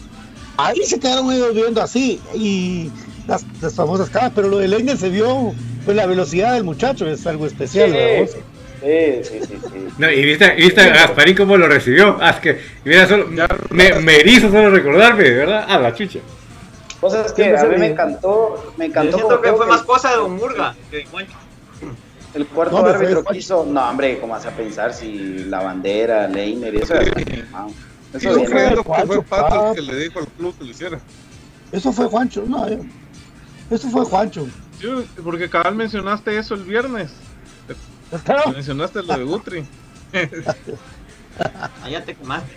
Ahí 0.58 0.82
se 0.86 1.00
quedaron 1.00 1.32
ellos 1.32 1.54
viendo 1.54 1.82
así 1.82 2.20
y 2.34 2.90
las, 3.28 3.46
las 3.62 3.76
famosas 3.76 4.10
caras, 4.10 4.32
pero 4.34 4.50
lo 4.50 4.58
de 4.58 4.68
Leiner 4.68 4.98
se 4.98 5.10
vio, 5.10 5.54
pues 5.86 5.96
la 5.96 6.06
velocidad 6.08 6.54
del 6.54 6.64
muchacho 6.64 7.08
es 7.08 7.26
algo 7.28 7.46
especial. 7.46 7.92
¿verdad? 7.92 8.32
sí, 8.34 8.40
sí, 8.86 9.24
sí, 9.24 9.40
sí, 9.48 9.58
sí. 9.62 9.88
No, 9.98 10.10
y 10.12 10.24
viste, 10.24 10.54
y 10.58 10.62
viste 10.64 10.82
a 10.82 10.90
Gasparín 10.90 11.36
cómo 11.36 11.58
lo 11.58 11.68
recibió. 11.68 12.18
Ah, 12.22 12.30
es 12.32 12.40
que, 12.40 12.62
mira, 12.84 13.08
solo, 13.08 13.28
me, 13.72 13.94
me 14.00 14.16
erizo 14.18 14.50
solo 14.52 14.70
recordarme, 14.70 15.30
¿verdad? 15.32 15.66
Ah, 15.68 15.80
la 15.80 15.94
chucha. 15.94 16.20
Cosas 17.02 17.34
que 17.34 17.56
a 17.56 17.64
mí 17.66 17.78
me 17.78 17.88
encantó, 17.88 18.74
me 18.78 18.86
Yo 18.86 18.92
encantó 18.92 19.18
siento 19.18 19.42
que 19.42 19.52
fue 19.52 19.66
que 19.66 19.72
más 19.72 19.84
cosa 19.84 20.12
de 20.12 20.16
Don 20.18 20.36
Murga 20.36 20.76
que 20.90 20.98
de 20.98 21.06
el 22.34 22.48
cuarto 22.48 22.82
No, 22.82 22.88
árbitro 22.88 23.24
fue- 23.24 23.36
quiso, 23.38 23.66
no 23.66 23.90
hombre, 23.90 24.20
¿cómo 24.20 24.36
hace 24.36 24.50
a 24.50 24.52
pensar 24.52 24.94
si 24.94 25.46
la 25.46 25.62
bandera, 25.64 26.28
Leiner 26.28 26.74
y 26.74 26.78
eso? 26.80 26.94
Sí. 27.02 27.44
Eso 28.14 28.40
yo 28.40 28.46
creo 28.46 28.84
que 28.84 29.06
fue 29.08 29.22
Pato 29.24 29.70
el 29.70 29.76
que 29.76 29.82
le 29.82 29.96
dijo 30.00 30.20
al 30.20 30.28
club 30.28 30.56
que 30.58 30.64
lo 30.66 30.72
hiciera. 30.72 31.00
Eso 31.72 31.92
fue 31.94 32.06
Juancho, 32.08 32.44
no, 32.48 32.70
yo- 32.70 32.80
eso 33.72 33.90
fue 33.90 34.04
Juancho. 34.06 34.48
Sí, 34.82 34.88
porque 35.24 35.50
cabal 35.50 35.76
mencionaste 35.76 36.38
eso 36.38 36.56
el 36.56 36.64
viernes. 36.64 37.12
Mencionaste 38.54 39.04
lo 39.04 39.18
de 39.18 39.24
Gutri. 39.24 39.66
Allá 41.84 42.04
te 42.06 42.16
quemaste. 42.16 42.50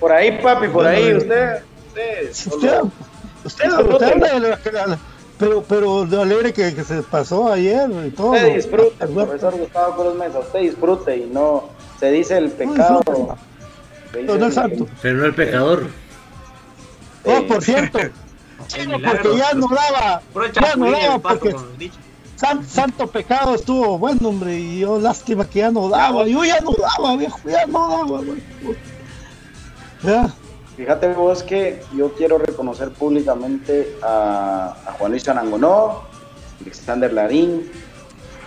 Por 0.00 0.12
ahí, 0.12 0.38
papi, 0.42 0.68
por 0.68 0.86
ahí, 0.86 1.14
usted, 1.14 1.62
usted, 1.94 2.82
Usted, 3.44 3.70
pero, 5.38 5.62
pero 5.62 6.04
de 6.06 6.20
alegre 6.20 6.52
que, 6.52 6.74
que 6.74 6.82
se 6.82 7.02
pasó 7.02 7.52
ayer 7.52 7.88
y 8.06 8.10
todo. 8.10 8.32
Usted 8.32 8.54
disfrute, 8.54 9.04
El 9.04 9.10
profesor 9.10 9.56
Gustavo 9.56 9.96
Cruz 10.02 10.14
Mesa, 10.16 10.38
usted 10.40 10.60
disfrute 10.60 11.16
y 11.16 11.26
no 11.26 11.68
se 12.00 12.10
dice 12.10 12.38
el 12.38 12.50
pecado. 12.50 13.00
dice 13.06 13.34
Pero 14.12 14.34
no 14.36 14.46
el- 14.46 14.52
santo. 14.52 14.86
Pero 15.02 15.18
no 15.18 15.24
el 15.26 15.34
pecador. 15.34 15.86
Oh, 17.24 17.46
por 17.46 17.62
cierto, 17.62 17.98
porque 18.58 19.36
ya 19.36 19.52
no 19.54 19.68
daba, 19.68 20.22
ya 20.52 20.76
no 20.76 20.90
daba 20.90 21.18
porque 21.18 21.52
con 21.52 21.78
dicho. 21.78 21.96
San- 22.36 22.64
santo 22.66 23.06
pecado 23.08 23.54
estuvo 23.54 23.98
bueno, 23.98 24.28
hombre, 24.28 24.58
y 24.58 24.80
yo 24.80 24.98
lástima 24.98 25.44
que 25.48 25.60
ya 25.60 25.70
no 25.70 25.88
daba, 25.88 26.26
yo 26.26 26.44
ya 26.44 26.60
no 26.60 26.72
daba, 26.72 27.16
viejo, 27.16 27.38
ya 27.44 27.66
no 27.66 27.88
daba, 27.88 28.20
güey. 28.22 28.42
Ya, 30.02 30.30
Fíjate 30.76 31.08
vos 31.14 31.42
que 31.42 31.82
yo 31.94 32.12
quiero 32.12 32.36
reconocer 32.36 32.90
públicamente 32.90 33.96
a, 34.02 34.76
a 34.86 34.92
Juan 34.92 35.10
Luis 35.12 35.26
Arangonó, 35.26 36.02
Alexander 36.60 37.10
Larín, 37.12 37.70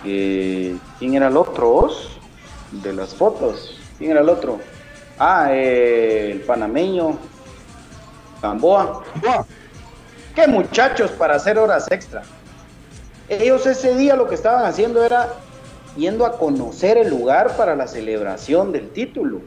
eh, 0.04 0.76
¿quién 1.00 1.14
era 1.14 1.26
el 1.26 1.36
otro 1.36 1.68
vos? 1.70 2.10
De 2.70 2.92
las 2.92 3.14
fotos, 3.16 3.76
¿quién 3.98 4.12
era 4.12 4.20
el 4.20 4.28
otro? 4.28 4.60
Ah, 5.18 5.48
eh, 5.50 6.30
el 6.32 6.40
panameño, 6.42 7.18
Gamboa. 8.40 9.02
¿Qué 10.34 10.46
muchachos 10.46 11.10
para 11.10 11.34
hacer 11.34 11.58
horas 11.58 11.90
extra? 11.90 12.22
Ellos 13.30 13.64
ese 13.66 13.96
día 13.96 14.16
lo 14.16 14.28
que 14.28 14.34
estaban 14.34 14.64
haciendo 14.64 15.04
era 15.04 15.28
yendo 15.96 16.26
a 16.26 16.36
conocer 16.36 16.98
el 16.98 17.08
lugar 17.10 17.56
para 17.56 17.74
la 17.76 17.86
celebración 17.86 18.72
del 18.72 18.90
título. 18.90 19.40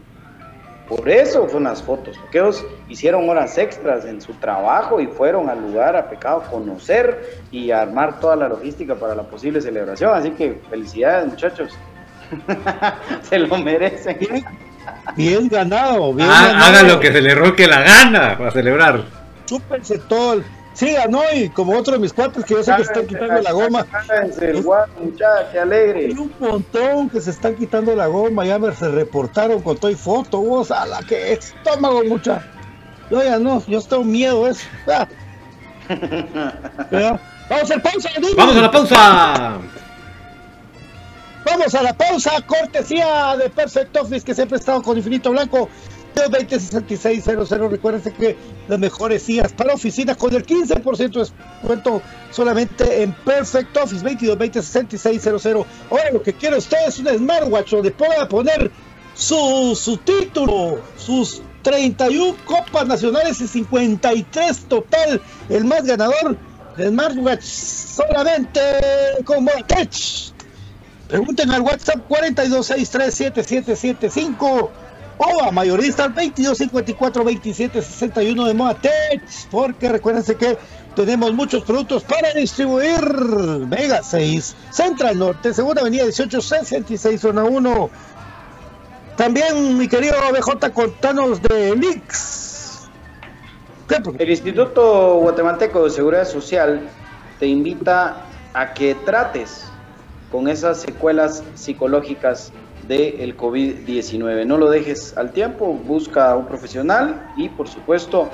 Por 0.88 1.08
eso 1.10 1.48
son 1.50 1.64
las 1.64 1.82
fotos, 1.82 2.18
porque 2.18 2.40
ellos 2.40 2.64
hicieron 2.90 3.30
horas 3.30 3.58
extras 3.58 4.06
en 4.06 4.22
su 4.22 4.34
trabajo 4.34 5.00
y 5.00 5.08
fueron 5.08 5.50
al 5.50 5.62
lugar 5.62 5.96
a 5.96 6.10
pecado 6.10 6.38
a 6.46 6.50
conocer 6.52 7.40
y 7.52 7.72
a 7.72 7.82
armar 7.82 8.20
toda 8.20 8.36
la 8.36 8.50
logística 8.50 8.96
para 8.96 9.16
la 9.16 9.24
posible 9.24 9.62
celebración. 9.62 10.14
Así 10.14 10.32
que 10.32 10.62
felicidades 10.70 11.28
muchachos. 11.28 11.74
Se 13.30 13.40
lo 13.40 13.58
merecen. 13.58 14.18
Bien 15.16 15.48
ganado, 15.48 16.14
bien 16.14 16.28
Ah, 16.32 16.48
ganado. 16.48 16.66
haga 16.66 16.84
lo 16.84 17.00
que 17.00 17.12
se 17.12 17.22
le 17.22 17.36
roque 17.36 17.68
la 17.68 17.82
gana 17.82 18.38
para 18.38 18.52
celebrar. 18.52 19.04
Chúpense 19.46 19.98
todo. 20.00 20.34
el- 20.34 20.44
Sí, 20.74 20.92
ganó 20.92 21.22
y 21.34 21.50
como 21.50 21.78
otro 21.78 21.94
de 21.94 22.00
mis 22.00 22.14
cuates 22.14 22.44
que 22.46 22.56
yo 22.56 22.64
sé 22.64 22.76
que 22.76 22.82
están 22.82 23.06
quitando 23.06 23.42
la 23.42 23.52
goma. 23.52 23.86
Qué 25.52 25.60
alegre. 25.60 26.06
Hay 26.06 26.12
un 26.12 26.34
montón 26.40 27.10
que 27.10 27.22
se 27.22 27.30
están 27.30 27.56
quitando 27.56 27.96
la 27.96 28.08
goma, 28.08 28.44
ya 28.44 28.58
me 28.58 28.74
se 28.74 28.90
reportaron 28.90 29.62
con 29.62 29.78
todo 29.78 29.92
y 29.92 29.96
foto, 29.96 30.40
vos, 30.40 30.72
a 30.72 30.86
la 30.86 31.00
que 31.04 31.34
estómago, 31.34 32.04
mucha. 32.06 32.44
Yo 33.12 33.24
ya 33.24 33.38
no, 33.38 33.64
yo 33.68 33.82
tengo 33.82 34.04
miedo 34.04 34.48
eso. 34.48 34.66
Ah. 34.88 35.08
Vamos 37.50 37.72
a 37.72 37.76
la 37.76 37.84
pausa. 37.84 38.10
¡Vamos 38.36 38.56
a 38.56 38.62
la 38.62 38.72
pausa! 38.72 39.60
Vamos 41.46 41.76
a 41.76 41.84
la 41.84 41.94
pausa, 41.94 42.32
cortesía 42.48 43.36
de 43.38 43.50
Perfect 43.50 43.96
Office 43.98 44.26
que 44.26 44.34
siempre 44.34 44.56
ha 44.56 44.60
estado 44.60 44.82
con 44.82 44.98
Infinito 44.98 45.30
Blanco. 45.32 45.70
206600, 46.14 47.50
recuérdense 47.70 48.14
que 48.14 48.38
las 48.68 48.80
mejores 48.80 49.24
sillas 49.24 49.52
para 49.54 49.74
oficina 49.74 50.16
con 50.16 50.34
el 50.34 50.46
15% 50.46 51.12
de 51.12 51.20
descuento 51.20 52.02
solamente 52.32 53.04
en 53.04 53.14
Perfect 53.14 53.76
Office 53.78 54.06
22206600. 54.06 55.66
Ahora 55.90 56.12
lo 56.12 56.22
que 56.22 56.34
quiere 56.34 56.58
usted 56.58 56.78
es 56.88 57.00
un 57.00 57.08
smartwatch 57.08 57.72
donde 57.72 57.92
pueda 57.92 58.28
poner 58.28 58.70
su, 59.16 59.78
su 59.80 59.96
título, 59.98 60.82
sus 60.98 61.42
31 61.62 62.36
copas 62.46 62.88
nacionales 62.88 63.40
y 63.42 63.48
53 63.48 64.66
total, 64.68 65.22
el 65.50 65.66
más 65.66 65.84
ganador 65.84 66.36
de 66.78 66.90
smartwatch 66.90 67.44
solamente 67.44 68.60
con 69.24 69.44
Mortech. 69.44 70.34
Pregunten 71.08 71.52
al 71.52 71.62
WhatsApp 71.62 72.10
42637775 72.10 74.72
o 75.18 75.44
a 75.44 75.52
mayoristas 75.52 76.14
22 76.14 76.58
54 76.58 77.24
27 77.24 77.82
61 77.82 78.46
de 78.46 78.54
Moatech, 78.54 79.22
porque 79.52 79.90
recuérdense 79.90 80.36
que 80.36 80.58
tenemos 80.96 81.34
muchos 81.34 81.64
productos 81.64 82.04
para 82.04 82.34
distribuir. 82.34 83.02
Mega 83.68 84.04
6, 84.04 84.56
Central 84.72 85.18
Norte, 85.18 85.54
Segunda 85.54 85.82
Avenida 85.82 86.06
18 86.06 86.42
66 86.42 87.22
Zona 87.22 87.44
1. 87.44 87.90
También, 89.16 89.78
mi 89.78 89.88
querido 89.88 90.16
BJ, 90.32 90.72
contanos 90.72 91.42
de 91.42 91.76
Nix. 91.76 92.90
El 94.18 94.30
Instituto 94.30 95.20
Guatemalteco 95.20 95.84
de 95.84 95.90
Seguridad 95.92 96.28
Social 96.28 96.82
te 97.40 97.46
invita 97.46 98.26
a 98.54 98.74
que 98.74 98.96
trates 98.96 99.66
con 100.32 100.48
esas 100.48 100.82
secuelas 100.82 101.44
psicológicas 101.54 102.52
del 102.88 103.36
COVID-19. 103.38 104.46
No 104.46 104.58
lo 104.58 104.70
dejes 104.70 105.18
al 105.18 105.32
tiempo, 105.32 105.74
busca 105.74 106.32
a 106.32 106.36
un 106.36 106.46
profesional 106.46 107.32
y 107.38 107.50
por 107.50 107.68
supuesto 107.68 108.30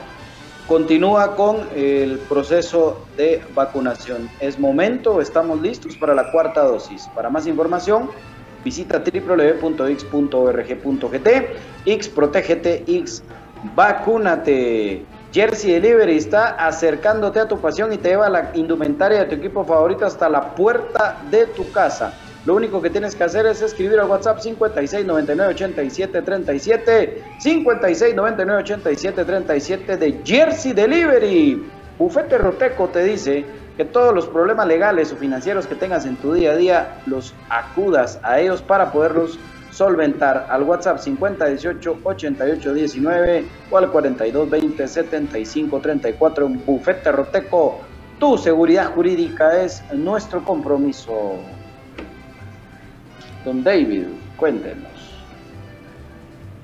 continúa 0.68 1.36
con 1.36 1.68
el 1.76 2.20
proceso 2.20 3.06
de 3.18 3.41
vacunación. 3.56 4.30
Es 4.39 4.60
momento, 4.60 5.20
estamos 5.22 5.62
listos 5.62 5.95
para 5.97 6.14
la 6.14 6.32
cuarta 6.32 6.64
dosis. 6.64 7.08
Para 7.16 7.30
más 7.30 7.47
información, 7.47 8.10
visita 8.64 9.02
www.x.org.gt, 9.04 9.70
X 11.86 12.10
protégete, 12.10 12.84
X 12.88 13.24
vacúnate. 13.76 15.04
Jersey 15.32 15.74
Delivery 15.74 16.18
está 16.18 16.50
acercándote 16.50 17.39
a 17.39 17.47
tu 17.47 17.60
pasión 17.60 17.93
y 17.93 17.97
te 17.97 18.10
lleva 18.10 18.30
la 18.30 18.52
indumentaria 18.56 19.20
de 19.20 19.26
tu 19.26 19.36
equipo 19.36 19.64
favorito 19.64 20.06
hasta 20.06 20.28
la 20.28 20.56
puerta 20.56 21.18
de 21.30 21.45
tu 21.47 21.72
casa. 21.72 22.14
Lo 22.46 22.56
único 22.56 22.82
que 22.82 22.90
tienes 22.90 23.16
que 23.16 23.24
hacer 23.26 23.46
es 23.46 23.62
escribir 23.62 24.00
al 24.00 24.10
WhatsApp 24.10 24.40
56 24.40 25.06
99 25.06 25.54
87 25.54 26.22
37 26.22 27.24
56 27.40 28.16
99 28.16 28.62
87 28.62 29.26
37 29.26 29.98
de 29.98 30.22
Jersey 30.24 30.72
Delivery. 30.72 31.70
Bufete 31.98 32.38
Roteco 32.38 32.88
te 32.88 33.04
dice 33.04 33.46
que 33.76 33.84
todos 33.84 34.16
los 34.16 34.26
problemas 34.28 34.68
legales 34.68 35.12
o 35.12 35.18
financieros 35.18 35.68
que 35.68 35.76
tengas 35.76 36.06
en 36.06 36.16
tu 36.16 36.34
día 36.34 36.52
a 36.52 36.56
día 36.56 37.02
los 37.06 37.34
acudas 37.50 38.20
a 38.24 38.40
ellos 38.40 38.62
para 38.62 38.92
poderlos 38.92 39.38
solventar 39.72 40.48
al 40.50 40.64
WhatsApp 40.64 41.00
5018 41.00 42.00
8819 42.04 43.46
o 43.70 43.78
al 43.78 43.92
4220 43.92 44.88
7534 44.88 46.50
Bufete 46.66 47.12
Roteco. 47.12 47.82
Tu 48.18 48.38
seguridad 48.38 48.94
jurídica 48.94 49.62
es 49.62 49.84
nuestro 49.94 50.44
compromiso. 50.44 51.38
Don 53.46 53.64
David, 53.64 54.04
cuéntenos, 54.36 54.92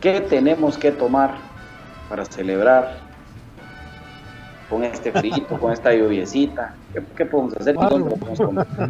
¿qué 0.01 0.21
tenemos 0.21 0.77
que 0.77 0.91
tomar 0.91 1.35
para 2.09 2.25
celebrar 2.25 2.97
con 4.69 4.83
este 4.83 5.11
frío, 5.11 5.47
con 5.59 5.71
esta 5.71 5.93
lluviecita? 5.93 6.75
¿Qué, 7.15 7.25
podemos 7.25 7.55
hacer? 7.55 7.75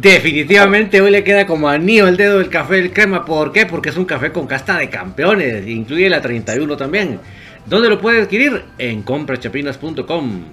Definitivamente 0.00 1.00
hoy 1.00 1.10
le 1.10 1.22
queda 1.22 1.46
como 1.46 1.68
anillo 1.68 2.08
el 2.08 2.16
dedo 2.16 2.38
del 2.38 2.48
café 2.48 2.78
el 2.78 2.92
crema. 2.92 3.24
¿Por 3.24 3.52
qué? 3.52 3.66
Porque 3.66 3.90
es 3.90 3.96
un 3.96 4.04
café 4.04 4.32
con 4.32 4.46
casta 4.46 4.78
de 4.78 4.90
campeones. 4.90 5.66
Incluye 5.66 6.08
la 6.08 6.20
31 6.20 6.76
también. 6.76 7.20
¿Dónde 7.66 7.88
lo 7.88 8.00
puede 8.00 8.22
adquirir? 8.22 8.64
En 8.78 9.02
comprachapinas.com 9.02 10.44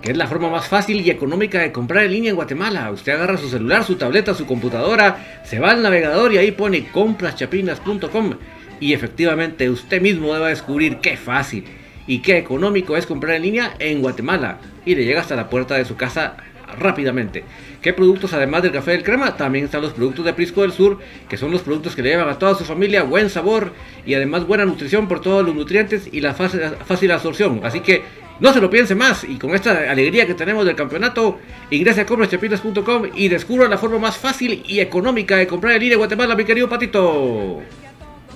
que 0.00 0.12
es 0.12 0.16
la 0.16 0.26
forma 0.26 0.48
más 0.48 0.68
fácil 0.68 1.00
y 1.00 1.10
económica 1.10 1.58
de 1.58 1.72
comprar 1.72 2.04
en 2.04 2.12
línea 2.12 2.30
en 2.30 2.36
Guatemala. 2.36 2.90
Usted 2.90 3.12
agarra 3.12 3.36
su 3.36 3.48
celular, 3.48 3.84
su 3.84 3.96
tableta, 3.96 4.34
su 4.34 4.46
computadora, 4.46 5.40
se 5.44 5.58
va 5.58 5.72
al 5.72 5.82
navegador 5.82 6.32
y 6.32 6.38
ahí 6.38 6.52
pone 6.52 6.88
compraschapinas.com 6.88 8.34
y 8.80 8.94
efectivamente 8.94 9.70
usted 9.70 10.00
mismo 10.00 10.34
debe 10.34 10.48
descubrir 10.48 10.98
qué 10.98 11.16
fácil 11.16 11.64
y 12.06 12.18
qué 12.18 12.38
económico 12.38 12.96
es 12.96 13.06
comprar 13.06 13.36
en 13.36 13.42
línea 13.42 13.74
en 13.78 14.00
Guatemala 14.00 14.58
y 14.84 14.94
le 14.94 15.04
llega 15.04 15.20
hasta 15.20 15.36
la 15.36 15.48
puerta 15.48 15.76
de 15.76 15.84
su 15.84 15.96
casa 15.96 16.36
rápidamente. 16.78 17.44
¿Qué 17.80 17.92
productos 17.92 18.32
además 18.32 18.62
del 18.62 18.72
café 18.72 18.92
del 18.92 19.02
crema? 19.02 19.36
También 19.36 19.64
están 19.64 19.82
los 19.82 19.92
productos 19.92 20.24
de 20.24 20.32
Prisco 20.32 20.62
del 20.62 20.72
Sur, 20.72 20.98
que 21.28 21.36
son 21.36 21.50
los 21.50 21.62
productos 21.62 21.94
que 21.94 22.02
le 22.02 22.10
llevan 22.10 22.28
a 22.28 22.38
toda 22.38 22.54
su 22.54 22.64
familia 22.64 23.02
buen 23.02 23.28
sabor 23.28 23.72
y 24.06 24.14
además 24.14 24.46
buena 24.46 24.64
nutrición 24.64 25.08
por 25.08 25.20
todos 25.20 25.44
los 25.44 25.54
nutrientes 25.54 26.08
y 26.10 26.20
la 26.20 26.34
fácil 26.34 27.10
absorción. 27.10 27.60
Así 27.64 27.80
que 27.80 28.02
no 28.42 28.52
se 28.52 28.60
lo 28.60 28.68
piense 28.68 28.96
más 28.96 29.22
y 29.22 29.38
con 29.38 29.54
esta 29.54 29.88
alegría 29.88 30.26
que 30.26 30.34
tenemos 30.34 30.66
del 30.66 30.74
campeonato, 30.74 31.38
ingrese 31.70 32.00
a 32.00 32.06
compraschapinas.com 32.06 33.04
y 33.14 33.28
descubra 33.28 33.68
la 33.68 33.78
forma 33.78 34.00
más 34.00 34.18
fácil 34.18 34.64
y 34.66 34.80
económica 34.80 35.36
de 35.36 35.46
comprar 35.46 35.78
línea 35.78 35.92
en 35.92 36.00
Guatemala, 36.00 36.34
mi 36.34 36.44
querido 36.44 36.68
Patito. 36.68 37.60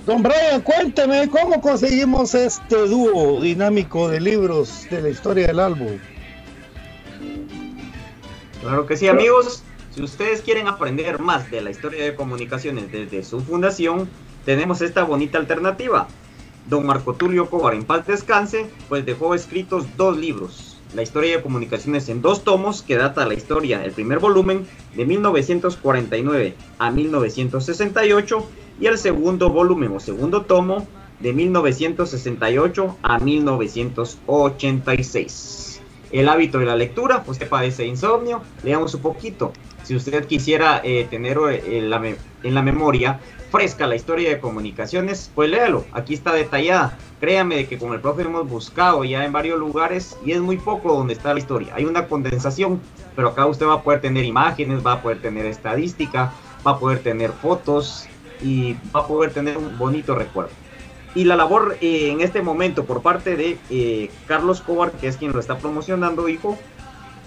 Don 0.05 0.23
Brian, 0.23 0.61
cuénteme, 0.61 1.27
¿cómo 1.27 1.59
conseguimos 1.59 2.33
este 2.35 2.87
dúo 2.87 3.41
dinámico 3.41 4.07
de 4.07 4.21
libros 4.21 4.87
de 4.89 5.01
la 5.01 5.09
historia 5.09 5.47
del 5.47 5.59
álbum? 5.59 5.99
Claro 8.61 8.85
que 8.85 8.95
sí, 8.95 9.09
amigos. 9.09 9.61
Si 9.93 10.01
ustedes 10.01 10.41
quieren 10.41 10.69
aprender 10.69 11.19
más 11.19 11.51
de 11.51 11.59
la 11.59 11.69
historia 11.69 12.05
de 12.05 12.15
comunicaciones 12.15 12.89
desde 12.93 13.25
su 13.25 13.41
fundación, 13.41 14.07
tenemos 14.45 14.79
esta 14.81 15.03
bonita 15.03 15.37
alternativa. 15.37 16.07
Don 16.67 16.85
Marco 16.85 17.13
Tulio 17.13 17.49
Cobar, 17.49 17.75
en 17.75 17.85
paz 17.85 18.05
descanse, 18.05 18.65
pues 18.89 19.05
dejó 19.05 19.33
escritos 19.33 19.85
dos 19.95 20.17
libros. 20.17 20.77
La 20.93 21.01
historia 21.01 21.37
de 21.37 21.43
comunicaciones 21.43 22.09
en 22.09 22.21
dos 22.21 22.43
tomos, 22.43 22.81
que 22.81 22.97
data 22.97 23.25
la 23.25 23.33
historia, 23.33 23.85
el 23.85 23.91
primer 23.91 24.19
volumen, 24.19 24.67
de 24.95 25.05
1949 25.05 26.55
a 26.77 26.91
1968, 26.91 28.45
y 28.79 28.85
el 28.87 28.97
segundo 28.97 29.49
volumen 29.49 29.93
o 29.95 29.99
segundo 29.99 30.43
tomo, 30.43 30.87
de 31.19 31.33
1968 31.33 32.97
a 33.01 33.19
1986. 33.19 35.81
El 36.11 36.29
hábito 36.29 36.59
de 36.59 36.65
la 36.65 36.75
lectura, 36.75 37.23
usted 37.27 37.49
padece 37.49 37.85
insomnio, 37.85 38.41
leamos 38.63 38.93
un 38.93 39.01
poquito. 39.01 39.51
Si 39.83 39.95
usted 39.95 40.25
quisiera 40.25 40.79
eh, 40.83 41.07
tener 41.09 41.39
eh, 41.49 41.79
en, 41.79 41.89
la 41.89 42.05
en 42.05 42.53
la 42.53 42.61
memoria 42.61 43.19
fresca 43.51 43.87
la 43.87 43.95
historia 43.95 44.29
de 44.29 44.39
comunicaciones, 44.39 45.31
pues 45.33 45.49
léalo, 45.49 45.85
aquí 45.91 46.13
está 46.13 46.33
detallada. 46.33 46.97
Créame 47.19 47.67
que 47.67 47.77
con 47.77 47.93
el 47.93 48.01
profe 48.01 48.23
hemos 48.23 48.47
buscado 48.47 49.03
ya 49.03 49.25
en 49.25 49.31
varios 49.31 49.59
lugares 49.59 50.17
y 50.25 50.33
es 50.33 50.39
muy 50.39 50.57
poco 50.57 50.93
donde 50.93 51.13
está 51.13 51.33
la 51.33 51.39
historia. 51.39 51.73
Hay 51.75 51.85
una 51.85 52.07
condensación, 52.07 52.79
pero 53.15 53.29
acá 53.29 53.45
usted 53.45 53.65
va 53.65 53.75
a 53.75 53.81
poder 53.81 54.01
tener 54.01 54.25
imágenes, 54.25 54.85
va 54.85 54.93
a 54.93 55.01
poder 55.01 55.21
tener 55.21 55.45
estadística, 55.45 56.31
va 56.65 56.71
a 56.71 56.79
poder 56.79 56.99
tener 56.99 57.31
fotos 57.31 58.07
y 58.41 58.73
va 58.95 59.01
a 59.01 59.07
poder 59.07 59.31
tener 59.31 59.57
un 59.57 59.77
bonito 59.77 60.13
recuerdo. 60.13 60.51
Y 61.15 61.23
la 61.23 61.35
labor 61.35 61.77
eh, 61.81 62.11
en 62.11 62.21
este 62.21 62.43
momento 62.43 62.85
por 62.85 63.01
parte 63.01 63.35
de 63.35 63.57
eh, 63.71 64.11
Carlos 64.27 64.61
Cobar, 64.61 64.91
que 64.91 65.07
es 65.07 65.17
quien 65.17 65.31
lo 65.31 65.39
está 65.39 65.57
promocionando, 65.57 66.29
hijo, 66.29 66.59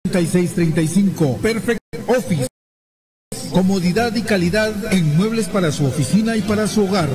2251-7635. 0.05 1.39
Perfect 1.39 1.81
Office. 2.07 2.47
Comodidad 3.51 4.15
y 4.15 4.23
calidad 4.23 4.73
en 4.93 5.17
muebles 5.17 5.49
para 5.49 5.73
su 5.73 5.87
oficina 5.87 6.37
y 6.37 6.43
para 6.43 6.69
su 6.69 6.85
hogar. 6.85 7.09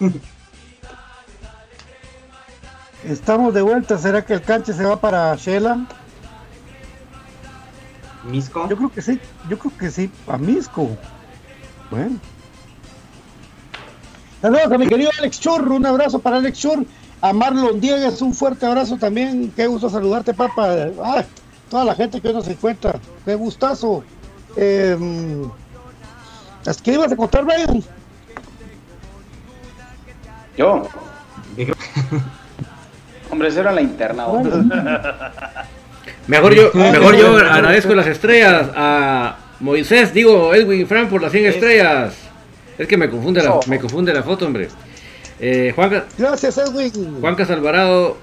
Estamos 3.04 3.54
de 3.54 3.62
vuelta. 3.62 3.98
¿Será 3.98 4.24
que 4.24 4.34
el 4.34 4.42
canche 4.42 4.72
se 4.72 4.84
va 4.84 5.00
para 5.00 5.34
Shela? 5.36 5.86
Misco. 8.24 8.68
Yo 8.68 8.76
creo 8.76 8.90
que 8.90 9.02
sí. 9.02 9.20
Yo 9.48 9.58
creo 9.58 9.72
que 9.78 9.90
sí. 9.90 10.10
A 10.26 10.36
Misco. 10.36 10.88
Bueno. 11.90 12.18
Saludos 14.42 14.72
a 14.72 14.78
mi 14.78 14.86
querido 14.86 15.10
Alex 15.18 15.40
Chur. 15.40 15.70
Un 15.70 15.86
abrazo 15.86 16.18
para 16.18 16.36
Alex 16.38 16.58
Chur. 16.58 16.84
A 17.20 17.32
Marlon 17.32 17.80
Diegues, 17.80 18.20
un 18.20 18.34
fuerte 18.34 18.66
abrazo 18.66 18.98
también. 18.98 19.50
Qué 19.56 19.66
gusto 19.66 19.88
saludarte, 19.88 20.34
papá. 20.34 20.90
Ay, 21.02 21.24
toda 21.70 21.84
la 21.84 21.94
gente 21.94 22.20
que 22.20 22.28
hoy 22.28 22.34
nos 22.34 22.46
encuentra. 22.48 23.00
Qué 23.24 23.34
gustazo. 23.34 24.04
Eh, 24.56 24.96
¿Qué 26.82 26.92
ibas 26.92 27.12
a 27.12 27.16
contar, 27.16 27.44
Brian? 27.44 27.82
Yo. 30.56 30.88
Hombre, 33.30 33.48
eso 33.48 33.60
era 33.60 33.72
la 33.72 33.82
interna. 33.82 34.26
Mejor 36.26 36.54
yo, 36.54 36.70
mejor 36.74 37.16
yo 37.16 37.36
agradezco 37.36 37.94
las 37.94 38.06
estrellas 38.06 38.68
a 38.74 39.36
Moisés, 39.60 40.12
digo 40.12 40.54
Edwin 40.54 40.86
Frank 40.86 41.08
por 41.08 41.22
las 41.22 41.32
100 41.32 41.46
estrellas. 41.46 42.14
Es 42.78 42.88
que 42.88 42.96
me 42.96 43.08
confunde 43.08 43.42
la, 43.42 43.60
me 43.68 43.78
confunde 43.78 44.12
la 44.12 44.22
foto, 44.22 44.46
hombre. 44.46 44.68
Eh, 45.40 45.72
Juanca, 45.74 46.06
Gracias, 46.18 46.58
Edwin. 46.58 47.20
Juancas 47.20 47.50
Alvarado, 47.50 48.18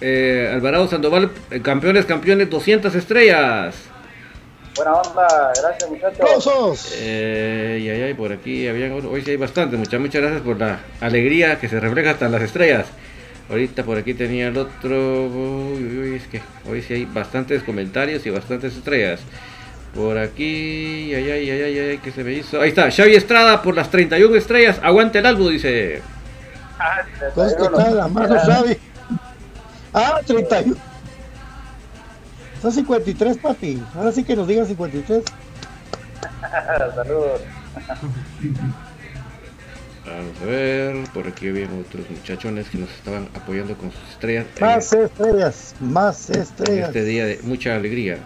eh, 0.00 0.50
Alvarado 0.54 0.88
Sandoval, 0.88 1.30
eh, 1.50 1.60
campeones, 1.60 2.06
campeones, 2.06 2.48
200 2.48 2.94
estrellas. 2.94 3.74
Buena 4.78 4.92
onda, 4.92 5.52
gracias 5.60 5.90
muchachos. 5.90 6.94
Eh, 7.00 7.80
y 7.82 7.88
ahí, 7.88 8.14
por 8.14 8.32
aquí 8.32 8.68
había, 8.68 8.94
hoy 8.94 9.22
sí 9.22 9.32
hay 9.32 9.36
bastante, 9.36 9.76
muchas, 9.76 10.00
muchas 10.00 10.22
gracias 10.22 10.42
por 10.42 10.56
la 10.56 10.78
alegría 11.00 11.58
que 11.58 11.68
se 11.68 11.80
refleja 11.80 12.12
hasta 12.12 12.26
en 12.26 12.32
las 12.32 12.42
estrellas. 12.42 12.86
Ahorita 13.50 13.82
por 13.82 13.98
aquí 13.98 14.14
tenía 14.14 14.46
el 14.46 14.56
otro, 14.56 15.26
uy, 15.26 15.82
uy, 15.82 15.98
uy, 15.98 16.14
es 16.14 16.28
que 16.28 16.40
hoy 16.70 16.80
sí 16.82 16.94
hay 16.94 17.04
bastantes 17.06 17.64
comentarios 17.64 18.24
y 18.24 18.30
bastantes 18.30 18.76
estrellas. 18.76 19.18
Por 19.96 20.16
aquí, 20.16 21.12
ay, 21.12 21.28
ay, 21.28 21.50
ay, 21.50 21.62
ay, 21.62 21.78
ay, 21.78 21.98
que 21.98 22.12
se 22.12 22.22
me 22.22 22.34
hizo. 22.34 22.60
Ahí 22.60 22.68
está, 22.68 22.88
Xavi 22.88 23.16
Estrada 23.16 23.60
por 23.62 23.74
las 23.74 23.90
31 23.90 24.36
estrellas, 24.36 24.78
aguante 24.80 25.18
el 25.18 25.26
álbum, 25.26 25.50
dice. 25.50 26.02
La 27.66 28.06
mano 28.06 28.38
Xavi. 28.38 28.78
Ah, 29.92 30.20
31. 30.24 30.87
Son 32.60 32.72
53, 32.72 33.38
papi. 33.38 33.82
Ahora 33.94 34.12
sí 34.12 34.24
que 34.24 34.34
nos 34.36 34.48
digan 34.48 34.66
53. 34.66 35.22
Saludos. 36.94 37.40
Vamos 40.04 40.42
a 40.42 40.46
ver, 40.46 41.04
por 41.12 41.26
aquí 41.28 41.48
había 41.48 41.66
otros 41.66 42.08
muchachones 42.10 42.68
que 42.70 42.78
nos 42.78 42.90
estaban 42.90 43.28
apoyando 43.34 43.76
con 43.76 43.92
sus 43.92 44.08
estrellas. 44.10 44.46
Más 44.60 44.92
estrellas, 44.92 45.74
más 45.80 46.30
en 46.30 46.40
estrellas. 46.42 46.88
este 46.88 47.04
día 47.04 47.26
de 47.26 47.38
mucha 47.42 47.76
alegría. 47.76 48.18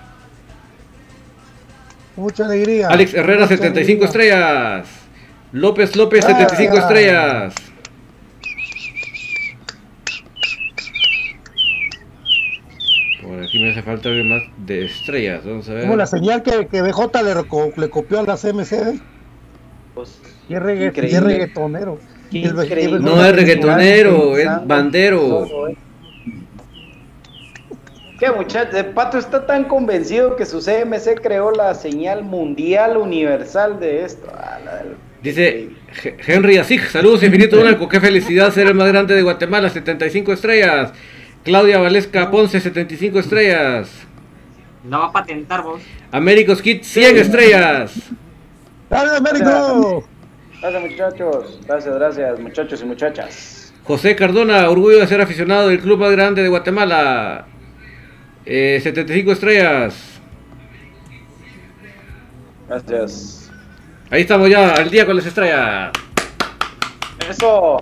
Mucha 2.16 2.44
alegría. 2.44 2.88
Alex 2.88 3.14
Herrera, 3.14 3.42
Mucha 3.46 3.56
75 3.56 4.04
alegría. 4.04 4.06
estrellas. 4.06 4.88
López 5.52 5.96
López, 5.96 6.24
75 6.24 6.74
Gracias. 6.74 6.84
estrellas. 6.84 7.54
Por 13.22 13.41
aquí 13.52 13.58
me 13.58 13.70
hace 13.70 13.82
falta 13.82 14.08
ver 14.08 14.24
más 14.24 14.42
de 14.56 14.86
estrellas. 14.86 15.44
Vamos 15.44 15.68
a 15.68 15.74
ver. 15.74 15.82
Como 15.82 15.96
la 15.96 16.06
señal 16.06 16.42
que, 16.42 16.66
que 16.68 16.80
BJ 16.80 17.22
le, 17.22 17.34
le 17.76 17.90
copió 17.90 18.20
a 18.20 18.22
la 18.22 18.36
CMC. 18.38 18.72
¿eh? 18.72 19.00
Pues, 19.94 20.18
regga- 20.48 20.90
es 20.96 21.22
reggaetonero. 21.22 21.98
Qué 22.30 22.44
el- 22.44 22.46
y 22.46 22.92
No 23.02 23.22
es 23.22 23.36
reggaetonero, 23.36 24.38
es 24.38 24.44
Pensando 24.44 24.66
bandero. 24.66 25.18
todo, 25.20 25.68
¿eh? 25.68 25.76
¿Qué 28.18 28.30
muchachos? 28.30 28.74
El 28.74 28.86
Pato 28.86 29.18
está 29.18 29.44
tan 29.46 29.64
convencido 29.64 30.34
que 30.34 30.46
su 30.46 30.60
CMC 30.62 31.20
creó 31.20 31.50
la 31.50 31.74
señal 31.74 32.24
mundial 32.24 32.96
universal 32.96 33.78
de 33.80 34.04
esto. 34.06 34.28
Ah, 34.34 34.60
la- 34.64 34.82
Dice 35.22 35.68
Henry 36.26 36.56
Asig, 36.56 36.80
saludos 36.88 37.22
infinito 37.22 37.60
Blanco, 37.60 37.86
qué 37.86 38.00
felicidad 38.00 38.50
ser 38.50 38.68
el 38.68 38.74
más 38.74 38.88
grande 38.88 39.14
de 39.14 39.20
Guatemala, 39.22 39.68
75 39.68 40.32
estrellas. 40.32 40.92
Claudia 41.44 41.78
Valesca 41.78 42.30
Ponce, 42.30 42.60
75 42.60 43.18
estrellas. 43.18 43.90
No 44.84 45.00
va 45.00 45.06
a 45.06 45.12
patentar 45.12 45.62
vos. 45.62 45.82
Américos 46.10 46.62
Kid, 46.62 46.82
100 46.82 47.18
estrellas. 47.18 47.94
¡Dale, 48.88 49.16
Américo! 49.16 50.04
Gracias 50.60 50.82
muchachos. 50.82 51.60
Gracias, 51.66 51.94
gracias 51.94 52.40
muchachos 52.40 52.82
y 52.82 52.84
muchachas. 52.84 53.74
José 53.84 54.14
Cardona, 54.14 54.70
orgullo 54.70 55.00
de 55.00 55.06
ser 55.08 55.20
aficionado 55.20 55.68
del 55.68 55.80
club 55.80 55.98
más 55.98 56.12
grande 56.12 56.42
de 56.42 56.48
Guatemala. 56.48 57.46
Eh, 58.44 58.80
75 58.80 59.32
estrellas. 59.32 60.20
Gracias. 62.68 63.50
Ahí 64.10 64.22
estamos 64.22 64.48
ya, 64.48 64.74
al 64.74 64.90
día 64.90 65.04
con 65.04 65.16
las 65.16 65.26
estrellas. 65.26 65.90
Eso. 67.28 67.78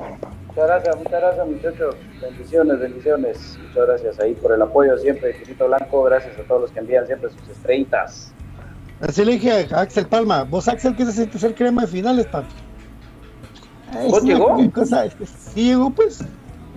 Muchas 0.46 0.66
gracias, 0.66 0.96
muchas 0.96 1.20
gracias 1.20 1.46
muchachos. 1.46 1.96
Bendiciones, 2.20 2.78
bendiciones. 2.78 3.58
Muchas 3.62 3.86
gracias 3.86 4.20
ahí 4.20 4.34
por 4.34 4.52
el 4.52 4.60
apoyo 4.62 4.96
siempre, 4.98 5.34
Quisito 5.36 5.66
Blanco. 5.66 6.02
Gracias 6.04 6.38
a 6.38 6.42
todos 6.42 6.62
los 6.62 6.70
que 6.70 6.80
envían 6.80 7.06
siempre 7.06 7.30
sus 7.30 7.48
estrellitas. 7.48 8.32
Así 9.00 9.24
le 9.24 9.32
dije 9.32 9.68
a 9.72 9.80
Axel 9.80 10.06
Palma. 10.06 10.44
Vos, 10.44 10.68
Axel, 10.68 10.94
¿qué 10.94 11.06
se 11.06 11.12
ser 11.38 11.54
crema 11.54 11.82
de 11.82 11.88
finales, 11.88 12.26
papi? 12.26 12.48
¿Vos 14.08 14.22
llegó? 14.22 14.58
cosa- 14.74 15.08
sí 15.54 15.64
llegó, 15.64 15.90
pues. 15.90 16.22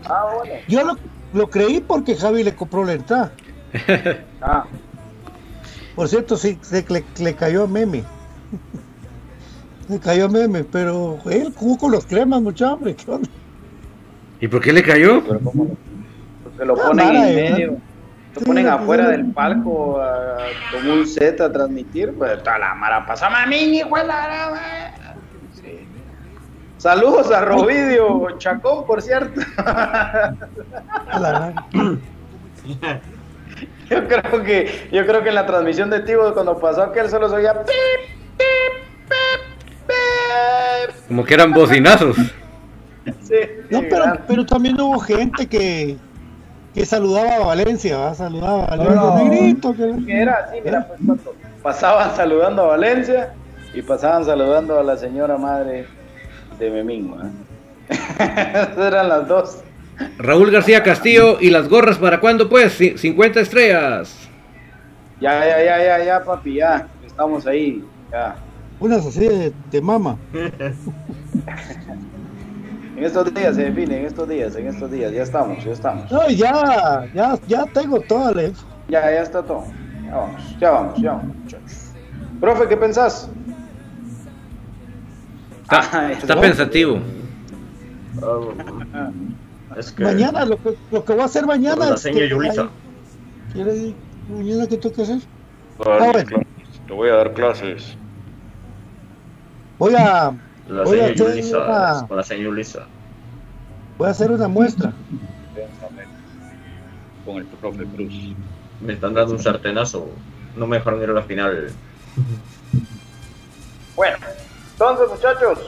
Ah, 0.05 0.25
bueno. 0.35 0.53
Yo 0.67 0.83
lo, 0.85 0.97
lo 1.33 1.49
creí 1.49 1.81
porque 1.81 2.15
Javi 2.15 2.43
le 2.43 2.55
compró 2.55 2.83
la 2.85 2.93
entrada. 2.93 3.31
Ah, 4.41 4.65
Por 5.95 6.09
cierto, 6.09 6.35
sí, 6.35 6.59
se, 6.61 6.85
le, 6.89 7.03
le 7.19 7.33
cayó 7.35 7.63
a 7.63 7.67
meme. 7.67 8.03
Le 9.89 9.99
cayó 9.99 10.25
a 10.25 10.29
meme, 10.29 10.63
pero 10.63 11.17
él 11.29 11.53
jugó 11.55 11.77
con 11.77 11.91
los 11.91 12.05
cremas, 12.05 12.41
hambre. 12.61 12.95
¿Qué 12.95 13.11
onda? 13.11 13.29
¿Y 14.43 14.47
por 14.49 14.59
qué 14.59 14.73
le 14.73 14.83
cayó? 14.83 15.23
pero 15.25 15.39
cómo 15.39 15.63
no. 15.63 15.77
Porque 16.43 16.65
lo 16.65 16.73
Ah, 16.73 16.87
ponen 16.87 17.05
mara, 17.07 17.29
en 17.29 17.39
¿eh? 17.39 17.49
medio. 17.51 17.71
Lo 17.71 17.77
Sí, 18.39 18.45
ponen 18.45 18.67
afuera 18.67 19.05
sí. 19.05 19.11
del 19.11 19.25
palco 19.31 20.01
a- 20.01 20.37
como 20.69 20.93
un 20.95 21.07
set 21.07 21.39
a 21.39 21.49
transmitir. 21.49 22.13
Pues 22.17 22.43
toda 22.43 22.59
la 22.59 22.75
mara 22.75 23.05
pasaba 23.05 23.43
a 23.43 23.45
mí, 23.45 23.55
hijo 23.77 23.95
de 23.97 24.03
la 24.03 24.91
Sí. 25.53 25.87
Saludos 26.77 27.31
a 27.31 27.39
Rovidio 27.39 28.37
Chacón, 28.37 28.85
por 28.85 29.01
cierto. 29.01 29.39
Yo 33.89 34.07
creo 34.07 34.43
que 34.43 34.89
yo 34.91 35.05
creo 35.05 35.23
que 35.23 35.29
en 35.29 35.35
la 35.35 35.45
transmisión 35.45 35.89
de 35.89 36.01
Tivo 36.01 36.33
cuando 36.33 36.59
pasó 36.59 36.83
aquel 36.83 37.09
solo 37.09 37.29
se 37.29 37.35
oía 37.35 37.53
pip, 37.53 37.67
pip, 38.37 38.45
pip, 39.07 39.41
pip. 39.87 40.95
Como 41.07 41.23
que 41.23 41.33
eran 41.33 41.53
bocinazos. 41.53 42.17
Sí, 43.21 43.35
No, 43.69 43.81
pero, 43.89 44.03
pero 44.27 44.45
también 44.45 44.79
hubo 44.79 44.99
gente 44.99 45.47
que, 45.47 45.97
que 46.73 46.85
saludaba 46.85 47.35
a 47.35 47.39
Valencia, 47.45 47.97
¿va? 47.97 48.13
Saludaba 48.13 48.63
a 48.65 48.67
Valencia. 48.77 48.95
No. 48.95 49.17
Negrito, 49.23 49.73
que- 49.75 50.05
que 50.05 50.21
era 50.21 50.33
así, 50.47 50.57
mira, 50.63 50.87
pues 50.87 50.99
Pato. 51.05 51.35
pasaban 51.61 52.15
saludando 52.15 52.63
a 52.63 52.67
Valencia 52.67 53.33
y 53.73 53.81
pasaban 53.81 54.23
saludando 54.25 54.79
a 54.79 54.83
la 54.83 54.95
señora 54.97 55.37
madre 55.37 55.85
de 56.59 56.69
Memín. 56.71 57.13
Esas 57.89 58.77
eran 58.77 59.09
las 59.09 59.27
dos. 59.27 59.57
Raúl 60.17 60.49
García 60.51 60.81
Castillo 60.83 61.37
y 61.41 61.49
las 61.49 61.67
gorras 61.69 61.97
para 61.97 62.19
cuándo 62.19 62.47
pues? 62.49 62.79
Ci- 62.79 62.97
50 62.97 63.39
estrellas. 63.41 64.17
Ya, 65.19 65.45
ya, 65.45 65.63
ya, 65.63 65.83
ya, 65.83 66.03
ya, 66.05 66.23
papi, 66.23 66.55
ya. 66.55 66.87
Estamos 67.05 67.45
ahí. 67.45 67.83
Ya. 68.11 68.35
Unas 68.79 69.05
así 69.05 69.19
de, 69.27 69.53
de 69.71 69.81
mama. 69.81 70.17
En 73.03 73.07
estos 73.07 73.33
días 73.33 73.53
se 73.57 73.63
define, 73.63 73.97
en 73.99 74.05
estos 74.05 74.29
días, 74.29 74.55
en 74.55 74.67
estos 74.67 74.89
días, 74.89 75.11
ya 75.11 75.23
estamos, 75.23 75.61
ya 75.61 75.73
estamos. 75.73 76.09
No, 76.09 76.25
ya, 76.29 77.05
ya, 77.13 77.37
ya 77.49 77.65
tengo 77.65 78.01
la 78.33 78.43
info. 78.43 78.65
Ya, 78.87 79.01
ya 79.01 79.21
está 79.23 79.43
todo. 79.43 79.65
Ya 80.07 80.15
vamos, 80.15 80.57
ya 80.57 80.71
vamos, 80.71 81.01
ya 81.01 81.11
vamos, 81.11 81.35
muchachos. 81.35 81.91
Profe, 82.39 82.65
¿qué 82.69 82.77
pensás? 82.77 83.29
Está, 85.63 86.33
no. 86.33 86.39
pensativo. 86.41 86.99
Es 89.75 89.91
que. 89.91 90.03
Mañana, 90.05 90.45
lo 90.45 90.55
que, 90.63 90.77
lo 90.89 91.03
que 91.03 91.11
voy 91.11 91.21
a 91.23 91.25
hacer 91.25 91.45
mañana 91.45 91.89
la 91.89 91.97
seña 91.97 92.25
Yulisa. 92.25 92.61
ay, 92.61 92.69
¿quiere 93.51 93.73
decir? 93.73 93.95
Mañana, 94.29 94.67
¿qué 94.67 94.77
tengo 94.77 94.95
que 94.95 95.01
hacer? 95.01 95.19
Dale, 95.77 96.05
Ah, 96.07 96.11
bueno. 96.13 96.37
Te 96.87 96.93
voy 96.93 97.09
a 97.09 97.15
dar 97.15 97.33
clases. 97.33 97.97
Voy 99.77 99.93
a, 99.93 100.31
La 100.69 100.83
Voy 100.83 101.01
a 101.01 101.03
hacer 101.07 101.17
Yulisa. 101.17 101.57
una- 101.57 101.97
es 101.97 102.03
Con 102.03 102.15
la 102.15 102.23
seña 102.23 102.43
Yulisa. 102.43 102.87
Voy 103.97 104.07
a 104.07 104.11
hacer 104.11 104.31
una 104.31 104.47
muestra. 104.47 104.93
Con 107.25 107.37
el 107.37 107.45
profe 107.45 107.85
Cruz. 107.85 108.13
Me 108.81 108.93
están 108.93 109.13
dando 109.13 109.33
un 109.33 109.39
sartenazo. 109.39 110.09
No 110.55 110.67
me 110.67 110.77
dejaron 110.77 111.01
ir 111.01 111.09
a 111.09 111.13
la 111.13 111.23
final. 111.23 111.71
Bueno, 113.95 114.17
entonces, 114.73 115.07
muchachos, 115.09 115.59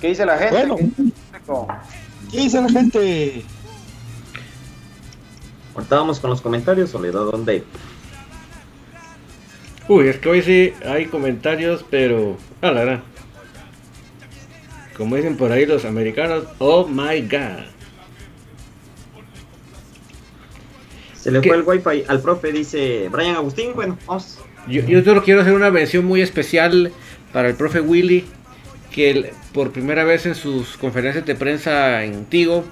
¿Qué 0.00 0.08
dice 0.08 0.24
la 0.24 0.38
gente? 0.38 0.66
Bueno. 0.66 1.66
¿Qué 2.30 2.38
dice 2.38 2.60
la 2.60 2.68
gente? 2.70 3.44
Ahorita 5.74 5.96
vamos 5.96 6.20
con 6.20 6.30
los 6.30 6.40
comentarios 6.40 6.94
o 6.94 7.00
le 7.00 7.10
doy 7.10 7.30
Don 7.30 7.44
Dave. 7.44 7.64
Uy, 9.88 10.08
es 10.08 10.18
que 10.18 10.28
hoy 10.28 10.42
sí 10.42 10.72
hay 10.86 11.06
comentarios, 11.06 11.84
pero. 11.90 12.36
A 12.62 12.70
la 12.70 12.82
gran. 12.82 13.09
Como 15.00 15.16
dicen 15.16 15.38
por 15.38 15.50
ahí 15.50 15.64
los 15.64 15.86
americanos, 15.86 16.44
oh 16.58 16.86
my 16.86 17.22
god. 17.22 17.64
Se 21.14 21.30
le 21.30 21.40
¿Qué? 21.40 21.48
fue 21.48 21.56
el 21.56 21.62
wifi 21.62 22.04
al 22.06 22.20
profe, 22.20 22.52
dice 22.52 23.08
Brian 23.10 23.34
Agustín. 23.34 23.70
Bueno, 23.74 23.96
vamos. 24.06 24.40
Yo, 24.68 24.82
yo 24.82 25.02
solo 25.02 25.22
quiero 25.22 25.40
hacer 25.40 25.54
una 25.54 25.70
mención 25.70 26.04
muy 26.04 26.20
especial 26.20 26.92
para 27.32 27.48
el 27.48 27.54
profe 27.54 27.80
Willy, 27.80 28.26
que 28.92 29.32
por 29.54 29.70
primera 29.70 30.04
vez 30.04 30.26
en 30.26 30.34
sus 30.34 30.76
conferencias 30.76 31.24
de 31.24 31.34
prensa 31.34 32.04
en 32.04 32.26
Tigo, 32.26 32.66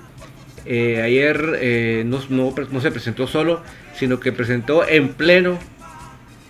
eh, 0.67 1.01
ayer 1.01 1.57
eh, 1.63 2.03
no, 2.05 2.21
no 2.29 2.55
no 2.71 2.81
se 2.83 2.91
presentó 2.91 3.27
solo, 3.27 3.63
sino 3.95 4.21
que 4.21 4.33
presentó 4.33 4.87
en 4.87 5.15
pleno 5.15 5.59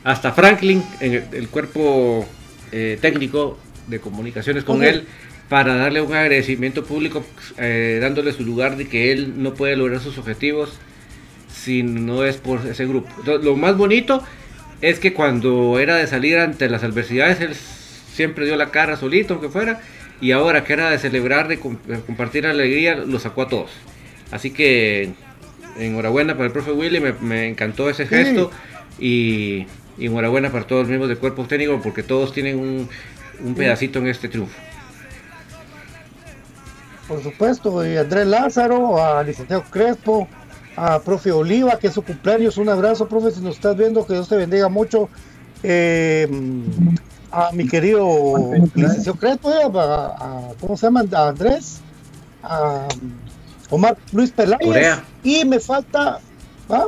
hasta 0.02 0.32
Franklin, 0.32 0.82
en 0.98 1.14
el, 1.14 1.24
el 1.34 1.48
cuerpo 1.48 2.26
eh, 2.72 2.98
técnico 3.00 3.60
de 3.86 4.00
comunicaciones 4.00 4.64
con 4.64 4.82
él, 4.82 5.06
para 5.48 5.76
darle 5.76 6.00
un 6.02 6.12
agradecimiento 6.12 6.84
público, 6.84 7.24
eh, 7.56 7.98
dándole 8.02 8.32
su 8.32 8.44
lugar 8.44 8.76
de 8.76 8.86
que 8.86 9.12
él 9.12 9.34
no 9.42 9.54
puede 9.54 9.76
lograr 9.76 10.00
sus 10.00 10.18
objetivos 10.18 10.78
si 11.50 11.82
no 11.82 12.24
es 12.24 12.36
por 12.36 12.66
ese 12.66 12.86
grupo. 12.86 13.08
Entonces, 13.18 13.44
lo 13.44 13.56
más 13.56 13.76
bonito 13.76 14.22
es 14.80 14.98
que 15.00 15.12
cuando 15.12 15.78
era 15.78 15.96
de 15.96 16.06
salir 16.06 16.38
ante 16.38 16.68
las 16.68 16.84
adversidades, 16.84 17.40
él 17.40 17.54
siempre 17.54 18.44
dio 18.44 18.56
la 18.56 18.70
cara 18.70 18.96
solito, 18.96 19.34
aunque 19.34 19.48
fuera, 19.48 19.80
y 20.20 20.32
ahora 20.32 20.64
que 20.64 20.72
era 20.74 20.90
de 20.90 20.98
celebrar, 20.98 21.48
de, 21.48 21.58
com- 21.58 21.78
de 21.86 22.00
compartir 22.00 22.46
alegría, 22.46 22.96
lo 22.96 23.18
sacó 23.18 23.42
a 23.42 23.48
todos. 23.48 23.70
Así 24.30 24.50
que 24.50 25.10
enhorabuena 25.78 26.34
para 26.34 26.46
el 26.46 26.52
profe 26.52 26.72
Willy, 26.72 27.00
me, 27.00 27.12
me 27.14 27.48
encantó 27.48 27.88
ese 27.88 28.06
gesto 28.06 28.50
y, 28.98 29.66
y 29.96 30.06
enhorabuena 30.06 30.50
para 30.50 30.66
todos 30.66 30.82
los 30.82 30.88
miembros 30.88 31.08
del 31.08 31.18
cuerpo 31.18 31.44
técnico 31.46 31.80
porque 31.82 32.02
todos 32.02 32.32
tienen 32.32 32.58
un, 32.58 32.88
un 33.40 33.54
pedacito 33.54 33.98
en 34.00 34.08
este 34.08 34.28
triunfo. 34.28 34.54
Por 37.08 37.22
supuesto, 37.22 37.84
y 37.86 37.96
Andrés 37.96 38.26
Lázaro, 38.26 39.02
a 39.02 39.22
licenciado 39.22 39.64
Crespo, 39.70 40.28
a 40.76 41.00
profe 41.00 41.32
Oliva, 41.32 41.78
que 41.78 41.86
es 41.88 41.94
su 41.94 42.02
cumpleaños. 42.02 42.58
Un 42.58 42.68
abrazo, 42.68 43.08
profe, 43.08 43.30
si 43.30 43.40
nos 43.40 43.54
estás 43.56 43.76
viendo, 43.76 44.06
que 44.06 44.12
Dios 44.12 44.28
te 44.28 44.36
bendiga 44.36 44.68
mucho. 44.68 45.08
Eh, 45.62 46.28
a 47.32 47.50
mi 47.52 47.66
querido 47.66 48.50
licenciado 48.74 49.18
Crespo, 49.18 49.50
eh, 49.50 49.62
a, 49.74 49.78
a- 50.18 50.52
¿cómo 50.60 50.76
se 50.76 50.86
llama? 50.86 51.02
A 51.12 51.28
Andrés, 51.28 51.80
a 52.42 52.86
Omar 53.70 53.96
Luis 54.12 54.30
Peláez. 54.30 54.60
Correa. 54.62 55.02
Y 55.24 55.44
me 55.46 55.58
falta. 55.60 56.20
¿ah? 56.68 56.86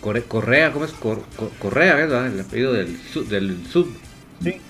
Corre- 0.00 0.24
Correa, 0.24 0.72
¿cómo 0.72 0.84
es? 0.86 0.92
Cor- 0.92 1.22
Cor- 1.36 1.50
Correa, 1.60 1.94
¿verdad? 1.94 2.26
El 2.26 2.40
apellido 2.40 2.72
del 2.72 2.98
sub. 3.12 3.28
Del 3.28 3.66
sub. 3.66 3.86
Sí. 4.42 4.60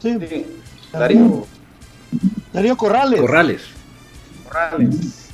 Sí, 0.00 0.46
Darío 0.92 1.44
Darío 2.52 2.76
Corrales. 2.76 3.20
Corrales. 3.20 3.62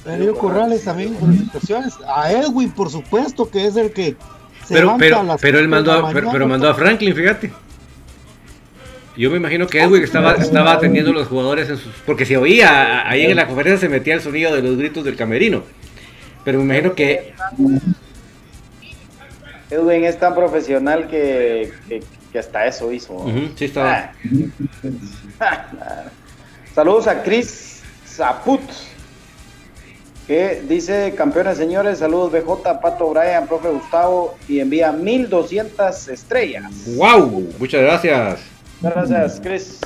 Darío 0.05 0.35
Corrales 0.35 0.85
también, 0.85 1.17
felicitaciones. 1.17 1.95
A 2.07 2.31
Edwin, 2.31 2.71
por 2.71 2.91
supuesto, 2.91 3.51
que 3.51 3.67
es 3.67 3.77
el 3.77 3.93
que 3.93 4.17
se 4.67 4.75
Pero, 4.75 4.91
a 4.91 4.97
pero, 4.99 5.23
las 5.23 5.41
pero 5.41 5.59
él 5.59 5.69
mandó, 5.69 5.93
a, 5.93 6.11
pero, 6.11 6.47
mandó 6.47 6.69
a 6.69 6.75
Franklin, 6.75 7.15
fíjate. 7.15 7.53
Yo 9.17 9.31
me 9.31 9.37
imagino 9.37 9.67
que 9.67 9.81
Edwin 9.81 10.03
estaba, 10.03 10.33
estaba 10.35 10.73
atendiendo 10.73 11.13
a 11.13 11.15
los 11.15 11.29
jugadores 11.29 11.69
en 11.71 11.77
sus. 11.79 11.93
Porque 12.05 12.27
si 12.27 12.35
oía, 12.35 13.09
ahí 13.09 13.23
en 13.23 13.37
la 13.37 13.47
conferencia 13.47 13.79
se 13.79 13.89
metía 13.89 14.15
el 14.15 14.21
sonido 14.21 14.55
de 14.55 14.63
los 14.63 14.77
gritos 14.77 15.05
del 15.05 15.17
camerino. 15.17 15.63
Pero 16.45 16.59
me 16.59 16.65
imagino 16.65 16.95
que. 16.95 17.33
Edwin 19.71 20.05
es 20.05 20.19
tan 20.19 20.35
profesional 20.35 21.07
que, 21.09 21.73
que, 21.89 22.03
que 22.33 22.39
hasta 22.39 22.67
eso 22.67 22.91
hizo. 22.93 23.25
Sí 23.57 23.67
estaba. 23.67 24.13
Ah. 25.41 26.05
Saludos 26.75 27.07
a 27.07 27.23
Chris 27.23 27.83
Zaput, 28.05 28.61
que 30.27 30.63
dice, 30.69 31.15
campeones 31.17 31.59
señores, 31.59 31.99
saludos 31.99 32.33
BJ, 32.33 32.81
Pato 32.81 33.11
Brian, 33.11 33.47
profe 33.47 33.69
Gustavo, 33.69 34.35
y 34.49 34.61
envía 34.61 34.91
1200 34.93 36.09
estrellas. 36.09 36.73
¡Wow! 36.97 37.49
Muchas 37.59 37.83
gracias. 37.83 38.41
Gracias, 38.81 39.41
Chris. 39.43 39.81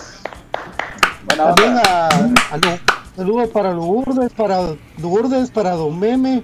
Buena 1.27 1.55
También 1.55 1.77
a, 1.87 2.07
a 2.09 2.57
Lu- 2.57 2.79
saludos 3.17 3.49
para 3.51 3.73
Lourdes, 3.73 4.33
para 4.33 4.75
Lourdes, 4.99 5.51
para 5.51 5.73
Don 5.73 5.99
Meme, 5.99 6.43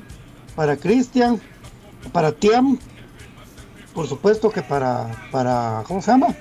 para 0.56 0.76
Cristian, 0.76 1.40
para 2.12 2.32
Tiam, 2.32 2.78
por 3.94 4.06
supuesto 4.08 4.50
que 4.50 4.60
para, 4.62 5.06
para, 5.30 5.82
¿cómo 5.86 6.02
se 6.02 6.10
llama? 6.10 6.34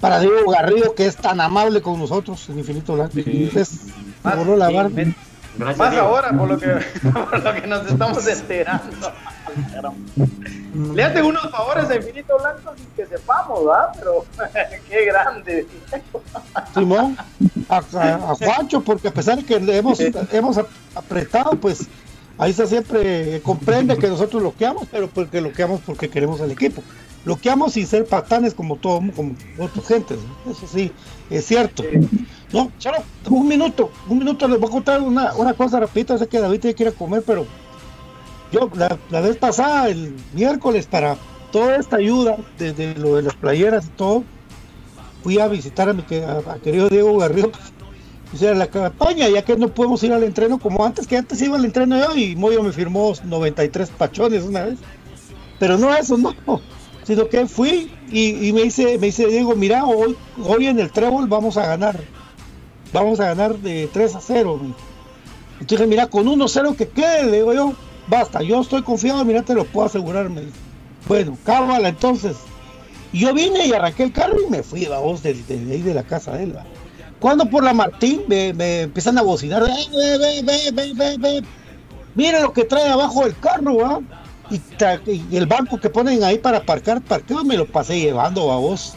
Para 0.00 0.18
Diego 0.18 0.50
Garrido, 0.50 0.94
que 0.94 1.06
es 1.06 1.16
tan 1.16 1.40
amable 1.40 1.80
con 1.82 1.98
nosotros 1.98 2.48
en 2.48 2.58
Infinito 2.58 2.94
Blanco. 2.94 3.12
Es, 3.18 3.86
me 4.24 4.34
voló 4.34 4.56
la 4.56 4.70
barba. 4.70 4.90
Gracias, 5.60 5.78
Más 5.78 5.90
Diego. 5.90 6.06
ahora, 6.06 6.30
por 6.32 6.48
lo, 6.48 6.58
que, 6.58 6.66
por 7.12 7.40
lo 7.44 7.54
que 7.54 7.66
nos 7.66 7.86
estamos 7.90 8.26
enterando. 8.26 9.12
Le 10.94 11.02
hacen 11.02 11.24
unos 11.24 11.50
favores 11.50 11.90
a 11.90 11.96
Infinito 11.96 12.38
Blanco 12.38 12.72
sin 12.76 12.86
que 12.96 13.06
sepamos, 13.06 13.64
¿verdad? 13.66 13.88
Pero 13.98 14.24
qué 14.88 15.04
grande. 15.06 15.66
Simón, 16.74 17.16
a, 17.68 17.76
a- 17.76 18.14
a 18.30 18.34
Juancho, 18.36 18.80
porque 18.80 19.08
a 19.08 19.12
pesar 19.12 19.36
de 19.38 19.44
que 19.44 19.58
le 19.58 19.76
hemos, 19.76 19.98
hemos 20.00 20.58
ap- 20.58 20.68
apretado, 20.94 21.52
pues 21.52 21.88
ahí 22.38 22.52
está 22.52 22.66
siempre, 22.66 23.40
comprende 23.42 23.98
que 23.98 24.08
nosotros 24.08 24.40
bloqueamos, 24.42 24.86
pero 24.90 25.08
porque 25.08 25.40
bloqueamos 25.40 25.80
porque 25.84 26.08
queremos 26.08 26.40
al 26.40 26.52
equipo. 26.52 26.82
Bloqueamos 27.24 27.72
sin 27.74 27.86
ser 27.86 28.06
patanes 28.06 28.54
como 28.54 28.76
todo, 28.76 29.00
como 29.14 29.34
otras 29.58 29.86
gentes, 29.86 30.18
¿no? 30.46 30.52
eso 30.52 30.66
sí, 30.66 30.92
es 31.30 31.46
cierto. 31.46 31.84
No, 32.52 32.70
solo 32.78 32.98
un 33.28 33.46
minuto, 33.48 33.90
un 34.08 34.18
minuto 34.18 34.48
les 34.48 34.58
voy 34.58 34.68
a 34.68 34.72
contar 34.72 35.00
una, 35.00 35.32
una 35.34 35.54
cosa 35.54 35.78
rapidita, 35.80 36.18
sé 36.18 36.26
que 36.26 36.40
David 36.40 36.60
tiene 36.60 36.74
que 36.74 36.82
ir 36.82 36.88
a 36.88 36.92
comer, 36.92 37.22
pero 37.24 37.46
yo 38.52 38.68
la, 38.74 38.98
la 39.10 39.20
vez 39.20 39.36
pasada, 39.36 39.88
el 39.88 40.16
miércoles, 40.32 40.86
para 40.86 41.16
toda 41.52 41.76
esta 41.76 41.96
ayuda, 41.96 42.36
desde 42.58 42.94
lo 42.96 43.16
de 43.16 43.22
las 43.22 43.34
playeras 43.34 43.86
y 43.86 43.90
todo, 43.90 44.24
fui 45.22 45.38
a 45.38 45.46
visitar 45.48 45.88
a 45.88 45.92
mi 45.92 46.02
a- 46.24 46.52
a 46.52 46.58
querido 46.58 46.88
Diego 46.88 47.16
Garrido 47.18 47.52
hiciera 48.32 48.54
la 48.54 48.68
campaña, 48.68 49.28
ya 49.28 49.42
que 49.42 49.56
no 49.56 49.68
podemos 49.68 50.02
ir 50.04 50.12
al 50.12 50.22
entreno 50.22 50.58
como 50.58 50.84
antes, 50.84 51.06
que 51.06 51.16
antes 51.16 51.40
iba 51.42 51.56
al 51.56 51.64
entreno 51.64 51.98
yo 51.98 52.16
y 52.16 52.36
Moyo 52.36 52.62
me 52.62 52.72
firmó 52.72 53.12
93 53.24 53.90
pachones 53.90 54.44
una 54.44 54.64
vez. 54.64 54.78
Pero 55.58 55.76
no 55.78 55.94
eso, 55.94 56.16
no, 56.16 56.32
sino 57.04 57.28
que 57.28 57.46
fui 57.46 57.90
y, 58.10 58.52
me 58.52 58.62
dice, 58.62 58.98
me 58.98 59.06
dice 59.06 59.26
Diego, 59.26 59.54
mira, 59.56 59.84
hoy, 59.84 60.16
hoy 60.44 60.66
en 60.66 60.78
el 60.78 60.90
trébol 60.90 61.26
vamos 61.28 61.56
a 61.56 61.66
ganar, 61.66 62.00
vamos 62.92 63.20
a 63.20 63.26
ganar 63.26 63.56
de 63.58 63.88
3 63.92 64.16
a 64.16 64.20
0. 64.20 64.60
me. 64.62 64.74
Entonces, 65.60 65.86
mira, 65.86 66.06
con 66.06 66.26
1-0 66.26 66.74
que 66.76 66.88
quede, 66.88 67.24
le 67.24 67.36
digo 67.38 67.52
yo, 67.52 67.74
basta, 68.06 68.42
yo 68.42 68.60
estoy 68.60 68.82
confiado, 68.82 69.24
mira, 69.24 69.42
te 69.42 69.54
lo 69.54 69.64
puedo 69.64 69.86
asegurar. 69.86 70.30
Bueno, 71.06 71.36
cábala 71.44 71.88
entonces. 71.88 72.36
Y 73.12 73.20
yo 73.20 73.34
vine 73.34 73.66
y 73.66 73.72
arranqué 73.72 74.04
el 74.04 74.12
carro 74.12 74.36
y 74.40 74.50
me 74.50 74.62
fui, 74.62 74.86
vamos, 74.86 75.22
de, 75.22 75.34
de, 75.34 75.64
de 75.64 75.72
ahí 75.72 75.82
de 75.82 75.94
la 75.94 76.02
casa 76.02 76.32
de 76.32 76.44
él. 76.44 76.54
Cuando 77.18 77.44
por 77.46 77.62
la 77.62 77.74
Martín 77.74 78.22
me, 78.28 78.48
empiezan 78.82 79.18
a 79.18 79.22
bocinar, 79.22 79.62
"Eh, 79.64 80.18
ve, 80.18 80.18
ve, 80.18 80.42
ve, 80.42 80.70
ve, 80.72 80.92
ve, 80.94 81.16
ve. 81.18 81.42
mira 82.14 82.40
lo 82.40 82.52
que 82.52 82.64
trae 82.64 82.88
abajo 82.88 83.24
del 83.24 83.38
carro, 83.38 83.76
¿va? 83.76 84.00
Y, 84.50 85.36
el 85.36 85.46
banco 85.46 85.78
que 85.78 85.88
ponen 85.90 86.24
ahí 86.24 86.38
para 86.38 86.58
aparcar, 86.58 87.00
parqueo, 87.00 87.44
me 87.44 87.56
lo 87.56 87.66
pasé 87.66 88.00
llevando 88.00 88.50
a 88.50 88.56
vos. 88.56 88.94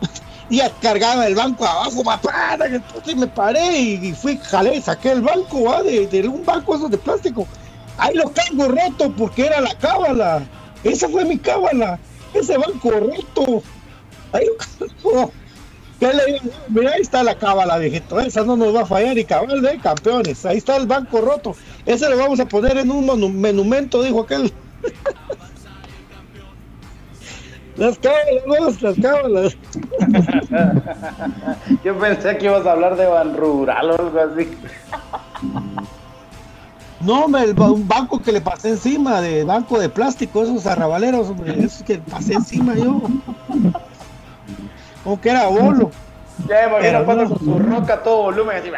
y 0.50 0.60
cargaba 0.80 1.26
el 1.26 1.34
banco 1.34 1.64
abajo, 1.64 2.04
papá, 2.04 2.58
entonces 2.64 3.16
me 3.16 3.26
paré 3.26 3.78
y, 3.78 4.12
fui, 4.12 4.38
jalé, 4.38 4.80
saqué 4.80 5.12
el 5.12 5.22
banco, 5.22 5.64
¿va? 5.64 5.82
De, 5.82 6.28
un 6.28 6.44
banco 6.44 6.74
esos 6.74 6.90
de 6.90 6.98
plástico. 6.98 7.46
Ahí 7.96 8.14
lo 8.14 8.30
cargo 8.32 8.68
roto 8.68 9.10
porque 9.16 9.46
era 9.46 9.60
la 9.60 9.74
cábala. 9.78 10.42
Esa 10.82 11.08
fue 11.08 11.24
mi 11.24 11.38
cábala. 11.38 11.98
Ese 12.34 12.58
banco 12.58 12.90
roto. 12.90 13.62
Ahí 14.32 14.46
lo 14.46 14.56
cargo. 14.56 15.32
Mira, 16.68 16.90
ahí 16.92 17.00
está 17.00 17.22
la 17.22 17.36
cábala, 17.38 17.78
viejito. 17.78 18.20
Esa 18.20 18.42
no 18.44 18.56
nos 18.56 18.74
va 18.74 18.82
a 18.82 18.86
fallar 18.86 19.16
y 19.16 19.24
cabal 19.24 19.62
de 19.62 19.78
campeones. 19.78 20.44
Ahí 20.44 20.58
está 20.58 20.76
el 20.76 20.86
banco 20.86 21.20
roto. 21.20 21.56
Ese 21.86 22.08
lo 22.10 22.18
vamos 22.18 22.40
a 22.40 22.46
poner 22.46 22.76
en 22.78 22.90
un 22.90 23.06
monu- 23.06 23.32
monumento, 23.32 24.02
dijo 24.02 24.22
aquel. 24.22 24.52
Las 27.76 27.98
cábalas, 27.98 28.82
las 28.82 28.96
cábalas. 29.00 29.56
Yo 31.84 31.98
pensé 31.98 32.38
que 32.38 32.46
ibas 32.46 32.66
a 32.66 32.72
hablar 32.72 32.96
de 32.96 33.06
Ban 33.06 33.36
Rural 33.36 33.90
o 33.90 33.94
algo 33.94 34.20
así. 34.20 34.48
No, 37.00 37.24
hombre, 37.24 37.42
el 37.42 37.60
un 37.60 37.86
banco 37.86 38.22
que 38.22 38.32
le 38.32 38.40
pasé 38.40 38.70
encima, 38.70 39.20
de 39.20 39.44
banco 39.44 39.78
de 39.78 39.90
plástico, 39.90 40.42
esos 40.42 40.66
arrabaleros, 40.66 41.28
hombre, 41.28 41.62
esos 41.62 41.82
que 41.82 41.98
pasé 41.98 42.34
encima 42.34 42.74
yo. 42.74 43.02
Como 45.02 45.20
que 45.20 45.28
era 45.28 45.46
bolo. 45.48 45.90
Ya 46.48 46.68
me 46.68 46.88
imagino 46.88 47.00
no. 47.00 47.28
con 47.28 47.38
su 47.38 47.58
roca 47.58 48.02
todo 48.02 48.22
volumen, 48.24 48.56
así. 48.58 48.70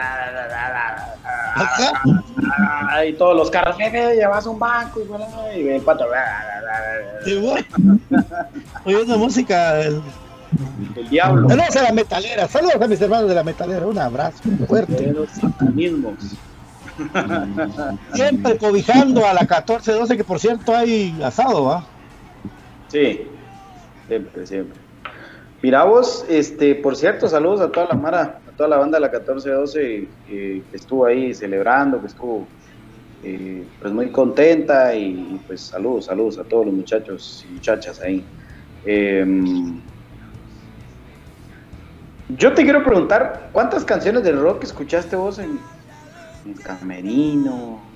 Y 3.09 3.13
todos 3.15 3.37
los 3.37 3.51
carros, 3.51 3.77
"Ve, 3.79 3.91
ve, 3.91 4.15
llevas 4.17 4.47
un 4.47 4.59
banco 4.59 5.01
y, 5.01 5.05
voilà", 5.05 5.27
y 5.57 5.69
el 5.69 5.83
pato. 5.83 6.07
Bueno. 7.43 7.99
Oyendo 8.85 9.19
música 9.19 9.75
del 9.75 10.03
El 10.95 11.09
diablo. 11.09 11.49
Saludos 11.49 11.77
a 11.77 11.83
la 11.83 11.93
metalera, 11.93 12.47
saludos 12.47 12.81
a 12.81 12.87
mis 12.87 13.01
hermanos 13.01 13.29
de 13.29 13.35
la 13.35 13.43
metalera, 13.43 13.87
un 13.87 13.99
abrazo 13.99 14.39
fuerte. 14.69 15.13
Los 15.13 15.31
satanismos. 15.31 16.15
Siempre 18.15 18.57
cobijando 18.57 19.27
a 19.27 19.35
la 19.35 19.43
14-12, 19.43 20.17
que 20.17 20.25
por 20.25 20.39
cierto 20.39 20.75
hay 20.75 21.19
asado, 21.23 21.65
¿va? 21.65 21.85
Sí, 22.89 23.29
siempre, 24.09 24.47
siempre. 24.47 24.86
Mira 25.67 25.83
vos, 25.83 26.25
este, 26.29 26.77
por 26.77 26.95
cierto, 26.95 27.27
saludos 27.27 27.61
a 27.61 27.73
toda 27.73 27.89
la 27.89 27.95
Mara, 27.97 28.41
a 28.47 28.53
toda 28.53 28.69
la 28.69 28.77
banda 28.77 28.99
de 28.99 29.01
la 29.01 29.09
1412 29.09 30.17
eh, 30.25 30.65
que 30.71 30.77
estuvo 30.77 31.05
ahí 31.05 31.35
celebrando, 31.35 32.01
que 32.01 32.07
estuvo 32.07 32.53
eh, 33.21 33.69
pues 33.81 33.93
muy 33.93 34.13
contenta 34.13 34.95
y, 34.95 35.41
pues 35.45 35.67
saludos, 35.67 36.07
saludos 36.07 36.39
a 36.39 36.45
todos 36.45 36.67
los 36.67 36.75
muchachos 36.77 37.45
y 37.49 37.55
muchachas 37.55 38.01
ahí. 38.01 38.31
Em, 38.85 39.83
yo 42.29 42.55
te 42.55 42.63
quiero 42.63 42.85
preguntar, 42.85 43.51
¿cuántas 43.53 43.85
canciones 43.85 44.23
de 44.23 44.31
rock 44.31 44.63
escuchaste 44.63 45.17
vos 45.17 45.41
en, 45.41 45.69
en 46.45 46.55
Camerino? 46.63 47.91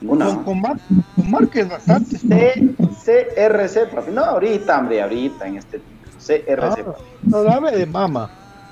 Ninguna. 0.00 0.34
Con, 0.36 0.44
con, 0.44 0.60
Mar- 0.62 0.80
con 1.14 1.30
Márquez 1.30 1.68
bastante. 1.68 2.18
C- 2.18 2.74
CRC, 3.04 3.88
papi. 3.94 4.12
No, 4.12 4.24
ahorita, 4.24 4.78
hombre, 4.78 5.02
ahorita 5.02 5.46
en 5.46 5.56
este 5.56 5.84
CRC. 6.26 6.84
Ah, 7.32 7.42
dame 7.42 7.70
de 7.72 7.86
mama, 7.86 8.28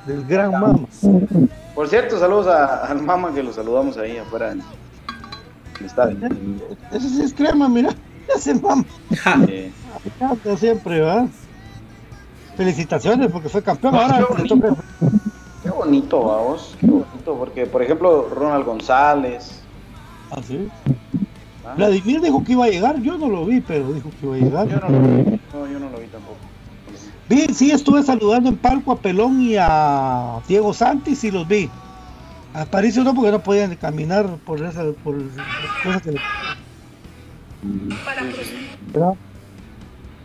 del 0.07 0.25
gran 0.27 0.51
mama. 0.53 0.87
Por 1.75 1.89
cierto, 1.89 2.19
saludos 2.19 2.47
a- 2.47 2.87
al 2.87 3.03
mamá 3.03 3.33
que 3.35 3.43
lo 3.43 3.53
saludamos 3.53 3.97
ahí 3.99 4.17
afuera 4.19 4.53
en 4.53 4.63
el 5.81 5.87
estadio. 5.87 6.17
Ese 6.93 7.09
sí 7.09 7.23
es 7.23 7.33
crema, 7.35 7.69
mira, 7.69 7.91
ese 8.35 8.55
mama. 8.55 8.85
Eh, 9.49 9.73
siempre, 10.57 11.01
¿va? 11.01 11.27
Felicitaciones 12.57 13.31
porque 13.33 13.49
fue 13.49 13.63
campeón. 13.63 13.95
Ah, 13.97 14.03
Ahora 14.05 14.27
qué 14.37 14.49
toca- 14.49 14.75
qué 15.63 15.71
bonito, 15.71 16.23
vamos, 16.25 16.77
qué 16.81 16.87
bonito, 16.87 17.37
porque 17.39 17.67
por 17.67 17.83
ejemplo 17.83 18.29
Ronald 18.33 18.65
González, 18.65 19.61
Ah, 20.31 20.41
sí. 20.47 20.69
¿ah? 21.67 21.75
Vladimir 21.77 22.21
dijo 22.21 22.43
que 22.45 22.53
iba 22.53 22.65
a 22.65 22.69
llegar, 22.69 23.01
yo 23.01 23.19
no 23.19 23.29
lo 23.29 23.45
vi, 23.45 23.61
pero 23.61 23.93
dijo 23.93 24.11
que 24.21 24.27
iba 24.27 24.37
a 24.37 24.39
llegar. 24.39 24.69
yo 24.69 24.77
no 24.81 24.89
lo 24.89 25.01
vi, 25.01 25.41
no, 25.53 25.67
yo 25.67 25.79
no 25.81 25.91
lo 25.91 25.99
vi 25.99 26.07
tampoco. 26.07 26.37
Vi, 27.29 27.47
sí, 27.55 27.71
estuve 27.71 28.03
saludando 28.03 28.51
en 28.51 28.57
palco 28.57 28.93
a 28.93 28.99
Pelón 28.99 29.41
y 29.41 29.57
a 29.59 30.41
Diego 30.47 30.75
Santis 30.75 31.25
y 31.25 31.31
los 31.31 31.49
vi. 31.49 31.71
A 32.53 32.65
París 32.67 32.97
no, 32.97 33.15
porque 33.15 33.33
no 33.33 33.43
podían 33.43 33.75
caminar 33.77 34.27
por 34.45 34.63
esa, 34.63 34.85
por 35.03 35.17
cosas 35.83 36.03
que 36.03 36.17
¿verdad? 38.93 39.15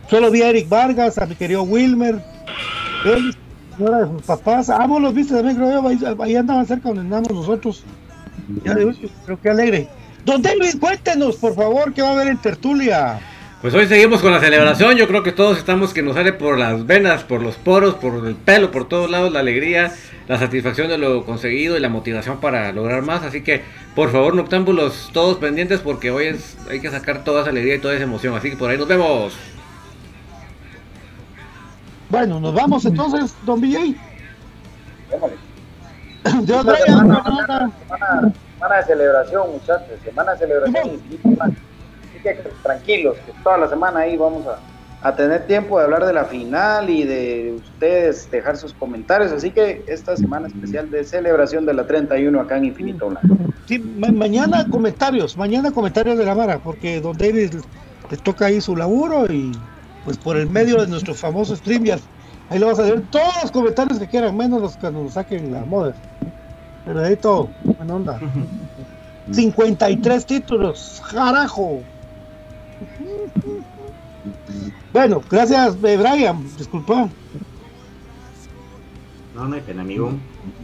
Solo 0.08 0.30
vi 0.30 0.42
a 0.42 0.50
Eric 0.50 0.68
Vargas, 0.68 1.18
a 1.18 1.26
mi 1.26 1.34
querido 1.34 1.62
Wilmer, 1.62 2.22
él, 3.04 3.34
señora 3.76 4.00
de 4.00 4.08
sus 4.12 4.22
papás. 4.22 4.68
Ah, 4.68 4.86
los 4.86 5.14
viste 5.14 5.34
también, 5.34 5.56
creo 5.56 5.92
yo, 5.92 6.22
ahí, 6.22 6.36
andaban 6.36 6.66
cerca 6.66 6.88
donde 6.88 7.02
andamos 7.02 7.30
nosotros. 7.30 7.84
Ya, 8.64 8.74
creo 8.74 9.40
que 9.40 9.50
alegre. 9.50 9.88
Don 10.24 10.42
David, 10.42 10.78
cuéntenos, 10.80 11.36
por 11.36 11.54
favor, 11.54 11.94
qué 11.94 12.02
va 12.02 12.10
a 12.10 12.12
haber 12.12 12.28
en 12.28 12.38
Tertulia. 12.38 13.18
Pues 13.60 13.74
hoy 13.74 13.86
seguimos 13.86 14.22
con 14.22 14.32
la 14.32 14.40
celebración. 14.40 14.96
Yo 14.96 15.06
creo 15.06 15.22
que 15.22 15.32
todos 15.32 15.58
estamos 15.58 15.92
que 15.92 16.02
nos 16.02 16.14
sale 16.14 16.32
por 16.32 16.58
las 16.58 16.86
venas, 16.86 17.24
por 17.24 17.42
los 17.42 17.56
poros, 17.56 17.94
por 17.94 18.26
el 18.26 18.34
pelo, 18.34 18.70
por 18.70 18.88
todos 18.88 19.10
lados 19.10 19.30
la 19.32 19.40
alegría, 19.40 19.92
la 20.28 20.38
satisfacción 20.38 20.88
de 20.88 20.96
lo 20.96 21.26
conseguido 21.26 21.76
y 21.76 21.80
la 21.80 21.90
motivación 21.90 22.40
para 22.40 22.72
lograr 22.72 23.02
más. 23.02 23.22
Así 23.22 23.42
que, 23.42 23.62
por 23.94 24.10
favor, 24.10 24.34
noctámbulos, 24.34 25.10
todos 25.12 25.36
pendientes 25.36 25.80
porque 25.80 26.10
hoy 26.10 26.26
es, 26.26 26.56
hay 26.70 26.80
que 26.80 26.90
sacar 26.90 27.22
toda 27.22 27.42
esa 27.42 27.50
alegría 27.50 27.74
y 27.74 27.78
toda 27.80 27.92
esa 27.94 28.04
emoción. 28.04 28.34
Así 28.34 28.48
que 28.50 28.56
por 28.56 28.70
ahí 28.70 28.78
nos 28.78 28.88
vemos. 28.88 29.34
Bueno, 32.08 32.40
nos 32.40 32.54
vamos 32.54 32.86
entonces, 32.86 33.34
don 33.44 33.60
BJ. 33.60 33.76
Brian, 36.22 36.46
semana, 36.46 37.70
semana- 37.86 38.32
semana 38.54 38.76
de 38.76 38.84
celebración, 38.84 39.52
muchachos, 39.52 39.86
semana 40.04 40.32
de 40.32 40.38
celebración 40.38 41.00
tranquilos, 42.62 43.18
que 43.24 43.32
toda 43.42 43.58
la 43.58 43.68
semana 43.68 44.00
ahí 44.00 44.16
vamos 44.16 44.46
a, 44.46 44.60
a 45.08 45.14
tener 45.16 45.46
tiempo 45.46 45.78
de 45.78 45.84
hablar 45.84 46.04
de 46.06 46.12
la 46.12 46.24
final 46.24 46.90
y 46.90 47.04
de 47.04 47.52
ustedes 47.54 48.30
dejar 48.30 48.56
sus 48.56 48.74
comentarios. 48.74 49.32
Así 49.32 49.50
que 49.50 49.82
esta 49.88 50.16
semana 50.16 50.46
especial 50.48 50.90
de 50.90 51.04
celebración 51.04 51.64
de 51.66 51.74
la 51.74 51.86
31 51.86 52.40
acá 52.40 52.56
en 52.58 52.66
Infinito 52.66 53.08
Blanco. 53.08 53.36
Sí, 53.66 53.78
ma- 53.78 54.12
mañana 54.12 54.66
comentarios, 54.70 55.36
mañana 55.36 55.70
comentarios 55.70 56.18
de 56.18 56.24
la 56.24 56.34
Mara, 56.34 56.58
porque 56.58 57.00
don 57.00 57.16
David 57.16 57.54
le 58.10 58.16
toca 58.18 58.46
ahí 58.46 58.60
su 58.60 58.74
laburo 58.76 59.26
y 59.32 59.52
pues 60.04 60.18
por 60.18 60.36
el 60.36 60.48
medio 60.50 60.80
de 60.80 60.86
nuestro 60.88 61.14
famoso 61.14 61.54
StreamYard, 61.54 62.00
ahí 62.48 62.58
le 62.58 62.64
vamos 62.64 62.80
a 62.80 62.84
leer 62.84 63.06
todos 63.08 63.32
los 63.42 63.52
comentarios 63.52 63.98
que 63.98 64.08
quieran, 64.08 64.36
menos 64.36 64.60
los 64.60 64.76
que 64.76 64.90
nos 64.90 65.12
saquen 65.12 65.52
la 65.52 65.64
moda. 65.64 65.94
Pero 66.84 67.00
ahí 67.00 67.16
todo, 67.16 67.50
buena 67.62 67.94
onda. 67.94 68.18
53 69.30 70.26
títulos, 70.26 71.00
carajo. 71.10 71.82
Bueno, 74.92 75.22
gracias 75.30 75.76
eh, 75.82 75.96
Brian, 75.96 76.44
disculpa. 76.56 77.08
No, 79.34 79.48
no 79.48 79.54
hay 79.54 79.62
pena, 79.62 79.82
amigo. 79.82 80.12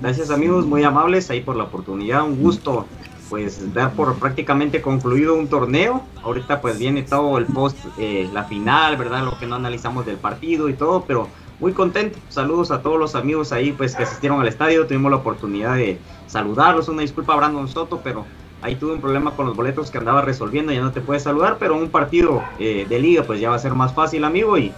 Gracias, 0.00 0.30
amigos, 0.30 0.66
muy 0.66 0.82
amables 0.82 1.30
ahí 1.30 1.40
por 1.40 1.56
la 1.56 1.64
oportunidad. 1.64 2.24
Un 2.24 2.42
gusto, 2.42 2.86
pues, 3.30 3.72
dar 3.72 3.92
por 3.92 4.16
prácticamente 4.16 4.82
concluido 4.82 5.34
un 5.34 5.48
torneo. 5.48 6.02
Ahorita, 6.22 6.60
pues, 6.60 6.78
viene 6.78 7.02
todo 7.02 7.38
el 7.38 7.46
post, 7.46 7.78
eh, 7.96 8.28
la 8.32 8.44
final, 8.44 8.96
¿verdad? 8.96 9.24
Lo 9.24 9.38
que 9.38 9.46
no 9.46 9.54
analizamos 9.54 10.04
del 10.04 10.16
partido 10.16 10.68
y 10.68 10.74
todo, 10.74 11.04
pero 11.06 11.28
muy 11.60 11.72
contento. 11.72 12.18
Saludos 12.28 12.70
a 12.70 12.82
todos 12.82 12.98
los 12.98 13.14
amigos 13.14 13.52
ahí, 13.52 13.72
pues, 13.72 13.94
que 13.94 14.02
asistieron 14.02 14.40
al 14.40 14.48
estadio. 14.48 14.86
Tuvimos 14.86 15.10
la 15.10 15.18
oportunidad 15.18 15.76
de 15.76 15.98
saludarlos. 16.26 16.88
Una 16.88 17.02
disculpa 17.02 17.36
Brandon 17.36 17.68
Soto, 17.68 18.00
pero 18.02 18.26
ahí 18.66 18.74
tuve 18.74 18.94
un 18.94 19.00
problema 19.00 19.34
con 19.36 19.46
los 19.46 19.56
boletos 19.56 19.90
que 19.90 19.98
andaba 19.98 20.22
resolviendo. 20.22 20.72
Ya 20.72 20.82
no 20.82 20.92
te 20.92 21.00
puede 21.00 21.20
saludar, 21.20 21.56
pero 21.58 21.76
un 21.76 21.88
partido 21.88 22.42
eh, 22.58 22.84
de 22.88 22.98
liga, 22.98 23.22
pues, 23.22 23.40
ya 23.40 23.50
va 23.50 23.56
a 23.56 23.60
ser 23.60 23.74
más 23.74 23.94
fácil, 23.94 24.24
amigo. 24.24 24.58
Y 24.58 24.72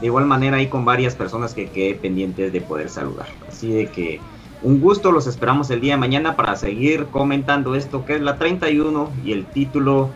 de 0.00 0.06
igual 0.06 0.26
manera 0.26 0.58
ahí 0.58 0.68
con 0.68 0.84
varias 0.84 1.14
personas 1.14 1.54
que 1.54 1.70
quedé 1.70 1.94
pendientes 1.94 2.52
de 2.52 2.60
poder 2.60 2.88
saludar. 2.88 3.26
Así 3.48 3.72
de 3.72 3.86
que 3.90 4.20
un 4.62 4.80
gusto, 4.80 5.10
los 5.10 5.26
esperamos 5.26 5.70
el 5.70 5.80
día 5.80 5.94
de 5.94 6.00
mañana 6.00 6.36
para 6.36 6.54
seguir 6.54 7.06
comentando 7.06 7.74
esto 7.74 8.04
que 8.04 8.16
es 8.16 8.20
la 8.20 8.36
31 8.36 9.10
y 9.24 9.32
el 9.32 9.46
título 9.46 10.10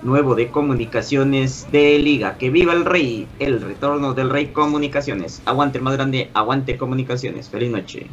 nuevo 0.00 0.34
de 0.34 0.50
comunicaciones 0.50 1.70
de 1.70 1.98
liga. 1.98 2.38
Que 2.38 2.48
viva 2.48 2.72
el 2.72 2.86
rey, 2.86 3.28
el 3.38 3.60
retorno 3.60 4.14
del 4.14 4.30
rey 4.30 4.46
comunicaciones. 4.48 5.42
Aguante 5.44 5.78
el 5.78 5.84
más 5.84 5.94
grande, 5.94 6.30
aguante 6.32 6.78
comunicaciones. 6.78 7.50
Feliz 7.50 7.70
noche. 7.70 8.06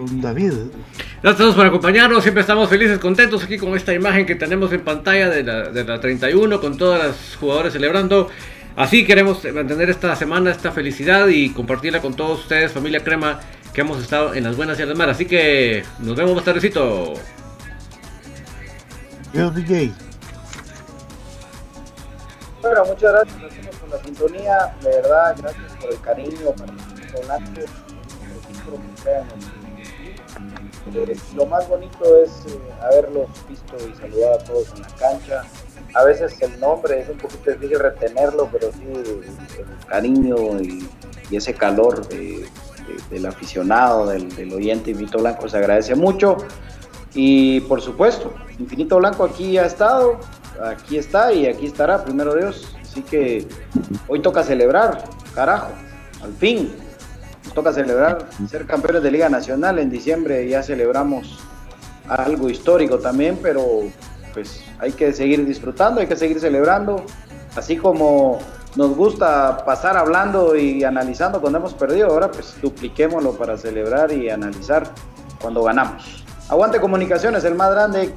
David. 0.00 0.52
Gracias 1.22 1.34
a 1.34 1.36
todos 1.36 1.54
por 1.54 1.66
acompañarnos. 1.66 2.22
Siempre 2.22 2.40
estamos 2.40 2.68
felices, 2.68 2.98
contentos 2.98 3.44
aquí 3.44 3.58
con 3.58 3.76
esta 3.76 3.92
imagen 3.92 4.26
que 4.26 4.34
tenemos 4.34 4.72
en 4.72 4.80
pantalla 4.82 5.28
de 5.28 5.42
la, 5.42 5.70
de 5.70 5.84
la 5.84 6.00
31 6.00 6.60
con 6.60 6.76
todos 6.76 7.02
los 7.02 7.36
jugadores 7.38 7.72
celebrando. 7.72 8.28
Así 8.76 9.04
queremos 9.04 9.44
mantener 9.52 9.90
esta 9.90 10.14
semana 10.16 10.50
esta 10.50 10.72
felicidad 10.72 11.28
y 11.28 11.50
compartirla 11.50 12.00
con 12.00 12.14
todos 12.14 12.40
ustedes, 12.40 12.72
familia 12.72 13.02
Crema, 13.04 13.40
que 13.74 13.82
hemos 13.82 14.00
estado 14.00 14.34
en 14.34 14.44
las 14.44 14.56
buenas 14.56 14.78
y 14.78 14.82
en 14.82 14.88
las 14.88 14.98
malas. 14.98 15.16
Así 15.16 15.26
que 15.26 15.84
nos 15.98 16.16
vemos 16.16 16.34
más 16.34 16.44
tardecito. 16.44 17.14
Dios 19.32 19.54
DJ. 19.54 19.92
Bueno, 22.62 22.84
muchas 22.84 23.12
gracias 23.12 23.36
por 23.80 23.88
la 23.88 24.04
sintonía, 24.04 24.74
de 24.82 24.88
verdad, 24.90 25.34
gracias 25.38 25.72
por 25.80 25.90
el 25.90 26.00
cariño, 26.00 26.52
para 26.56 26.72
el 26.72 27.26
Blanco, 27.26 27.62
Eh, 30.94 31.16
lo 31.36 31.46
más 31.46 31.68
bonito 31.68 32.16
es 32.24 32.30
eh, 32.46 32.58
haberlos 32.82 33.28
visto 33.48 33.76
y 33.78 33.94
saludado 34.00 34.34
a 34.34 34.38
todos 34.38 34.72
en 34.74 34.82
la 34.82 34.88
cancha. 34.88 35.42
A 35.94 36.04
veces 36.04 36.40
el 36.40 36.58
nombre 36.60 37.00
es 37.00 37.08
un 37.08 37.18
poquito 37.18 37.50
difícil 37.50 37.78
retenerlo, 37.78 38.48
pero 38.50 38.70
sí 38.72 38.84
el, 38.94 39.20
cariño 39.86 40.36
y, 40.60 40.88
ese 41.36 41.54
calor 41.54 42.06
de- 42.08 42.16
de- 42.46 42.48
del 43.10 43.26
aficionado, 43.26 44.06
del, 44.06 44.34
del 44.34 44.52
oyente 44.52 44.90
Infinito 44.90 45.18
Blanco 45.18 45.48
se 45.48 45.58
agradece 45.58 45.94
mucho. 45.94 46.38
Y 47.14 47.60
por 47.62 47.80
supuesto, 47.80 48.32
Infinito 48.58 48.96
Blanco 48.98 49.24
aquí 49.24 49.58
ha 49.58 49.66
estado, 49.66 50.18
aquí 50.64 50.96
está 50.98 51.32
y 51.32 51.46
aquí 51.46 51.66
estará, 51.66 52.04
primero 52.04 52.34
Dios. 52.34 52.74
Así 52.82 53.02
que 53.02 53.46
hoy 54.08 54.20
toca 54.22 54.42
celebrar, 54.42 55.04
carajo, 55.34 55.70
al 56.22 56.32
fin. 56.34 56.72
Toca 57.54 57.72
celebrar 57.72 58.28
ser 58.48 58.66
campeones 58.66 59.02
de 59.02 59.10
Liga 59.10 59.28
Nacional. 59.28 59.78
En 59.78 59.90
diciembre 59.90 60.48
ya 60.48 60.62
celebramos 60.62 61.38
algo 62.08 62.48
histórico 62.48 62.98
también, 62.98 63.38
pero 63.42 63.82
pues 64.32 64.62
hay 64.78 64.92
que 64.92 65.12
seguir 65.12 65.44
disfrutando, 65.44 66.00
hay 66.00 66.06
que 66.06 66.16
seguir 66.16 66.40
celebrando. 66.40 67.04
Así 67.56 67.76
como 67.76 68.38
nos 68.76 68.96
gusta 68.96 69.64
pasar 69.64 69.96
hablando 69.96 70.54
y 70.56 70.84
analizando 70.84 71.40
cuando 71.40 71.58
hemos 71.58 71.74
perdido, 71.74 72.08
ahora 72.08 72.30
pues 72.30 72.54
dupliquémoslo 72.62 73.32
para 73.32 73.56
celebrar 73.56 74.12
y 74.12 74.30
analizar 74.30 74.84
cuando 75.40 75.62
ganamos. 75.62 76.24
Aguante 76.48 76.80
Comunicaciones, 76.80 77.44
el 77.44 77.54
más 77.54 77.72
grande, 77.72 78.14